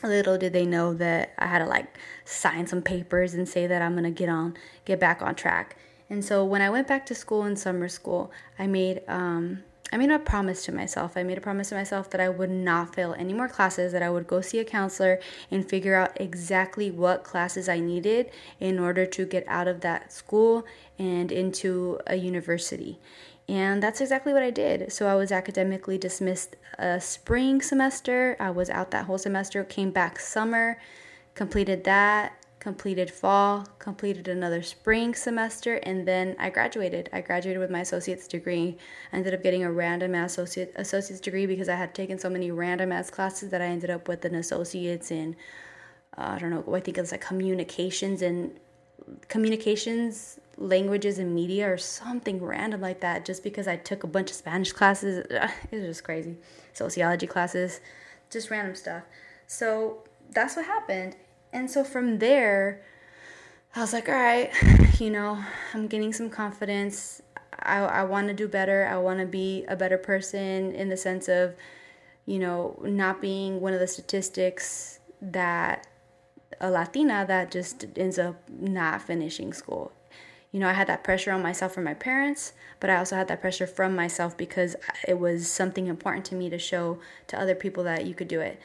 Little 0.03 0.37
did 0.37 0.51
they 0.51 0.65
know 0.65 0.93
that 0.95 1.33
I 1.39 1.47
had 1.47 1.59
to 1.59 1.65
like 1.65 1.97
sign 2.25 2.67
some 2.67 2.81
papers 2.81 3.35
and 3.35 3.47
say 3.47 3.67
that 3.67 3.81
I'm 3.81 3.95
gonna 3.95 4.11
get 4.11 4.27
on, 4.27 4.57
get 4.83 4.99
back 4.99 5.21
on 5.21 5.33
track. 5.35 5.77
And 6.09 6.25
so 6.25 6.43
when 6.43 6.61
I 6.61 6.69
went 6.69 6.89
back 6.89 7.05
to 7.05 7.15
school 7.15 7.45
in 7.45 7.55
summer 7.55 7.87
school, 7.87 8.33
I 8.57 8.67
made 8.67 9.01
um, 9.07 9.63
I 9.93 9.97
made 9.97 10.11
a 10.11 10.19
promise 10.19 10.65
to 10.65 10.73
myself. 10.73 11.15
I 11.15 11.23
made 11.23 11.37
a 11.37 11.41
promise 11.41 11.69
to 11.69 11.75
myself 11.75 12.09
that 12.09 12.19
I 12.19 12.27
would 12.27 12.51
not 12.51 12.93
fail 12.93 13.15
any 13.17 13.31
more 13.31 13.47
classes, 13.47 13.93
that 13.93 14.03
I 14.03 14.09
would 14.09 14.27
go 14.27 14.41
see 14.41 14.59
a 14.59 14.65
counselor 14.65 15.21
and 15.49 15.67
figure 15.69 15.95
out 15.95 16.19
exactly 16.19 16.91
what 16.91 17.23
classes 17.23 17.69
I 17.69 17.79
needed 17.79 18.29
in 18.59 18.77
order 18.77 19.05
to 19.05 19.25
get 19.25 19.45
out 19.47 19.69
of 19.69 19.79
that 19.81 20.11
school 20.11 20.65
and 20.97 21.31
into 21.31 21.97
a 22.07 22.17
university. 22.17 22.99
And 23.49 23.81
that's 23.81 23.99
exactly 23.99 24.31
what 24.31 24.43
I 24.43 24.51
did. 24.51 24.93
So 24.93 25.07
I 25.07 25.15
was 25.15 25.31
academically 25.31 25.97
dismissed 25.97 26.55
a 26.77 27.01
spring 27.01 27.63
semester. 27.63 28.37
I 28.39 28.51
was 28.51 28.69
out 28.69 28.91
that 28.91 29.05
whole 29.05 29.17
semester, 29.17 29.63
came 29.63 29.89
back 29.89 30.19
summer, 30.19 30.79
completed 31.33 31.83
that, 31.85 32.45
completed 32.59 33.09
fall, 33.09 33.65
completed 33.79 34.27
another 34.27 34.61
spring 34.61 35.15
semester, 35.15 35.77
and 35.77 36.07
then 36.07 36.35
I 36.37 36.51
graduated. 36.51 37.09
I 37.11 37.21
graduated 37.21 37.59
with 37.59 37.71
my 37.71 37.79
associate's 37.79 38.27
degree. 38.27 38.77
I 39.11 39.17
ended 39.17 39.33
up 39.33 39.41
getting 39.41 39.63
a 39.63 39.71
random 39.71 40.13
ass 40.13 40.33
associate, 40.33 40.71
associate's 40.75 41.19
degree 41.19 41.47
because 41.47 41.69
I 41.69 41.75
had 41.75 41.95
taken 41.95 42.19
so 42.19 42.29
many 42.29 42.51
random 42.51 42.91
ass 42.91 43.09
classes 43.09 43.49
that 43.49 43.63
I 43.63 43.65
ended 43.65 43.89
up 43.89 44.07
with 44.07 44.25
an 44.25 44.35
associate's 44.35 45.09
in, 45.09 45.35
uh, 46.19 46.33
I 46.35 46.37
don't 46.37 46.51
know, 46.51 46.63
I 46.75 46.81
think 46.81 46.99
it 46.99 47.01
was 47.01 47.11
like 47.11 47.21
communications 47.21 48.21
and 48.21 48.59
communications 49.27 50.39
languages 50.59 51.17
and 51.19 51.33
media 51.33 51.71
or 51.71 51.77
something 51.77 52.43
random 52.43 52.81
like 52.81 52.99
that 52.99 53.23
just 53.23 53.43
because 53.43 53.67
I 53.67 53.77
took 53.77 54.03
a 54.03 54.07
bunch 54.07 54.29
of 54.29 54.35
Spanish 54.35 54.73
classes. 54.73 55.25
It 55.71 55.77
was 55.77 55.85
just 55.85 56.03
crazy. 56.03 56.37
Sociology 56.73 57.27
classes, 57.27 57.79
just 58.29 58.51
random 58.51 58.75
stuff. 58.75 59.03
So 59.47 60.03
that's 60.31 60.55
what 60.55 60.65
happened. 60.65 61.15
And 61.53 61.71
so 61.71 61.83
from 61.83 62.19
there, 62.19 62.81
I 63.75 63.81
was 63.81 63.93
like, 63.93 64.09
all 64.09 64.15
right, 64.15 64.51
you 64.99 65.09
know, 65.09 65.43
I'm 65.73 65.87
getting 65.87 66.11
some 66.13 66.29
confidence. 66.29 67.21
I, 67.57 67.79
I 67.79 68.03
want 68.03 68.27
to 68.27 68.33
do 68.33 68.47
better. 68.47 68.85
I 68.85 68.97
want 68.97 69.19
to 69.19 69.25
be 69.25 69.65
a 69.67 69.75
better 69.75 69.97
person 69.97 70.75
in 70.75 70.89
the 70.89 70.97
sense 70.97 71.29
of, 71.29 71.55
you 72.25 72.37
know, 72.37 72.79
not 72.83 73.21
being 73.21 73.61
one 73.61 73.73
of 73.73 73.79
the 73.79 73.87
statistics 73.87 74.99
that 75.21 75.87
a 76.59 76.69
Latina 76.69 77.25
that 77.27 77.49
just 77.49 77.85
ends 77.95 78.19
up 78.19 78.35
not 78.49 79.01
finishing 79.01 79.53
school 79.53 79.93
you 80.51 80.59
know, 80.59 80.67
I 80.67 80.73
had 80.73 80.87
that 80.87 81.03
pressure 81.03 81.31
on 81.31 81.43
myself 81.43 81.73
from 81.73 81.83
my 81.83 81.93
parents, 81.93 82.53
but 82.79 82.89
I 82.89 82.97
also 82.97 83.15
had 83.15 83.27
that 83.27 83.41
pressure 83.41 83.67
from 83.67 83.95
myself 83.95 84.35
because 84.35 84.75
it 85.07 85.19
was 85.19 85.51
something 85.51 85.87
important 85.87 86.25
to 86.25 86.35
me 86.35 86.49
to 86.49 86.57
show 86.57 86.99
to 87.27 87.39
other 87.39 87.55
people 87.55 87.83
that 87.83 88.05
you 88.05 88.15
could 88.15 88.27
do 88.27 88.41
it. 88.41 88.59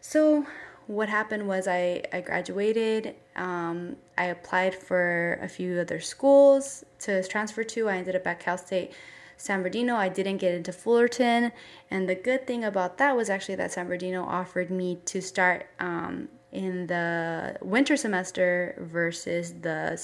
So, 0.00 0.46
what 0.88 1.08
happened 1.08 1.46
was 1.46 1.68
I, 1.68 2.02
I 2.12 2.20
graduated. 2.20 3.14
Um, 3.36 3.96
I 4.18 4.24
applied 4.24 4.74
for 4.74 5.38
a 5.40 5.48
few 5.48 5.78
other 5.78 6.00
schools 6.00 6.84
to 7.00 7.22
transfer 7.22 7.62
to. 7.62 7.88
I 7.88 7.96
ended 7.96 8.16
up 8.16 8.26
at 8.26 8.40
Cal 8.40 8.58
State 8.58 8.92
San 9.36 9.60
Bernardino. 9.60 9.96
I 9.96 10.08
didn't 10.08 10.38
get 10.38 10.54
into 10.54 10.72
Fullerton. 10.72 11.52
And 11.90 12.08
the 12.08 12.14
good 12.14 12.46
thing 12.46 12.64
about 12.64 12.98
that 12.98 13.16
was 13.16 13.30
actually 13.30 13.54
that 13.56 13.72
San 13.72 13.86
Bernardino 13.86 14.24
offered 14.24 14.70
me 14.70 14.98
to 15.06 15.22
start 15.22 15.66
um, 15.78 16.28
in 16.50 16.86
the 16.88 17.56
winter 17.62 17.96
semester 17.96 18.76
versus 18.78 19.54
the 19.60 19.96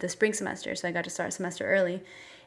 the 0.00 0.08
spring 0.08 0.32
semester, 0.32 0.74
so 0.74 0.88
I 0.88 0.92
got 0.92 1.04
to 1.04 1.10
start 1.10 1.30
a 1.30 1.32
semester 1.32 1.66
early. 1.66 2.02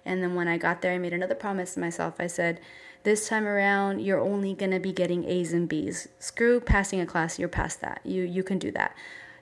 And 0.05 0.23
then 0.23 0.35
when 0.35 0.47
I 0.47 0.57
got 0.57 0.81
there, 0.81 0.93
I 0.93 0.97
made 0.97 1.13
another 1.13 1.35
promise 1.35 1.73
to 1.73 1.79
myself. 1.79 2.15
I 2.19 2.27
said, 2.27 2.59
this 3.03 3.29
time 3.29 3.47
around, 3.47 3.99
you're 4.01 4.19
only 4.19 4.53
going 4.53 4.71
to 4.71 4.79
be 4.79 4.91
getting 4.91 5.25
A's 5.25 5.53
and 5.53 5.69
B's. 5.69 6.07
Screw 6.19 6.59
passing 6.59 6.99
a 6.99 7.05
class, 7.05 7.39
you're 7.39 7.47
past 7.47 7.81
that. 7.81 8.01
You 8.03 8.23
you 8.23 8.43
can 8.43 8.59
do 8.59 8.71
that. 8.71 8.95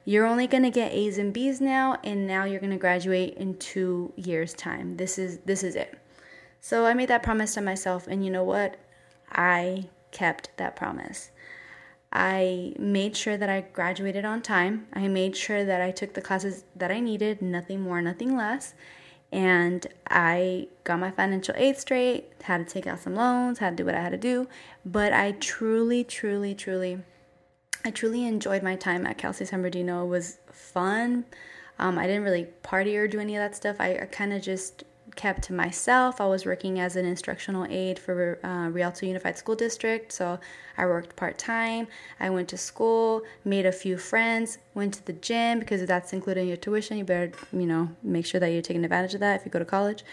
You're 0.05 0.25
only 0.25 0.47
going 0.47 0.63
to 0.63 0.69
get 0.69 0.93
A's 0.93 1.17
and 1.17 1.33
B's 1.33 1.59
now 1.59 1.97
and 2.03 2.25
now 2.25 2.45
you're 2.45 2.59
going 2.59 2.71
to 2.71 2.77
graduate 2.77 3.33
in 3.33 3.57
2 3.57 4.13
years 4.15 4.53
time. 4.53 4.97
This 4.97 5.17
is 5.17 5.39
this 5.39 5.63
is 5.63 5.75
it. 5.75 5.97
So 6.61 6.85
I 6.85 6.93
made 6.93 7.09
that 7.09 7.23
promise 7.23 7.53
to 7.55 7.61
myself 7.61 8.07
and 8.07 8.23
you 8.23 8.31
know 8.31 8.43
what? 8.43 8.77
I 9.31 9.89
kept 10.11 10.55
that 10.57 10.75
promise. 10.75 11.31
I 12.11 12.73
made 12.79 13.17
sure 13.17 13.37
that 13.37 13.49
I 13.49 13.61
graduated 13.61 14.25
on 14.25 14.41
time. 14.41 14.87
I 14.93 15.07
made 15.07 15.35
sure 15.35 15.65
that 15.65 15.81
I 15.81 15.91
took 15.91 16.13
the 16.13 16.21
classes 16.21 16.63
that 16.75 16.91
I 16.91 16.99
needed, 16.99 17.41
nothing 17.41 17.81
more, 17.81 18.01
nothing 18.01 18.35
less. 18.35 18.73
And 19.31 19.85
I 20.09 20.67
got 20.85 20.99
my 20.99 21.11
financial 21.11 21.53
aid 21.57 21.77
straight, 21.77 22.31
had 22.43 22.65
to 22.65 22.73
take 22.73 22.87
out 22.87 22.99
some 22.99 23.13
loans, 23.13 23.59
had 23.59 23.75
to 23.75 23.83
do 23.83 23.85
what 23.85 23.95
I 23.95 24.01
had 24.01 24.13
to 24.13 24.17
do. 24.17 24.47
But 24.85 25.11
I 25.11 25.33
truly, 25.33 26.05
truly, 26.05 26.55
truly, 26.55 26.99
I 27.83 27.91
truly 27.91 28.25
enjoyed 28.25 28.63
my 28.63 28.77
time 28.77 29.05
at 29.05 29.17
Cal 29.17 29.33
State 29.33 29.49
San 29.49 29.59
Bernardino. 29.59 30.05
It 30.05 30.07
was 30.07 30.39
fun. 30.51 31.25
Um, 31.77 31.97
I 31.97 32.07
didn't 32.07 32.23
really 32.23 32.45
party 32.63 32.97
or 32.97 33.07
do 33.07 33.19
any 33.19 33.35
of 33.35 33.41
that 33.41 33.55
stuff. 33.55 33.75
I, 33.79 33.97
I 33.97 34.05
kind 34.05 34.31
of 34.31 34.41
just 34.41 34.85
kept 35.17 35.41
to 35.43 35.53
myself. 35.53 36.21
I 36.21 36.27
was 36.27 36.45
working 36.45 36.79
as 36.79 36.95
an 36.95 37.05
instructional 37.05 37.65
aide 37.69 37.99
for 37.99 38.39
uh, 38.43 38.69
Rialto 38.69 39.05
Unified 39.05 39.37
School 39.37 39.55
District, 39.55 40.11
so 40.11 40.39
I 40.77 40.85
worked 40.85 41.17
part 41.17 41.37
time. 41.37 41.87
I 42.19 42.29
went 42.29 42.47
to 42.49 42.57
school, 42.57 43.23
made 43.43 43.65
a 43.65 43.71
few 43.71 43.97
friends, 43.97 44.59
went 44.73 44.93
to 44.93 45.05
the 45.05 45.13
gym 45.13 45.59
because 45.59 45.85
that's 45.85 46.13
included 46.13 46.41
in 46.41 46.47
your 46.47 46.57
tuition, 46.57 46.97
you 46.97 47.03
better 47.03 47.31
you 47.51 47.65
know 47.65 47.89
make 48.01 48.25
sure 48.25 48.39
that 48.39 48.47
you're 48.49 48.61
taking 48.61 48.85
advantage 48.85 49.15
of 49.15 49.19
that 49.19 49.39
if 49.39 49.45
you 49.45 49.51
go 49.51 49.59
to 49.59 49.65
college. 49.65 50.05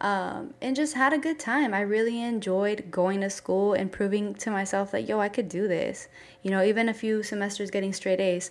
Um, 0.00 0.54
and 0.60 0.74
just 0.74 0.94
had 0.94 1.12
a 1.12 1.18
good 1.18 1.38
time. 1.38 1.72
I 1.72 1.80
really 1.80 2.20
enjoyed 2.20 2.90
going 2.90 3.20
to 3.20 3.30
school 3.30 3.72
and 3.72 3.90
proving 3.90 4.34
to 4.34 4.50
myself 4.50 4.90
that 4.90 5.08
yo, 5.08 5.20
I 5.20 5.28
could 5.28 5.48
do 5.48 5.66
this. 5.68 6.08
You 6.42 6.50
know, 6.50 6.62
even 6.62 6.88
a 6.88 6.94
few 6.94 7.22
semesters 7.22 7.70
getting 7.70 7.92
straight 7.92 8.20
A's 8.20 8.50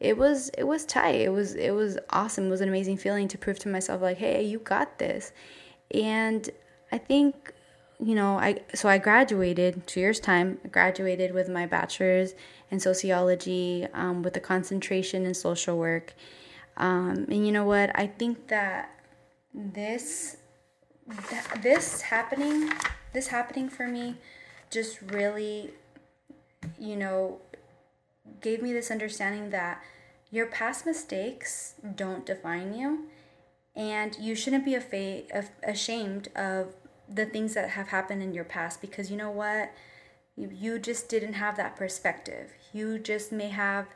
it 0.00 0.18
was 0.18 0.50
it 0.50 0.64
was 0.64 0.84
tight. 0.84 1.16
It 1.16 1.32
was 1.32 1.54
it 1.54 1.70
was 1.70 1.98
awesome. 2.10 2.46
It 2.46 2.50
was 2.50 2.60
an 2.60 2.68
amazing 2.68 2.96
feeling 2.96 3.28
to 3.28 3.38
prove 3.38 3.58
to 3.60 3.68
myself 3.68 4.02
like, 4.02 4.18
hey, 4.18 4.42
you 4.42 4.58
got 4.58 4.98
this. 4.98 5.32
And 5.92 6.48
I 6.90 6.98
think, 6.98 7.52
you 8.00 8.14
know, 8.14 8.38
I 8.38 8.60
so 8.74 8.88
I 8.88 8.98
graduated 8.98 9.86
two 9.86 10.00
years 10.00 10.20
time. 10.20 10.58
I 10.64 10.68
graduated 10.68 11.32
with 11.32 11.48
my 11.48 11.66
bachelor's 11.66 12.34
in 12.70 12.80
sociology 12.80 13.86
um, 13.94 14.22
with 14.22 14.36
a 14.36 14.40
concentration 14.40 15.24
in 15.26 15.34
social 15.34 15.78
work. 15.78 16.14
Um, 16.76 17.26
and 17.30 17.46
you 17.46 17.52
know 17.52 17.64
what? 17.64 17.96
I 17.96 18.08
think 18.08 18.48
that 18.48 18.90
this 19.54 20.36
th- 21.28 21.62
this 21.62 22.02
happening 22.02 22.72
this 23.12 23.28
happening 23.28 23.68
for 23.68 23.86
me 23.86 24.16
just 24.70 25.00
really 25.02 25.70
you 26.78 26.96
know 26.96 27.40
gave 28.44 28.60
me 28.62 28.72
this 28.74 28.90
understanding 28.90 29.48
that 29.50 29.82
your 30.30 30.46
past 30.46 30.84
mistakes 30.84 31.74
don't 31.96 32.26
define 32.26 32.74
you 32.74 33.06
and 33.74 34.16
you 34.20 34.34
shouldn't 34.34 34.66
be 34.66 34.78
ashamed 35.62 36.28
of 36.36 36.74
the 37.08 37.24
things 37.24 37.54
that 37.54 37.70
have 37.70 37.88
happened 37.88 38.22
in 38.22 38.34
your 38.34 38.44
past 38.44 38.80
because 38.80 39.10
you 39.10 39.16
know 39.16 39.30
what? 39.30 39.72
You 40.36 40.78
just 40.78 41.08
didn't 41.08 41.34
have 41.34 41.56
that 41.56 41.76
perspective. 41.76 42.52
You 42.72 42.98
just 42.98 43.32
may 43.32 43.48
have 43.48 43.86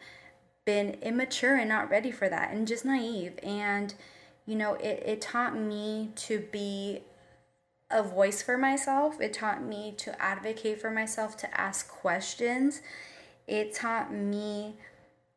been 0.65 0.97
immature 1.03 1.57
and 1.57 1.69
not 1.69 1.91
ready 1.91 2.11
for 2.11 2.29
that 2.29 2.51
and 2.51 2.67
just 2.67 2.85
naive. 2.85 3.39
And 3.43 3.95
you 4.47 4.57
know 4.57 4.75
it, 4.75 5.03
it 5.05 5.21
taught 5.21 5.57
me 5.57 6.11
to 6.17 6.41
be 6.51 7.03
a 7.91 8.03
voice 8.03 8.41
for 8.41 8.57
myself. 8.57 9.21
It 9.21 9.35
taught 9.35 9.63
me 9.63 9.95
to 9.99 10.21
advocate 10.23 10.81
for 10.81 10.91
myself 10.91 11.37
to 11.39 11.61
ask 11.61 11.89
questions 11.89 12.81
it 13.49 13.75
taught 13.75 14.13
me 14.13 14.77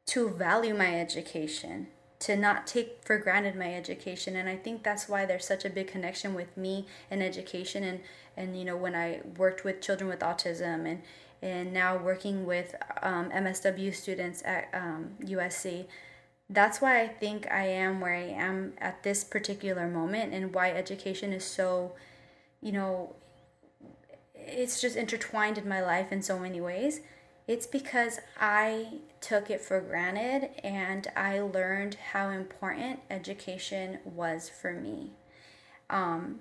to 0.08 0.30
value 0.30 0.76
my 0.76 1.00
education, 1.00 1.88
to 2.20 2.36
not 2.36 2.68
take 2.68 3.00
for 3.06 3.18
granted 3.18 3.56
my 3.56 3.74
education. 3.74 4.36
And 4.36 4.50
I 4.50 4.58
think 4.58 4.84
that's 4.84 5.08
why 5.08 5.26
there's 5.26 5.46
such 5.46 5.64
a 5.64 5.70
big 5.70 5.88
connection 5.88 6.34
with 6.36 6.56
me 6.58 6.86
and 7.10 7.24
education. 7.24 7.84
And, 7.84 8.02
and 8.36 8.60
you 8.60 8.66
know, 8.66 8.76
when 8.76 8.94
I 8.94 9.22
worked 9.38 9.64
with 9.64 9.82
children 9.82 10.10
with 10.10 10.20
autism 10.20 10.86
and, 10.86 11.02
and 11.42 11.74
now 11.74 11.98
working 11.98 12.46
with 12.46 12.76
um, 13.02 13.32
MSW 13.32 13.96
students 13.96 14.44
at 14.46 14.68
um, 14.74 15.12
USC, 15.22 15.86
that's 16.50 16.82
why 16.82 17.02
I 17.02 17.08
think 17.08 17.50
I 17.50 17.66
am 17.66 18.02
where 18.02 18.14
I 18.14 18.24
am 18.24 18.74
at 18.80 19.04
this 19.04 19.24
particular 19.24 19.88
moment 19.88 20.34
and 20.34 20.54
why 20.54 20.72
education 20.72 21.32
is 21.32 21.46
so, 21.46 21.94
you 22.62 22.74
know, 22.74 23.16
it's 24.36 24.82
just 24.82 24.98
intertwined 24.98 25.58
in 25.58 25.70
my 25.70 25.82
life 25.82 26.12
in 26.12 26.22
so 26.22 26.38
many 26.38 26.60
ways. 26.60 27.00
It's 27.48 27.68
because 27.68 28.20
I 28.40 29.00
took 29.20 29.50
it 29.50 29.62
for 29.62 29.82
granted 29.82 30.50
and 30.64 31.08
I 31.16 31.40
learned 31.40 31.96
how 32.14 32.30
important 32.30 33.00
education 33.10 34.00
was 34.06 34.50
for 34.50 34.74
me. 34.74 35.12
Um, 35.90 36.40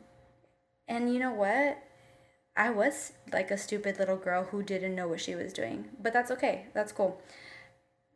and 0.87 1.13
you 1.13 1.19
know 1.19 1.33
what? 1.33 1.79
I 2.57 2.71
was 2.71 3.13
like 3.33 3.51
a 3.51 3.57
stupid 3.57 3.99
little 3.99 4.17
girl 4.17 4.45
who 4.45 4.63
didn't 4.63 4.95
know 4.95 5.09
what 5.09 5.21
she 5.21 5.35
was 5.35 5.53
doing, 5.53 5.87
but 6.03 6.13
that's 6.13 6.31
okay. 6.31 6.67
That's 6.75 6.93
cool. 6.93 7.21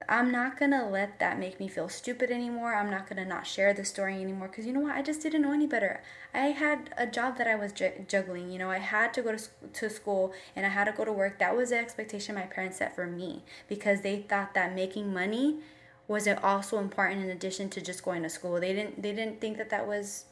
I'm 0.09 0.31
not 0.31 0.59
gonna 0.59 0.89
let 0.89 1.19
that 1.19 1.39
make 1.39 1.59
me 1.59 1.69
feel 1.69 1.89
stupid 1.89 2.31
anymore. 2.31 2.75
I'm 2.75 2.91
not 2.91 3.09
gonna 3.09 3.25
not 3.25 3.47
share 3.47 3.73
the 3.73 3.85
story 3.85 4.21
anymore 4.21 4.49
because 4.49 4.67
you 4.67 4.73
know 4.73 4.81
what? 4.81 4.97
I 4.97 5.03
just 5.03 5.23
didn't 5.23 5.43
know 5.43 5.53
any 5.53 5.67
better. 5.67 6.03
I 6.33 6.47
had 6.47 6.93
a 6.97 7.07
job 7.07 7.39
that 7.39 7.47
I 7.47 7.55
was 7.55 7.73
juggling. 7.73 8.51
You 8.51 8.59
know, 8.59 8.71
I 8.71 8.79
had 8.79 9.15
to 9.15 9.23
go 9.23 9.37
to 9.37 9.45
to 9.73 9.91
school 9.91 10.33
and 10.55 10.67
I 10.67 10.69
had 10.69 10.85
to 10.85 10.93
go 10.93 11.05
to 11.05 11.13
work. 11.13 11.39
That 11.39 11.57
was 11.57 11.71
the 11.71 11.79
expectation 11.79 12.35
my 12.35 12.43
parents 12.43 12.79
set 12.79 12.95
for 12.95 13.07
me 13.07 13.43
because 13.69 14.01
they 14.03 14.23
thought 14.23 14.55
that 14.55 14.75
making 14.75 15.13
money 15.13 15.61
was 16.07 16.29
also 16.29 16.79
important 16.79 17.23
in 17.25 17.31
addition 17.31 17.71
to 17.71 17.81
just 17.81 18.05
going 18.05 18.23
to 18.23 18.29
school. 18.29 18.61
They 18.61 18.73
didn't 18.73 19.03
they 19.03 19.13
didn't 19.13 19.41
think 19.41 19.59
that 19.59 19.71
that 19.71 19.87
was 19.87 20.27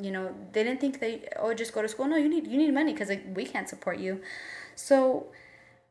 you 0.00 0.10
know 0.10 0.34
they 0.52 0.64
didn't 0.64 0.80
think 0.80 1.00
they 1.00 1.28
oh 1.36 1.54
just 1.54 1.72
go 1.74 1.82
to 1.82 1.88
school. 1.88 2.06
No, 2.06 2.16
you 2.16 2.28
need 2.28 2.46
you 2.46 2.58
need 2.58 2.72
money 2.72 2.92
because 2.92 3.08
like, 3.08 3.24
we 3.34 3.44
can't 3.44 3.68
support 3.68 3.98
you. 3.98 4.20
So 4.74 5.26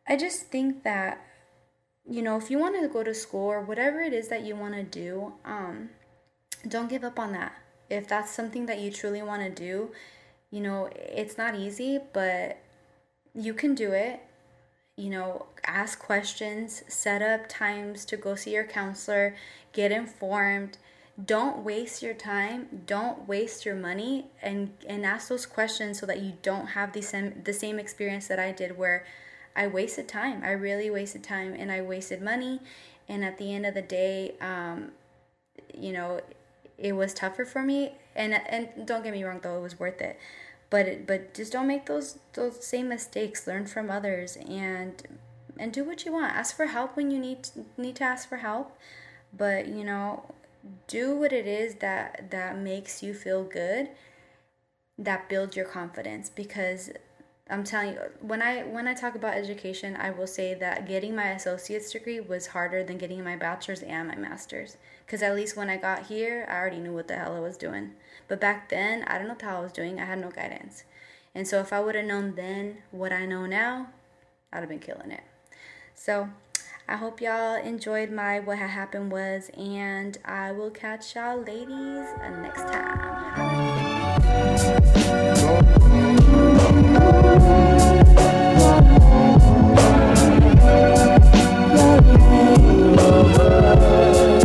I 0.07 0.15
just 0.15 0.43
think 0.47 0.83
that 0.83 1.26
you 2.09 2.21
know, 2.21 2.37
if 2.37 2.49
you 2.49 2.57
want 2.57 2.79
to 2.81 2.87
go 2.87 3.03
to 3.03 3.13
school 3.13 3.47
or 3.47 3.61
whatever 3.61 3.99
it 3.99 4.13
is 4.13 4.29
that 4.29 4.43
you 4.43 4.55
want 4.55 4.73
to 4.73 4.83
do, 4.83 5.33
um, 5.43 5.89
don't 6.67 6.89
give 6.89 7.03
up 7.03 7.19
on 7.19 7.33
that. 7.33 7.53
If 7.89 8.07
that's 8.07 8.31
something 8.31 8.65
that 8.67 8.79
you 8.79 8.91
truly 8.91 9.21
want 9.21 9.43
to 9.43 9.49
do, 9.49 9.91
you 10.49 10.61
know, 10.61 10.89
it's 10.93 11.37
not 11.37 11.55
easy, 11.55 11.99
but 12.13 12.57
you 13.33 13.53
can 13.53 13.75
do 13.75 13.91
it. 13.91 14.21
You 14.95 15.09
know, 15.09 15.45
ask 15.65 15.99
questions, 15.99 16.83
set 16.87 17.21
up 17.21 17.47
times 17.47 18.03
to 18.05 18.17
go 18.17 18.35
see 18.35 18.53
your 18.53 18.63
counselor, 18.63 19.35
get 19.73 19.91
informed. 19.91 20.77
Don't 21.23 21.59
waste 21.59 22.01
your 22.01 22.13
time, 22.13 22.83
don't 22.85 23.27
waste 23.27 23.65
your 23.65 23.75
money 23.75 24.27
and 24.41 24.71
and 24.87 25.05
ask 25.05 25.29
those 25.29 25.45
questions 25.47 25.99
so 25.99 26.05
that 26.05 26.19
you 26.19 26.33
don't 26.41 26.67
have 26.67 26.93
the 26.93 27.01
same 27.01 27.41
the 27.43 27.53
same 27.53 27.79
experience 27.79 28.27
that 28.27 28.39
I 28.39 28.51
did 28.51 28.77
where 28.77 29.03
I 29.57 29.67
wasted 29.67 30.07
time. 30.07 30.41
I 30.43 30.51
really 30.51 30.89
wasted 30.89 31.23
time 31.23 31.53
and 31.57 31.71
I 31.71 31.81
wasted 31.81 32.21
money. 32.21 32.61
And 33.09 33.25
at 33.25 33.37
the 33.37 33.53
end 33.53 33.65
of 33.65 33.73
the 33.73 33.81
day, 33.81 34.35
um, 34.39 34.91
you 35.73 35.91
know, 35.91 36.21
it 36.77 36.93
was 36.93 37.13
tougher 37.13 37.43
for 37.43 37.63
me. 37.63 37.93
And 38.15 38.33
and 38.33 38.85
don't 38.85 39.03
get 39.03 39.13
me 39.13 39.23
wrong, 39.23 39.39
though, 39.41 39.57
it 39.57 39.61
was 39.61 39.79
worth 39.79 40.01
it. 40.01 40.19
But 40.69 40.87
it, 40.87 41.07
but 41.07 41.33
just 41.33 41.51
don't 41.51 41.67
make 41.67 41.87
those 41.87 42.19
those 42.33 42.63
same 42.65 42.89
mistakes. 42.89 43.47
Learn 43.47 43.65
from 43.65 43.89
others 43.89 44.37
and 44.47 45.01
and 45.59 45.73
do 45.73 45.83
what 45.83 46.05
you 46.05 46.11
want. 46.11 46.33
Ask 46.35 46.55
for 46.55 46.67
help 46.67 46.95
when 46.95 47.09
you 47.09 47.19
need 47.19 47.43
to, 47.43 47.65
need 47.77 47.95
to 47.97 48.03
ask 48.03 48.29
for 48.29 48.37
help. 48.37 48.77
But 49.35 49.67
you 49.67 49.83
know, 49.83 50.25
do 50.87 51.15
what 51.15 51.33
it 51.33 51.47
is 51.47 51.75
that 51.75 52.29
that 52.31 52.57
makes 52.57 53.01
you 53.01 53.13
feel 53.13 53.43
good. 53.43 53.89
That 54.99 55.29
builds 55.29 55.55
your 55.55 55.65
confidence 55.65 56.29
because 56.29 56.91
I'm 57.49 57.63
telling 57.63 57.93
you, 57.93 57.99
when 58.19 58.41
I 58.41 58.63
when 58.63 58.87
I 58.87 58.93
talk 58.93 59.15
about 59.15 59.35
education, 59.35 59.95
I 59.95 60.11
will 60.11 60.27
say 60.27 60.53
that 60.55 60.85
getting 60.87 61.15
my 61.15 61.29
associate's 61.29 61.91
degree 61.91 62.19
was 62.19 62.47
harder 62.47 62.83
than 62.83 62.97
getting 62.97 63.23
my 63.23 63.37
bachelor's 63.37 63.81
and 63.83 64.09
my 64.09 64.15
master's. 64.15 64.75
Because 65.05 65.21
at 65.21 65.35
least 65.35 65.55
when 65.55 65.69
I 65.69 65.77
got 65.77 66.07
here, 66.07 66.45
I 66.49 66.57
already 66.57 66.79
knew 66.79 66.93
what 66.93 67.07
the 67.07 67.15
hell 67.15 67.35
I 67.35 67.39
was 67.39 67.55
doing. 67.55 67.91
But 68.27 68.41
back 68.41 68.67
then, 68.69 69.03
I 69.03 69.17
don't 69.17 69.29
know 69.29 69.37
hell 69.39 69.59
I 69.59 69.61
was 69.61 69.71
doing. 69.71 69.99
I 69.99 70.05
had 70.05 70.19
no 70.19 70.29
guidance. 70.29 70.83
And 71.33 71.47
so 71.47 71.59
if 71.61 71.71
I 71.71 71.79
would 71.79 71.95
have 71.95 72.05
known 72.05 72.35
then 72.35 72.79
what 72.91 73.13
I 73.13 73.25
know 73.25 73.45
now, 73.45 73.87
I'd 74.51 74.59
have 74.59 74.69
been 74.69 74.79
killing 74.79 75.11
it. 75.11 75.23
So 75.95 76.29
I 76.89 76.95
hope 76.97 77.21
y'all 77.21 77.55
enjoyed 77.55 78.11
my 78.11 78.39
what 78.39 78.57
happened 78.57 79.11
was, 79.11 79.49
and 79.57 80.17
I 80.25 80.51
will 80.51 80.71
catch 80.71 81.15
y'all 81.15 81.37
ladies 81.41 82.07
next 82.41 82.63
time 84.97 85.86
love. 92.97 94.36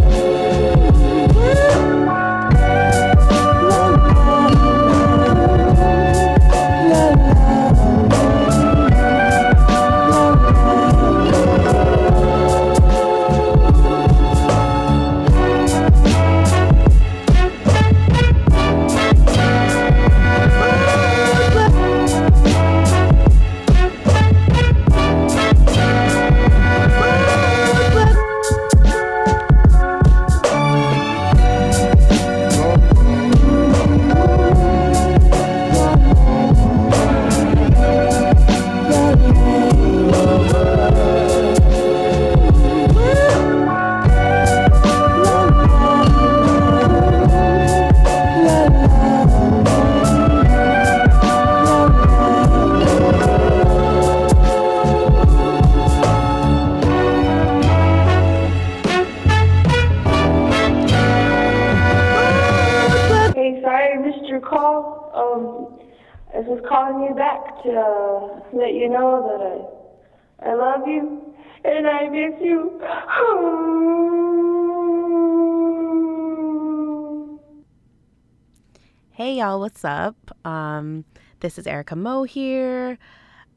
Hey 79.22 79.34
y'all, 79.34 79.60
what's 79.60 79.84
up? 79.84 80.16
Um, 80.44 81.04
this 81.38 81.56
is 81.56 81.68
Erica 81.68 81.94
Moe 81.94 82.24
here, 82.24 82.98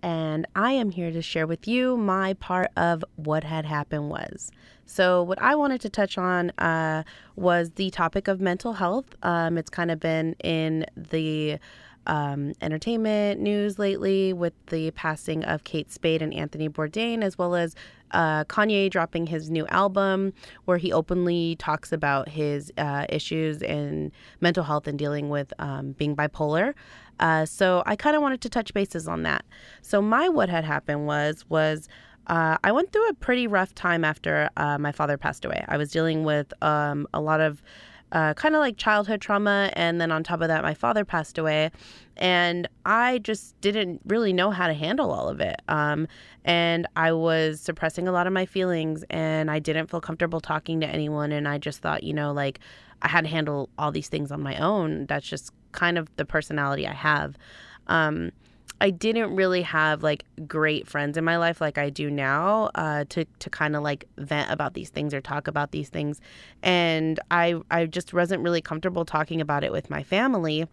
and 0.04 0.46
I 0.56 0.74
am 0.74 0.92
here 0.92 1.10
to 1.10 1.24
share 1.24 1.48
with 1.48 1.68
you 1.68 1.98
my 1.98 2.36
part 2.36 2.70
of 2.78 3.04
what 3.16 3.44
had 3.44 3.66
happened 3.66 4.12
was. 4.12 4.52
So, 4.86 5.24
what 5.24 5.42
I 5.42 5.56
wanted 5.56 5.82
to 5.82 5.90
touch 5.90 6.20
on 6.20 6.52
uh, 6.60 7.02
was 7.36 7.72
the 7.72 7.90
topic 7.90 8.28
of 8.28 8.40
mental 8.40 8.74
health. 8.74 9.16
Um, 9.24 9.58
it's 9.58 9.72
kind 9.72 9.90
of 9.90 10.00
been 10.00 10.36
in 10.44 10.86
the 10.96 11.58
um, 12.08 12.54
entertainment 12.62 13.40
news 13.40 13.80
lately 13.80 14.34
with 14.34 14.54
the 14.68 14.92
passing 14.92 15.44
of 15.46 15.64
Kate 15.64 15.92
Spade 15.92 16.22
and 16.22 16.34
Anthony 16.34 16.70
Bourdain, 16.70 17.24
as 17.24 17.38
well 17.38 17.56
as 17.56 17.76
uh, 18.12 18.44
Kanye 18.46 18.90
dropping 18.90 19.28
his 19.28 19.50
new 19.50 19.68
album 19.68 20.34
where 20.66 20.78
he 20.78 20.94
openly 20.94 21.56
talks 21.58 21.92
about 21.92 22.30
his 22.30 22.72
uh, 22.78 23.06
issues 23.10 23.62
in 23.62 24.12
mental 24.42 24.64
health 24.64 24.88
and 24.88 24.98
dealing 24.98 25.30
with 25.30 25.54
um, 25.60 25.92
being 25.94 26.16
bipolar. 26.16 26.74
Uh, 27.20 27.46
so 27.46 27.84
I 27.86 27.96
kind 27.96 28.16
of 28.16 28.22
wanted 28.22 28.42
to 28.42 28.50
touch 28.50 28.74
bases 28.74 29.08
on 29.08 29.24
that. 29.24 29.46
So 29.82 30.02
my 30.02 30.30
what 30.30 30.50
had 30.50 30.64
happened 30.64 31.08
was 31.08 31.46
was 31.50 31.88
uh, 32.28 32.58
I 32.64 32.72
went 32.72 32.92
through 32.92 33.08
a 33.10 33.14
pretty 33.14 33.48
rough 33.48 33.76
time 33.76 34.04
after 34.04 34.50
uh, 34.58 34.78
my 34.78 34.92
father 34.92 35.18
passed 35.18 35.46
away. 35.46 35.64
I 35.68 35.78
was 35.78 35.92
dealing 35.92 36.24
with 36.24 36.54
um, 36.64 37.08
a 37.14 37.22
lot 37.22 37.40
of 37.40 37.62
uh, 38.12 38.34
kind 38.34 38.56
of 38.56 38.60
like 38.60 38.78
childhood 38.78 39.22
trauma. 39.22 39.72
And 39.74 40.00
then 40.00 40.12
on 40.12 40.24
top 40.24 40.42
of 40.42 40.48
that, 40.48 40.64
my 40.64 40.74
father 40.74 41.04
passed 41.04 41.38
away. 41.38 41.72
And 42.18 42.68
I 42.86 43.18
just 43.20 43.60
didn't 43.62 44.02
really 44.06 44.32
know 44.32 44.52
how 44.52 44.68
to 44.68 44.74
handle 44.74 45.12
all 45.12 45.28
of 45.28 45.42
it. 45.42 45.62
Um, 45.68 46.08
and 46.46 46.88
I 46.96 47.12
was 47.12 47.60
suppressing 47.60 48.08
a 48.08 48.12
lot 48.12 48.28
of 48.28 48.34
my 48.34 48.46
feelings 48.46 49.04
and 49.10 49.52
I 49.52 49.60
didn't 49.60 49.88
feel 49.88 50.02
comfortable 50.02 50.40
talking 50.40 50.80
to 50.82 50.88
anyone. 50.88 51.32
And 51.32 51.48
I 51.48 51.58
just 51.58 51.82
thought, 51.82 52.04
you 52.04 52.14
know, 52.14 52.32
like 52.32 52.60
I 53.02 53.10
had 53.10 53.26
to 53.26 53.30
handle 53.30 53.70
all 53.78 53.92
these 53.92 54.08
things 54.08 54.32
on 54.32 54.42
my 54.42 54.58
own. 54.58 55.08
That's 55.08 55.28
just 55.28 55.52
kind 55.74 55.98
of 55.98 56.16
the 56.16 56.26
personality 56.26 56.88
I 56.88 56.94
have. 56.94 57.38
Um, 57.88 58.32
I 58.82 58.90
didn't 58.90 59.36
really 59.36 59.62
have 59.62 60.04
like 60.04 60.26
great 60.48 60.88
friends 60.88 61.18
in 61.18 61.24
my 61.24 61.38
life 61.38 61.62
like 61.62 61.78
I 61.78 61.90
do 61.90 62.10
now 62.12 62.70
uh, 62.76 63.06
to 63.10 63.26
to 63.26 63.50
kind 63.50 63.76
of 63.76 63.84
like 63.84 64.08
vent 64.18 64.52
about 64.52 64.74
these 64.74 64.90
things 64.90 65.14
or 65.14 65.22
talk 65.22 65.48
about 65.48 65.72
these 65.72 65.90
things, 65.90 66.20
and 66.62 67.20
I 67.32 67.56
I 67.72 67.86
just 67.86 68.14
wasn't 68.14 68.44
really 68.44 68.62
comfortable 68.62 69.06
talking 69.06 69.40
about 69.42 69.64
it 69.64 69.72
with 69.72 69.90
my 69.90 70.04
family, 70.04 70.68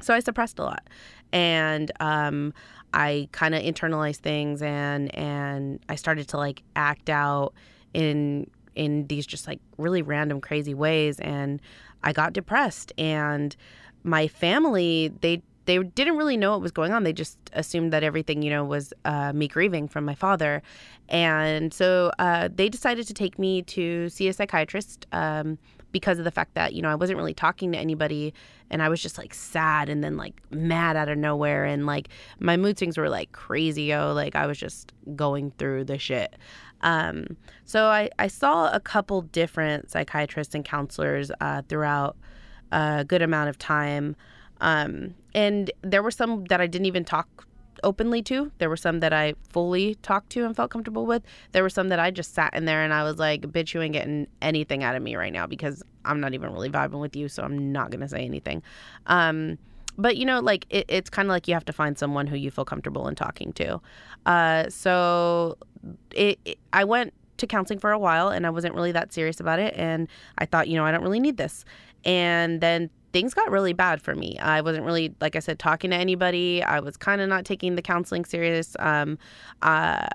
so 0.00 0.14
I 0.14 0.20
suppressed 0.20 0.58
a 0.58 0.62
lot, 0.62 0.88
and 1.32 1.92
um, 2.00 2.54
I 2.94 3.28
kind 3.32 3.54
of 3.54 3.62
internalized 3.62 4.20
things 4.20 4.62
and 4.62 5.14
and 5.14 5.80
I 5.88 5.96
started 5.96 6.28
to 6.28 6.38
like 6.38 6.62
act 6.74 7.10
out 7.10 7.52
in 7.92 8.50
in 8.74 9.06
these 9.08 9.26
just 9.26 9.46
like 9.46 9.60
really 9.78 10.02
random 10.02 10.40
crazy 10.40 10.74
ways, 10.74 11.20
and 11.20 11.60
I 12.02 12.12
got 12.12 12.32
depressed. 12.32 12.92
And 12.96 13.54
my 14.04 14.28
family 14.28 15.12
they 15.20 15.42
they 15.66 15.78
didn't 15.78 16.16
really 16.16 16.36
know 16.36 16.52
what 16.52 16.60
was 16.60 16.72
going 16.72 16.92
on. 16.92 17.02
They 17.04 17.12
just 17.12 17.38
assumed 17.52 17.92
that 17.92 18.02
everything, 18.02 18.42
you 18.42 18.50
know, 18.50 18.64
was 18.64 18.92
uh, 19.04 19.32
me 19.32 19.48
grieving 19.48 19.88
from 19.88 20.04
my 20.04 20.14
father. 20.14 20.62
And 21.08 21.74
so 21.74 22.10
uh, 22.18 22.48
they 22.52 22.68
decided 22.68 23.06
to 23.08 23.14
take 23.14 23.38
me 23.38 23.62
to 23.62 24.08
see 24.08 24.28
a 24.28 24.32
psychiatrist 24.32 25.06
um, 25.12 25.58
because 25.92 26.18
of 26.18 26.24
the 26.24 26.30
fact 26.30 26.54
that, 26.54 26.72
you 26.72 26.82
know, 26.82 26.88
I 26.88 26.94
wasn't 26.94 27.18
really 27.18 27.34
talking 27.34 27.72
to 27.72 27.78
anybody 27.78 28.32
and 28.70 28.82
I 28.82 28.88
was 28.88 29.00
just 29.00 29.18
like 29.18 29.34
sad 29.34 29.88
and 29.88 30.02
then 30.02 30.16
like 30.16 30.40
mad 30.50 30.96
out 30.96 31.08
of 31.08 31.18
nowhere. 31.18 31.64
And 31.64 31.86
like 31.86 32.08
my 32.38 32.56
mood 32.56 32.78
swings 32.78 32.96
were 32.96 33.08
like 33.08 33.32
crazy, 33.32 33.92
Oh, 33.92 34.12
Like 34.12 34.34
I 34.36 34.46
was 34.46 34.58
just 34.58 34.92
going 35.14 35.52
through 35.58 35.84
the 35.84 35.98
shit. 35.98 36.36
Um, 36.82 37.36
so 37.64 37.86
I, 37.86 38.10
I 38.18 38.28
saw 38.28 38.70
a 38.72 38.80
couple 38.80 39.22
different 39.22 39.90
psychiatrists 39.90 40.54
and 40.54 40.64
counselors 40.64 41.30
uh, 41.40 41.62
throughout 41.68 42.16
a 42.72 43.04
good 43.04 43.22
amount 43.22 43.48
of 43.48 43.58
time. 43.58 44.16
Um, 44.60 45.14
and 45.34 45.70
there 45.82 46.02
were 46.02 46.10
some 46.10 46.44
that 46.46 46.60
I 46.60 46.66
didn't 46.66 46.86
even 46.86 47.04
talk 47.04 47.46
openly 47.82 48.22
to. 48.22 48.50
There 48.58 48.68
were 48.68 48.76
some 48.76 49.00
that 49.00 49.12
I 49.12 49.34
fully 49.50 49.96
talked 49.96 50.30
to 50.30 50.44
and 50.44 50.56
felt 50.56 50.70
comfortable 50.70 51.06
with. 51.06 51.22
There 51.52 51.62
were 51.62 51.70
some 51.70 51.88
that 51.88 52.00
I 52.00 52.10
just 52.10 52.34
sat 52.34 52.54
in 52.54 52.64
there 52.64 52.82
and 52.82 52.92
I 52.92 53.02
was 53.02 53.18
like, 53.18 53.42
bitch, 53.42 53.74
you 53.74 53.82
ain't 53.82 53.92
getting 53.92 54.26
anything 54.42 54.82
out 54.82 54.96
of 54.96 55.02
me 55.02 55.16
right 55.16 55.32
now 55.32 55.46
because 55.46 55.82
I'm 56.04 56.20
not 56.20 56.34
even 56.34 56.52
really 56.52 56.70
vibing 56.70 57.00
with 57.00 57.16
you, 57.16 57.28
so 57.28 57.42
I'm 57.42 57.72
not 57.72 57.90
going 57.90 58.00
to 58.00 58.08
say 58.08 58.24
anything. 58.24 58.62
Um, 59.06 59.58
but 59.98 60.16
you 60.16 60.24
know, 60.24 60.40
like 60.40 60.66
it, 60.70 60.86
it's 60.88 61.10
kind 61.10 61.26
of 61.26 61.30
like 61.30 61.48
you 61.48 61.54
have 61.54 61.64
to 61.66 61.72
find 61.72 61.98
someone 61.98 62.26
who 62.26 62.36
you 62.36 62.50
feel 62.50 62.64
comfortable 62.64 63.08
in 63.08 63.14
talking 63.14 63.52
to. 63.54 63.80
Uh, 64.26 64.68
so 64.68 65.56
it, 66.12 66.38
it, 66.44 66.58
I 66.72 66.84
went 66.84 67.14
to 67.38 67.46
counseling 67.46 67.78
for 67.78 67.92
a 67.92 67.98
while 67.98 68.28
and 68.28 68.46
I 68.46 68.50
wasn't 68.50 68.74
really 68.74 68.92
that 68.92 69.12
serious 69.12 69.40
about 69.40 69.58
it. 69.58 69.74
And 69.76 70.08
I 70.38 70.46
thought, 70.46 70.68
you 70.68 70.76
know, 70.76 70.84
I 70.84 70.92
don't 70.92 71.02
really 71.02 71.20
need 71.20 71.36
this. 71.36 71.64
And 72.04 72.60
then 72.60 72.90
things 73.16 73.32
got 73.32 73.50
really 73.50 73.72
bad 73.72 74.02
for 74.02 74.14
me. 74.14 74.38
I 74.40 74.60
wasn't 74.60 74.84
really, 74.84 75.14
like 75.22 75.36
I 75.36 75.38
said, 75.38 75.58
talking 75.58 75.88
to 75.88 75.96
anybody. 75.96 76.62
I 76.62 76.80
was 76.80 76.98
kind 76.98 77.22
of 77.22 77.30
not 77.30 77.46
taking 77.46 77.74
the 77.74 77.80
counseling 77.80 78.26
serious. 78.26 78.76
Um, 78.78 79.16
uh, 79.62 80.06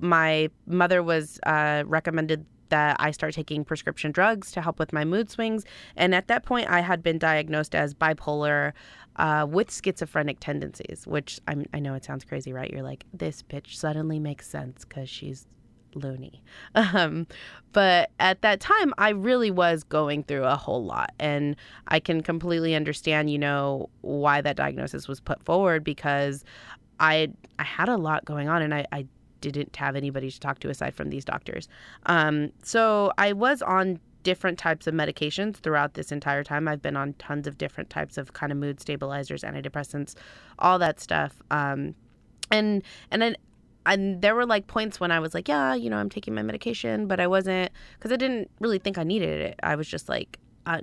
my 0.00 0.48
mother 0.66 1.04
was 1.04 1.38
uh, 1.44 1.84
recommended 1.86 2.44
that 2.70 2.96
I 2.98 3.12
start 3.12 3.34
taking 3.34 3.64
prescription 3.64 4.10
drugs 4.10 4.50
to 4.52 4.60
help 4.60 4.80
with 4.80 4.92
my 4.92 5.04
mood 5.04 5.30
swings. 5.30 5.64
And 5.94 6.16
at 6.16 6.26
that 6.26 6.44
point, 6.44 6.68
I 6.68 6.80
had 6.80 7.00
been 7.00 7.16
diagnosed 7.16 7.76
as 7.76 7.94
bipolar 7.94 8.72
uh, 9.14 9.46
with 9.48 9.72
schizophrenic 9.72 10.40
tendencies, 10.40 11.04
which 11.06 11.38
I'm, 11.46 11.64
I 11.72 11.78
know 11.78 11.94
it 11.94 12.04
sounds 12.04 12.24
crazy, 12.24 12.52
right? 12.52 12.68
You're 12.68 12.82
like, 12.82 13.04
this 13.14 13.40
bitch 13.40 13.76
suddenly 13.76 14.18
makes 14.18 14.48
sense 14.48 14.84
because 14.84 15.08
she's 15.08 15.46
loony. 15.94 16.42
Um, 16.74 17.26
but 17.72 18.10
at 18.20 18.42
that 18.42 18.60
time, 18.60 18.92
I 18.98 19.10
really 19.10 19.50
was 19.50 19.82
going 19.82 20.24
through 20.24 20.44
a 20.44 20.56
whole 20.56 20.84
lot. 20.84 21.12
And 21.18 21.56
I 21.88 22.00
can 22.00 22.20
completely 22.22 22.74
understand, 22.74 23.30
you 23.30 23.38
know, 23.38 23.88
why 24.02 24.40
that 24.42 24.56
diagnosis 24.56 25.08
was 25.08 25.20
put 25.20 25.42
forward 25.42 25.82
because 25.82 26.44
I, 27.00 27.28
I 27.58 27.64
had 27.64 27.88
a 27.88 27.96
lot 27.96 28.24
going 28.24 28.48
on 28.48 28.62
and 28.62 28.74
I, 28.74 28.86
I 28.92 29.06
didn't 29.40 29.74
have 29.76 29.96
anybody 29.96 30.30
to 30.30 30.40
talk 30.40 30.58
to 30.60 30.70
aside 30.70 30.94
from 30.94 31.10
these 31.10 31.24
doctors. 31.24 31.68
Um, 32.06 32.52
so 32.62 33.12
I 33.16 33.32
was 33.32 33.62
on 33.62 33.98
different 34.22 34.58
types 34.58 34.86
of 34.86 34.94
medications 34.94 35.56
throughout 35.56 35.94
this 35.94 36.12
entire 36.12 36.44
time. 36.44 36.68
I've 36.68 36.82
been 36.82 36.96
on 36.96 37.14
tons 37.14 37.46
of 37.46 37.58
different 37.58 37.90
types 37.90 38.16
of 38.16 38.32
kind 38.32 38.52
of 38.52 38.58
mood 38.58 38.80
stabilizers, 38.80 39.42
antidepressants, 39.42 40.14
all 40.58 40.78
that 40.78 41.00
stuff. 41.00 41.42
Um, 41.50 41.94
and 42.50 42.82
and 43.10 43.20
then 43.20 43.36
and 43.86 44.22
there 44.22 44.34
were 44.34 44.46
like 44.46 44.66
points 44.66 45.00
when 45.00 45.10
I 45.10 45.20
was 45.20 45.34
like, 45.34 45.48
yeah, 45.48 45.74
you 45.74 45.90
know, 45.90 45.96
I'm 45.96 46.08
taking 46.10 46.34
my 46.34 46.42
medication, 46.42 47.06
but 47.06 47.20
I 47.20 47.26
wasn't 47.26 47.70
because 47.98 48.12
I 48.12 48.16
didn't 48.16 48.50
really 48.60 48.78
think 48.78 48.98
I 48.98 49.04
needed 49.04 49.40
it. 49.40 49.60
I 49.62 49.76
was 49.76 49.88
just 49.88 50.08
like, 50.08 50.38
uh, 50.66 50.80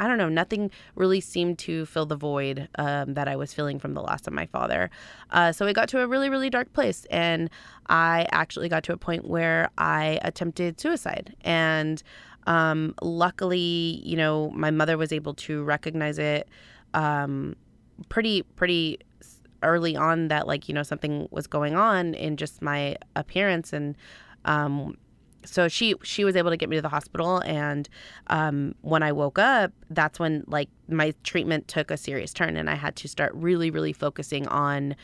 I 0.00 0.08
don't 0.08 0.18
know, 0.18 0.28
nothing 0.28 0.70
really 0.96 1.20
seemed 1.20 1.58
to 1.60 1.86
fill 1.86 2.06
the 2.06 2.16
void 2.16 2.68
um, 2.76 3.14
that 3.14 3.28
I 3.28 3.36
was 3.36 3.54
feeling 3.54 3.78
from 3.78 3.94
the 3.94 4.00
loss 4.00 4.26
of 4.26 4.32
my 4.32 4.46
father. 4.46 4.90
Uh, 5.30 5.52
so 5.52 5.66
it 5.66 5.74
got 5.74 5.88
to 5.90 6.00
a 6.00 6.06
really, 6.06 6.28
really 6.28 6.50
dark 6.50 6.72
place. 6.72 7.06
And 7.10 7.48
I 7.86 8.26
actually 8.32 8.68
got 8.68 8.82
to 8.84 8.92
a 8.92 8.96
point 8.96 9.28
where 9.28 9.70
I 9.78 10.18
attempted 10.22 10.80
suicide. 10.80 11.36
And 11.42 12.02
um, 12.46 12.94
luckily, 13.02 14.02
you 14.04 14.16
know, 14.16 14.50
my 14.50 14.70
mother 14.70 14.98
was 14.98 15.12
able 15.12 15.34
to 15.34 15.62
recognize 15.62 16.18
it 16.18 16.48
um, 16.94 17.54
pretty, 18.08 18.42
pretty 18.42 18.98
early 19.62 19.96
on 19.96 20.28
that 20.28 20.46
like 20.46 20.68
you 20.68 20.74
know 20.74 20.82
something 20.82 21.28
was 21.30 21.46
going 21.46 21.74
on 21.74 22.14
in 22.14 22.36
just 22.36 22.62
my 22.62 22.96
appearance 23.16 23.72
and 23.72 23.96
um 24.44 24.96
so 25.44 25.68
she 25.68 25.94
she 26.02 26.24
was 26.24 26.36
able 26.36 26.50
to 26.50 26.56
get 26.56 26.68
me 26.68 26.76
to 26.76 26.82
the 26.82 26.88
hospital 26.88 27.38
and 27.44 27.88
um, 28.28 28.74
when 28.82 29.02
i 29.02 29.12
woke 29.12 29.38
up 29.38 29.72
that's 29.90 30.18
when 30.18 30.44
like 30.46 30.68
my 30.88 31.14
treatment 31.22 31.66
took 31.68 31.90
a 31.90 31.96
serious 31.96 32.32
turn 32.32 32.56
and 32.56 32.68
i 32.68 32.74
had 32.74 32.96
to 32.96 33.08
start 33.08 33.32
really 33.34 33.70
really 33.70 33.92
focusing 33.92 34.46
on 34.48 34.94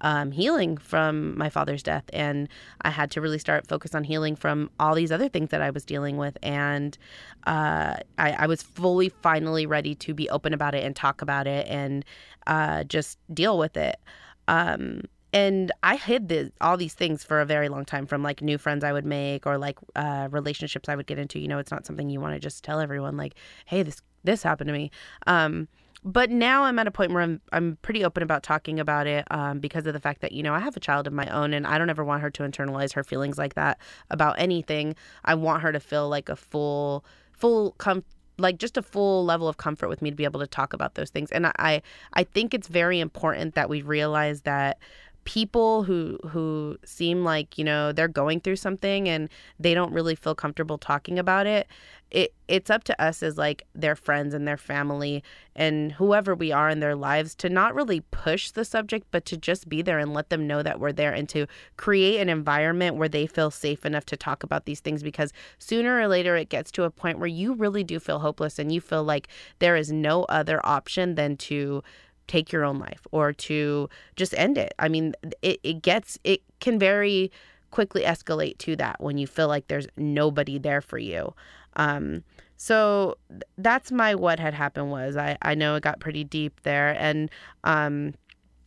um, 0.00 0.30
healing 0.30 0.76
from 0.76 1.36
my 1.36 1.48
father's 1.48 1.82
death 1.82 2.04
and 2.12 2.48
i 2.82 2.90
had 2.90 3.10
to 3.10 3.20
really 3.20 3.38
start 3.38 3.66
focus 3.66 3.94
on 3.94 4.04
healing 4.04 4.36
from 4.36 4.70
all 4.78 4.94
these 4.94 5.12
other 5.12 5.28
things 5.28 5.50
that 5.50 5.62
i 5.62 5.70
was 5.70 5.84
dealing 5.84 6.16
with 6.16 6.36
and 6.42 6.98
uh, 7.46 7.96
I, 8.18 8.32
I, 8.32 8.46
was 8.48 8.60
fully 8.60 9.08
finally 9.08 9.66
ready 9.66 9.94
to 9.94 10.14
be 10.14 10.28
open 10.30 10.52
about 10.52 10.74
it 10.74 10.82
and 10.82 10.96
talk 10.96 11.22
about 11.22 11.46
it 11.46 11.68
and 11.68 12.04
uh, 12.48 12.82
just 12.84 13.18
deal 13.32 13.56
with 13.56 13.76
it 13.76 14.00
um, 14.48 15.02
and 15.36 15.70
I 15.82 15.96
hid 15.96 16.28
the, 16.28 16.50
all 16.62 16.78
these 16.78 16.94
things 16.94 17.22
for 17.22 17.40
a 17.40 17.44
very 17.44 17.68
long 17.68 17.84
time 17.84 18.06
from 18.06 18.22
like 18.22 18.40
new 18.40 18.56
friends 18.56 18.82
I 18.82 18.92
would 18.92 19.04
make 19.04 19.46
or 19.46 19.58
like 19.58 19.78
uh, 19.94 20.28
relationships 20.30 20.88
I 20.88 20.96
would 20.96 21.06
get 21.06 21.18
into. 21.18 21.38
You 21.38 21.48
know, 21.48 21.58
it's 21.58 21.70
not 21.70 21.84
something 21.84 22.08
you 22.08 22.20
want 22.20 22.34
to 22.34 22.40
just 22.40 22.64
tell 22.64 22.80
everyone 22.80 23.18
like, 23.18 23.34
"Hey, 23.66 23.82
this 23.82 24.00
this 24.24 24.42
happened 24.42 24.68
to 24.68 24.72
me." 24.72 24.90
Um, 25.26 25.68
but 26.06 26.30
now 26.30 26.62
I'm 26.62 26.78
at 26.78 26.86
a 26.86 26.92
point 26.92 27.12
where 27.12 27.20
I'm 27.20 27.40
I'm 27.50 27.78
pretty 27.82 28.04
open 28.04 28.22
about 28.22 28.44
talking 28.44 28.78
about 28.78 29.08
it 29.08 29.26
um, 29.32 29.58
because 29.58 29.86
of 29.86 29.92
the 29.92 29.98
fact 29.98 30.20
that 30.20 30.30
you 30.30 30.42
know 30.42 30.54
I 30.54 30.60
have 30.60 30.76
a 30.76 30.80
child 30.80 31.08
of 31.08 31.12
my 31.12 31.26
own 31.26 31.52
and 31.52 31.66
I 31.66 31.78
don't 31.78 31.90
ever 31.90 32.04
want 32.04 32.22
her 32.22 32.30
to 32.30 32.44
internalize 32.44 32.92
her 32.92 33.02
feelings 33.02 33.38
like 33.38 33.54
that 33.54 33.78
about 34.08 34.36
anything. 34.38 34.94
I 35.24 35.34
want 35.34 35.62
her 35.62 35.72
to 35.72 35.80
feel 35.80 36.08
like 36.08 36.28
a 36.28 36.36
full 36.36 37.04
full 37.32 37.72
com- 37.78 38.04
like 38.38 38.58
just 38.58 38.76
a 38.76 38.82
full 38.82 39.24
level 39.24 39.48
of 39.48 39.56
comfort 39.56 39.88
with 39.88 40.00
me 40.00 40.10
to 40.10 40.16
be 40.16 40.24
able 40.24 40.38
to 40.38 40.46
talk 40.46 40.72
about 40.72 40.94
those 40.94 41.10
things. 41.10 41.32
And 41.32 41.46
I 41.58 41.82
I 42.12 42.22
think 42.22 42.54
it's 42.54 42.68
very 42.68 43.00
important 43.00 43.56
that 43.56 43.68
we 43.68 43.82
realize 43.82 44.42
that 44.42 44.78
people 45.26 45.82
who 45.82 46.18
who 46.28 46.78
seem 46.84 47.24
like 47.24 47.58
you 47.58 47.64
know 47.64 47.92
they're 47.92 48.08
going 48.08 48.40
through 48.40 48.56
something 48.56 49.08
and 49.08 49.28
they 49.58 49.74
don't 49.74 49.92
really 49.92 50.14
feel 50.14 50.36
comfortable 50.36 50.78
talking 50.78 51.18
about 51.18 51.46
it 51.46 51.66
it 52.12 52.32
it's 52.46 52.70
up 52.70 52.84
to 52.84 53.02
us 53.02 53.24
as 53.24 53.36
like 53.36 53.66
their 53.74 53.96
friends 53.96 54.32
and 54.32 54.46
their 54.46 54.56
family 54.56 55.24
and 55.56 55.90
whoever 55.92 56.32
we 56.32 56.52
are 56.52 56.70
in 56.70 56.78
their 56.78 56.94
lives 56.94 57.34
to 57.34 57.48
not 57.48 57.74
really 57.74 58.00
push 58.12 58.52
the 58.52 58.64
subject 58.64 59.04
but 59.10 59.24
to 59.24 59.36
just 59.36 59.68
be 59.68 59.82
there 59.82 59.98
and 59.98 60.14
let 60.14 60.30
them 60.30 60.46
know 60.46 60.62
that 60.62 60.78
we're 60.78 60.92
there 60.92 61.12
and 61.12 61.28
to 61.28 61.44
create 61.76 62.20
an 62.20 62.28
environment 62.28 62.94
where 62.94 63.08
they 63.08 63.26
feel 63.26 63.50
safe 63.50 63.84
enough 63.84 64.06
to 64.06 64.16
talk 64.16 64.44
about 64.44 64.64
these 64.64 64.78
things 64.78 65.02
because 65.02 65.32
sooner 65.58 65.98
or 65.98 66.06
later 66.06 66.36
it 66.36 66.48
gets 66.48 66.70
to 66.70 66.84
a 66.84 66.90
point 66.90 67.18
where 67.18 67.26
you 67.26 67.52
really 67.52 67.82
do 67.82 67.98
feel 67.98 68.20
hopeless 68.20 68.60
and 68.60 68.70
you 68.70 68.80
feel 68.80 69.02
like 69.02 69.26
there 69.58 69.74
is 69.74 69.90
no 69.90 70.22
other 70.24 70.64
option 70.64 71.16
than 71.16 71.36
to 71.36 71.82
take 72.26 72.52
your 72.52 72.64
own 72.64 72.78
life 72.78 73.06
or 73.12 73.32
to 73.32 73.88
just 74.16 74.34
end 74.36 74.58
it. 74.58 74.74
I 74.78 74.88
mean, 74.88 75.14
it, 75.42 75.60
it 75.62 75.82
gets, 75.82 76.18
it 76.24 76.42
can 76.60 76.78
very 76.78 77.30
quickly 77.70 78.02
escalate 78.02 78.58
to 78.58 78.76
that 78.76 79.00
when 79.00 79.18
you 79.18 79.26
feel 79.26 79.48
like 79.48 79.68
there's 79.68 79.86
nobody 79.96 80.58
there 80.58 80.80
for 80.80 80.98
you. 80.98 81.34
Um, 81.76 82.24
so 82.56 83.18
that's 83.58 83.92
my 83.92 84.14
what 84.14 84.40
had 84.40 84.54
happened 84.54 84.90
was 84.90 85.16
I, 85.16 85.36
I 85.42 85.54
know 85.54 85.74
it 85.74 85.82
got 85.82 86.00
pretty 86.00 86.24
deep 86.24 86.62
there. 86.62 86.96
And, 86.98 87.30
um, 87.64 88.14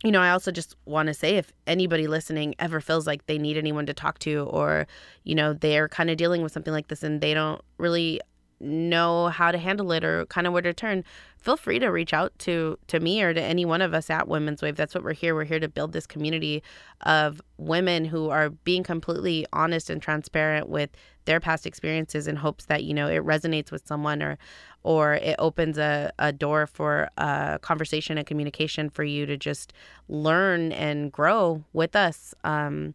you 0.04 0.12
know, 0.12 0.20
I 0.20 0.30
also 0.30 0.50
just 0.50 0.76
want 0.86 1.08
to 1.08 1.14
say 1.14 1.36
if 1.36 1.52
anybody 1.66 2.06
listening 2.06 2.54
ever 2.58 2.80
feels 2.80 3.06
like 3.06 3.26
they 3.26 3.36
need 3.36 3.56
anyone 3.58 3.84
to 3.86 3.92
talk 3.92 4.18
to 4.20 4.44
or, 4.44 4.86
you 5.24 5.34
know, 5.34 5.52
they're 5.52 5.88
kind 5.88 6.08
of 6.08 6.16
dealing 6.16 6.42
with 6.42 6.52
something 6.52 6.72
like 6.72 6.88
this 6.88 7.02
and 7.02 7.20
they 7.20 7.34
don't 7.34 7.60
really 7.78 8.20
know 8.60 9.28
how 9.28 9.50
to 9.50 9.58
handle 9.58 9.90
it 9.92 10.04
or 10.04 10.26
kind 10.26 10.46
of 10.46 10.52
where 10.52 10.62
to 10.62 10.72
turn, 10.74 11.02
feel 11.38 11.56
free 11.56 11.78
to 11.78 11.88
reach 11.88 12.12
out 12.12 12.38
to 12.38 12.78
to 12.86 13.00
me 13.00 13.22
or 13.22 13.32
to 13.32 13.40
any 13.40 13.64
one 13.64 13.80
of 13.80 13.94
us 13.94 14.10
at 14.10 14.28
Women's 14.28 14.62
Wave. 14.62 14.76
That's 14.76 14.94
what 14.94 15.02
we're 15.02 15.14
here. 15.14 15.34
We're 15.34 15.44
here 15.44 15.60
to 15.60 15.68
build 15.68 15.92
this 15.92 16.06
community 16.06 16.62
of 17.02 17.40
women 17.56 18.04
who 18.04 18.28
are 18.28 18.50
being 18.50 18.82
completely 18.82 19.46
honest 19.52 19.88
and 19.90 20.02
transparent 20.02 20.68
with 20.68 20.90
their 21.24 21.40
past 21.40 21.66
experiences 21.66 22.26
in 22.26 22.36
hopes 22.36 22.66
that, 22.66 22.84
you 22.84 22.92
know, 22.92 23.06
it 23.06 23.24
resonates 23.24 23.70
with 23.70 23.86
someone 23.86 24.22
or 24.22 24.38
or 24.82 25.14
it 25.14 25.36
opens 25.38 25.78
a, 25.78 26.10
a 26.18 26.32
door 26.32 26.66
for 26.66 27.08
a 27.18 27.58
conversation 27.62 28.18
and 28.18 28.26
communication 28.26 28.90
for 28.90 29.04
you 29.04 29.26
to 29.26 29.36
just 29.36 29.72
learn 30.08 30.72
and 30.72 31.12
grow 31.12 31.64
with 31.72 31.94
us. 31.94 32.34
Um, 32.44 32.94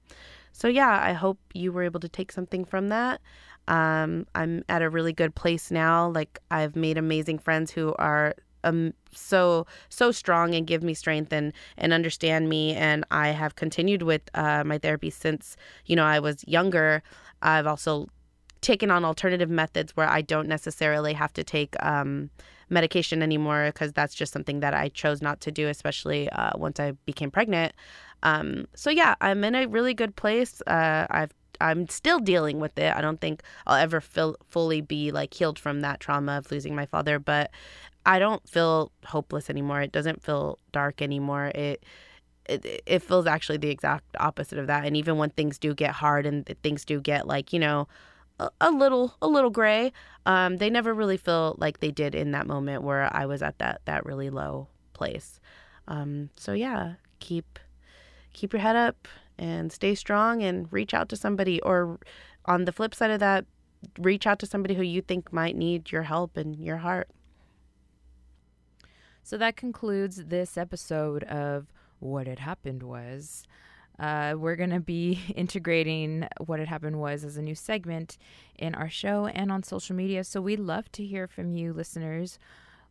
so 0.51 0.67
yeah, 0.67 0.99
I 1.03 1.13
hope 1.13 1.37
you 1.53 1.71
were 1.71 1.83
able 1.83 1.99
to 1.99 2.09
take 2.09 2.31
something 2.31 2.65
from 2.65 2.89
that. 2.89 3.21
Um, 3.67 4.27
I'm 4.35 4.63
at 4.69 4.81
a 4.81 4.89
really 4.89 5.13
good 5.13 5.35
place 5.35 5.71
now. 5.71 6.09
Like 6.09 6.39
I've 6.51 6.75
made 6.75 6.97
amazing 6.97 7.39
friends 7.39 7.71
who 7.71 7.95
are 7.97 8.35
um, 8.63 8.93
so 9.13 9.65
so 9.89 10.11
strong 10.11 10.55
and 10.55 10.67
give 10.67 10.83
me 10.83 10.93
strength 10.93 11.31
and 11.31 11.53
and 11.77 11.93
understand 11.93 12.49
me. 12.49 12.73
And 12.73 13.05
I 13.11 13.29
have 13.29 13.55
continued 13.55 14.01
with 14.01 14.21
uh, 14.33 14.63
my 14.63 14.77
therapy 14.77 15.09
since 15.09 15.55
you 15.85 15.95
know 15.95 16.05
I 16.05 16.19
was 16.19 16.43
younger. 16.47 17.03
I've 17.41 17.67
also 17.67 18.07
taken 18.61 18.89
on 18.89 19.05
alternative 19.05 19.49
methods 19.49 19.95
where 19.95 20.09
I 20.09 20.21
don't 20.21 20.47
necessarily 20.47 21.13
have 21.13 21.31
to 21.33 21.43
take 21.43 21.75
um, 21.83 22.31
medication 22.69 23.21
anymore 23.21 23.67
because 23.67 23.93
that's 23.93 24.15
just 24.15 24.33
something 24.33 24.59
that 24.61 24.73
I 24.73 24.89
chose 24.89 25.21
not 25.21 25.39
to 25.41 25.51
do, 25.51 25.67
especially 25.67 26.29
uh, 26.29 26.51
once 26.55 26.79
I 26.79 26.93
became 27.05 27.29
pregnant. 27.29 27.73
Um, 28.23 28.65
so 28.73 28.89
yeah, 28.89 29.13
I'm 29.21 29.43
in 29.43 29.53
a 29.53 29.67
really 29.67 29.93
good 29.93 30.15
place. 30.15 30.61
Uh, 30.65 31.05
I've 31.11 31.31
I'm 31.61 31.87
still 31.87 32.19
dealing 32.19 32.59
with 32.59 32.77
it. 32.77 32.95
I 32.95 33.01
don't 33.01 33.19
think 33.21 33.43
I'll 33.67 33.77
ever 33.77 34.01
feel 34.01 34.35
fully 34.49 34.81
be 34.81 35.11
like 35.11 35.33
healed 35.33 35.59
from 35.59 35.81
that 35.81 35.99
trauma 35.99 36.37
of 36.37 36.51
losing 36.51 36.75
my 36.75 36.85
father, 36.85 37.19
but 37.19 37.51
I 38.05 38.19
don't 38.19 38.47
feel 38.47 38.91
hopeless 39.05 39.49
anymore. 39.49 39.81
It 39.81 39.91
doesn't 39.91 40.23
feel 40.23 40.59
dark 40.71 41.01
anymore. 41.01 41.51
It 41.55 41.83
it, 42.47 42.83
it 42.85 42.99
feels 42.99 43.25
actually 43.25 43.57
the 43.57 43.69
exact 43.69 44.05
opposite 44.19 44.59
of 44.59 44.67
that. 44.67 44.85
And 44.85 44.95
even 44.95 45.17
when 45.17 45.31
things 45.31 45.57
do 45.57 45.73
get 45.73 45.91
hard 45.91 46.25
and 46.25 46.45
things 46.61 46.85
do 46.85 47.01
get 47.01 47.27
like, 47.27 47.51
you 47.51 47.59
know, 47.59 47.87
a, 48.39 48.49
a 48.61 48.71
little 48.71 49.15
a 49.21 49.27
little 49.27 49.49
gray, 49.49 49.91
um, 50.25 50.57
they 50.57 50.69
never 50.69 50.93
really 50.93 51.17
feel 51.17 51.55
like 51.57 51.79
they 51.79 51.91
did 51.91 52.13
in 52.15 52.31
that 52.31 52.47
moment 52.47 52.83
where 52.83 53.09
I 53.15 53.25
was 53.25 53.41
at 53.41 53.57
that 53.59 53.81
that 53.85 54.05
really 54.05 54.29
low 54.29 54.67
place. 54.93 55.39
Um, 55.87 56.29
so 56.37 56.53
yeah, 56.53 56.93
keep 57.19 57.59
keep 58.33 58.53
your 58.53 58.61
head 58.61 58.75
up 58.75 59.07
and 59.37 59.71
stay 59.71 59.95
strong 59.95 60.41
and 60.41 60.71
reach 60.71 60.93
out 60.93 61.09
to 61.09 61.15
somebody 61.15 61.61
or 61.61 61.99
on 62.45 62.65
the 62.65 62.71
flip 62.71 62.95
side 62.95 63.11
of 63.11 63.19
that 63.19 63.45
reach 63.99 64.25
out 64.27 64.39
to 64.39 64.45
somebody 64.45 64.73
who 64.73 64.83
you 64.83 65.01
think 65.01 65.31
might 65.31 65.55
need 65.55 65.91
your 65.91 66.03
help 66.03 66.37
and 66.37 66.55
your 66.55 66.77
heart. 66.77 67.09
So 69.23 69.37
that 69.37 69.55
concludes 69.55 70.25
this 70.25 70.57
episode 70.57 71.23
of 71.23 71.67
what 71.99 72.27
had 72.27 72.39
happened 72.39 72.83
was. 72.83 73.43
Uh, 73.97 74.35
we're 74.37 74.57
going 74.57 74.71
to 74.71 74.81
be 74.81 75.21
integrating 75.35 76.27
what 76.45 76.59
had 76.59 76.67
happened 76.67 76.99
was 76.99 77.23
as 77.23 77.37
a 77.37 77.41
new 77.41 77.55
segment 77.55 78.17
in 78.57 78.75
our 78.75 78.89
show 78.89 79.27
and 79.27 79.51
on 79.51 79.63
social 79.63 79.95
media. 79.95 80.23
So 80.23 80.41
we'd 80.41 80.59
love 80.59 80.91
to 80.93 81.05
hear 81.05 81.27
from 81.27 81.53
you 81.53 81.71
listeners. 81.71 82.37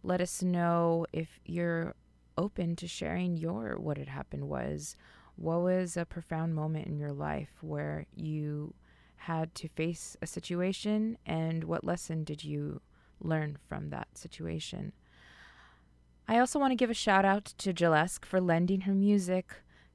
Let 0.03 0.20
us 0.20 0.42
know 0.42 1.07
if 1.12 1.40
you're 1.45 1.95
open 2.36 2.74
to 2.76 2.88
sharing 2.88 3.36
your 3.36 3.78
what 3.78 3.97
had 3.99 4.09
happened 4.09 4.49
was 4.49 4.97
what 5.37 5.62
was 5.62 5.97
a 5.97 6.05
profound 6.05 6.55
moment 6.55 6.87
in 6.87 6.99
your 6.99 7.12
life 7.12 7.51
where 7.61 8.07
you 8.14 8.74
had 9.16 9.55
to 9.55 9.68
face 9.68 10.16
a 10.20 10.26
situation 10.26 11.16
and 11.24 11.64
what 11.64 11.85
lesson 11.85 12.24
did 12.24 12.45
you 12.45 12.80
learn 13.20 13.57
from 13.68 13.91
that 13.91 14.09
situation? 14.16 14.93
I 16.26 16.39
also 16.39 16.59
want 16.59 16.70
to 16.72 16.76
give 16.76 16.91
a 16.91 16.95
shout 16.95 17.24
out 17.24 17.45
to 17.59 17.74
Jillesque 17.74 18.24
for 18.24 18.41
lending 18.41 18.82
her 18.82 18.95
music 18.95 19.53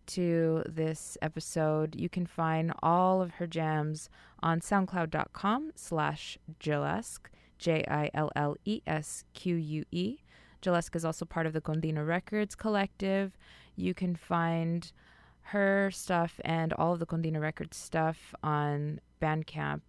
to 0.08 0.64
this 0.68 1.18
episode. 1.22 1.96
You 1.96 2.10
can 2.10 2.26
find 2.26 2.74
all 2.82 3.22
of 3.22 3.32
her 3.34 3.48
jams 3.48 4.10
on 4.42 4.60
soundcloud.com 4.60 5.72
slash 5.76 6.38
Jillesque, 6.60 7.28
J-I-L-L-E-S-Q-U-E. 7.58 8.18
Jillesque 10.62 10.96
is 10.96 11.06
also 11.06 11.26
part 11.26 11.46
of 11.46 11.54
the 11.54 11.62
Condina 11.62 12.06
Records 12.06 12.56
collective. 12.56 13.38
You 13.76 13.94
can 13.94 14.16
find 14.16 14.92
her 15.50 15.90
stuff 15.92 16.40
and 16.46 16.74
all 16.74 16.94
of 16.94 17.00
the 17.00 17.06
Condina 17.06 17.42
Records 17.42 17.78
stuff 17.78 18.34
on 18.44 19.00
Bandcamp. 19.22 19.82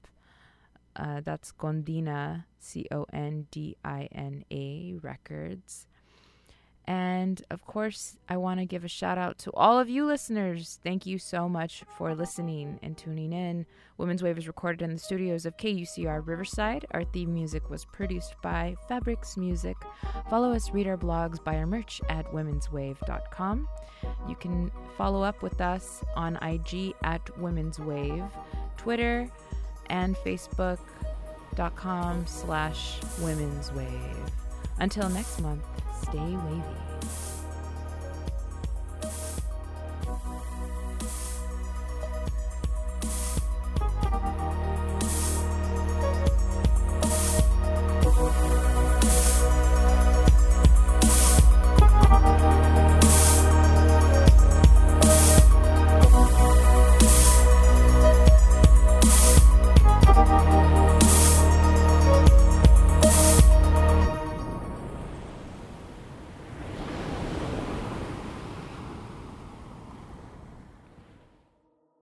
Uh, 0.96 1.20
that's 1.24 1.52
Condina, 1.52 2.44
C 2.58 2.86
O 2.90 3.06
N 3.12 3.46
D 3.50 3.76
I 3.84 4.08
N 4.12 4.44
A 4.50 4.94
Records. 5.02 5.86
And 6.90 7.40
of 7.50 7.64
course, 7.64 8.16
I 8.28 8.36
want 8.36 8.58
to 8.58 8.66
give 8.66 8.84
a 8.84 8.88
shout 8.88 9.16
out 9.16 9.38
to 9.38 9.52
all 9.52 9.78
of 9.78 9.88
you 9.88 10.04
listeners. 10.04 10.80
Thank 10.82 11.06
you 11.06 11.18
so 11.18 11.48
much 11.48 11.84
for 11.96 12.16
listening 12.16 12.80
and 12.82 12.98
tuning 12.98 13.32
in. 13.32 13.64
Women's 13.96 14.24
Wave 14.24 14.38
is 14.38 14.48
recorded 14.48 14.82
in 14.82 14.94
the 14.94 14.98
studios 14.98 15.46
of 15.46 15.56
KUCR 15.56 16.26
Riverside. 16.26 16.86
Our 16.90 17.04
theme 17.04 17.32
music 17.32 17.70
was 17.70 17.84
produced 17.84 18.34
by 18.42 18.74
Fabrics 18.88 19.36
Music. 19.36 19.76
Follow 20.28 20.50
us, 20.50 20.72
read 20.72 20.88
our 20.88 20.96
blogs, 20.96 21.44
buy 21.44 21.58
our 21.58 21.66
merch 21.66 22.00
at 22.08 22.26
womenswave.com. 22.32 23.68
You 24.28 24.34
can 24.34 24.72
follow 24.98 25.22
up 25.22 25.42
with 25.42 25.60
us 25.60 26.02
on 26.16 26.38
IG 26.42 26.94
at 27.04 27.38
Women's 27.38 27.78
Wave, 27.78 28.24
Twitter, 28.76 29.30
and 29.90 30.16
Facebook.com 30.16 30.76
slash 32.26 32.98
Women's 33.20 33.70
Wave. 33.74 34.49
Until 34.80 35.08
next 35.10 35.40
month, 35.42 35.62
stay 36.02 36.18
wavy. 36.18 36.89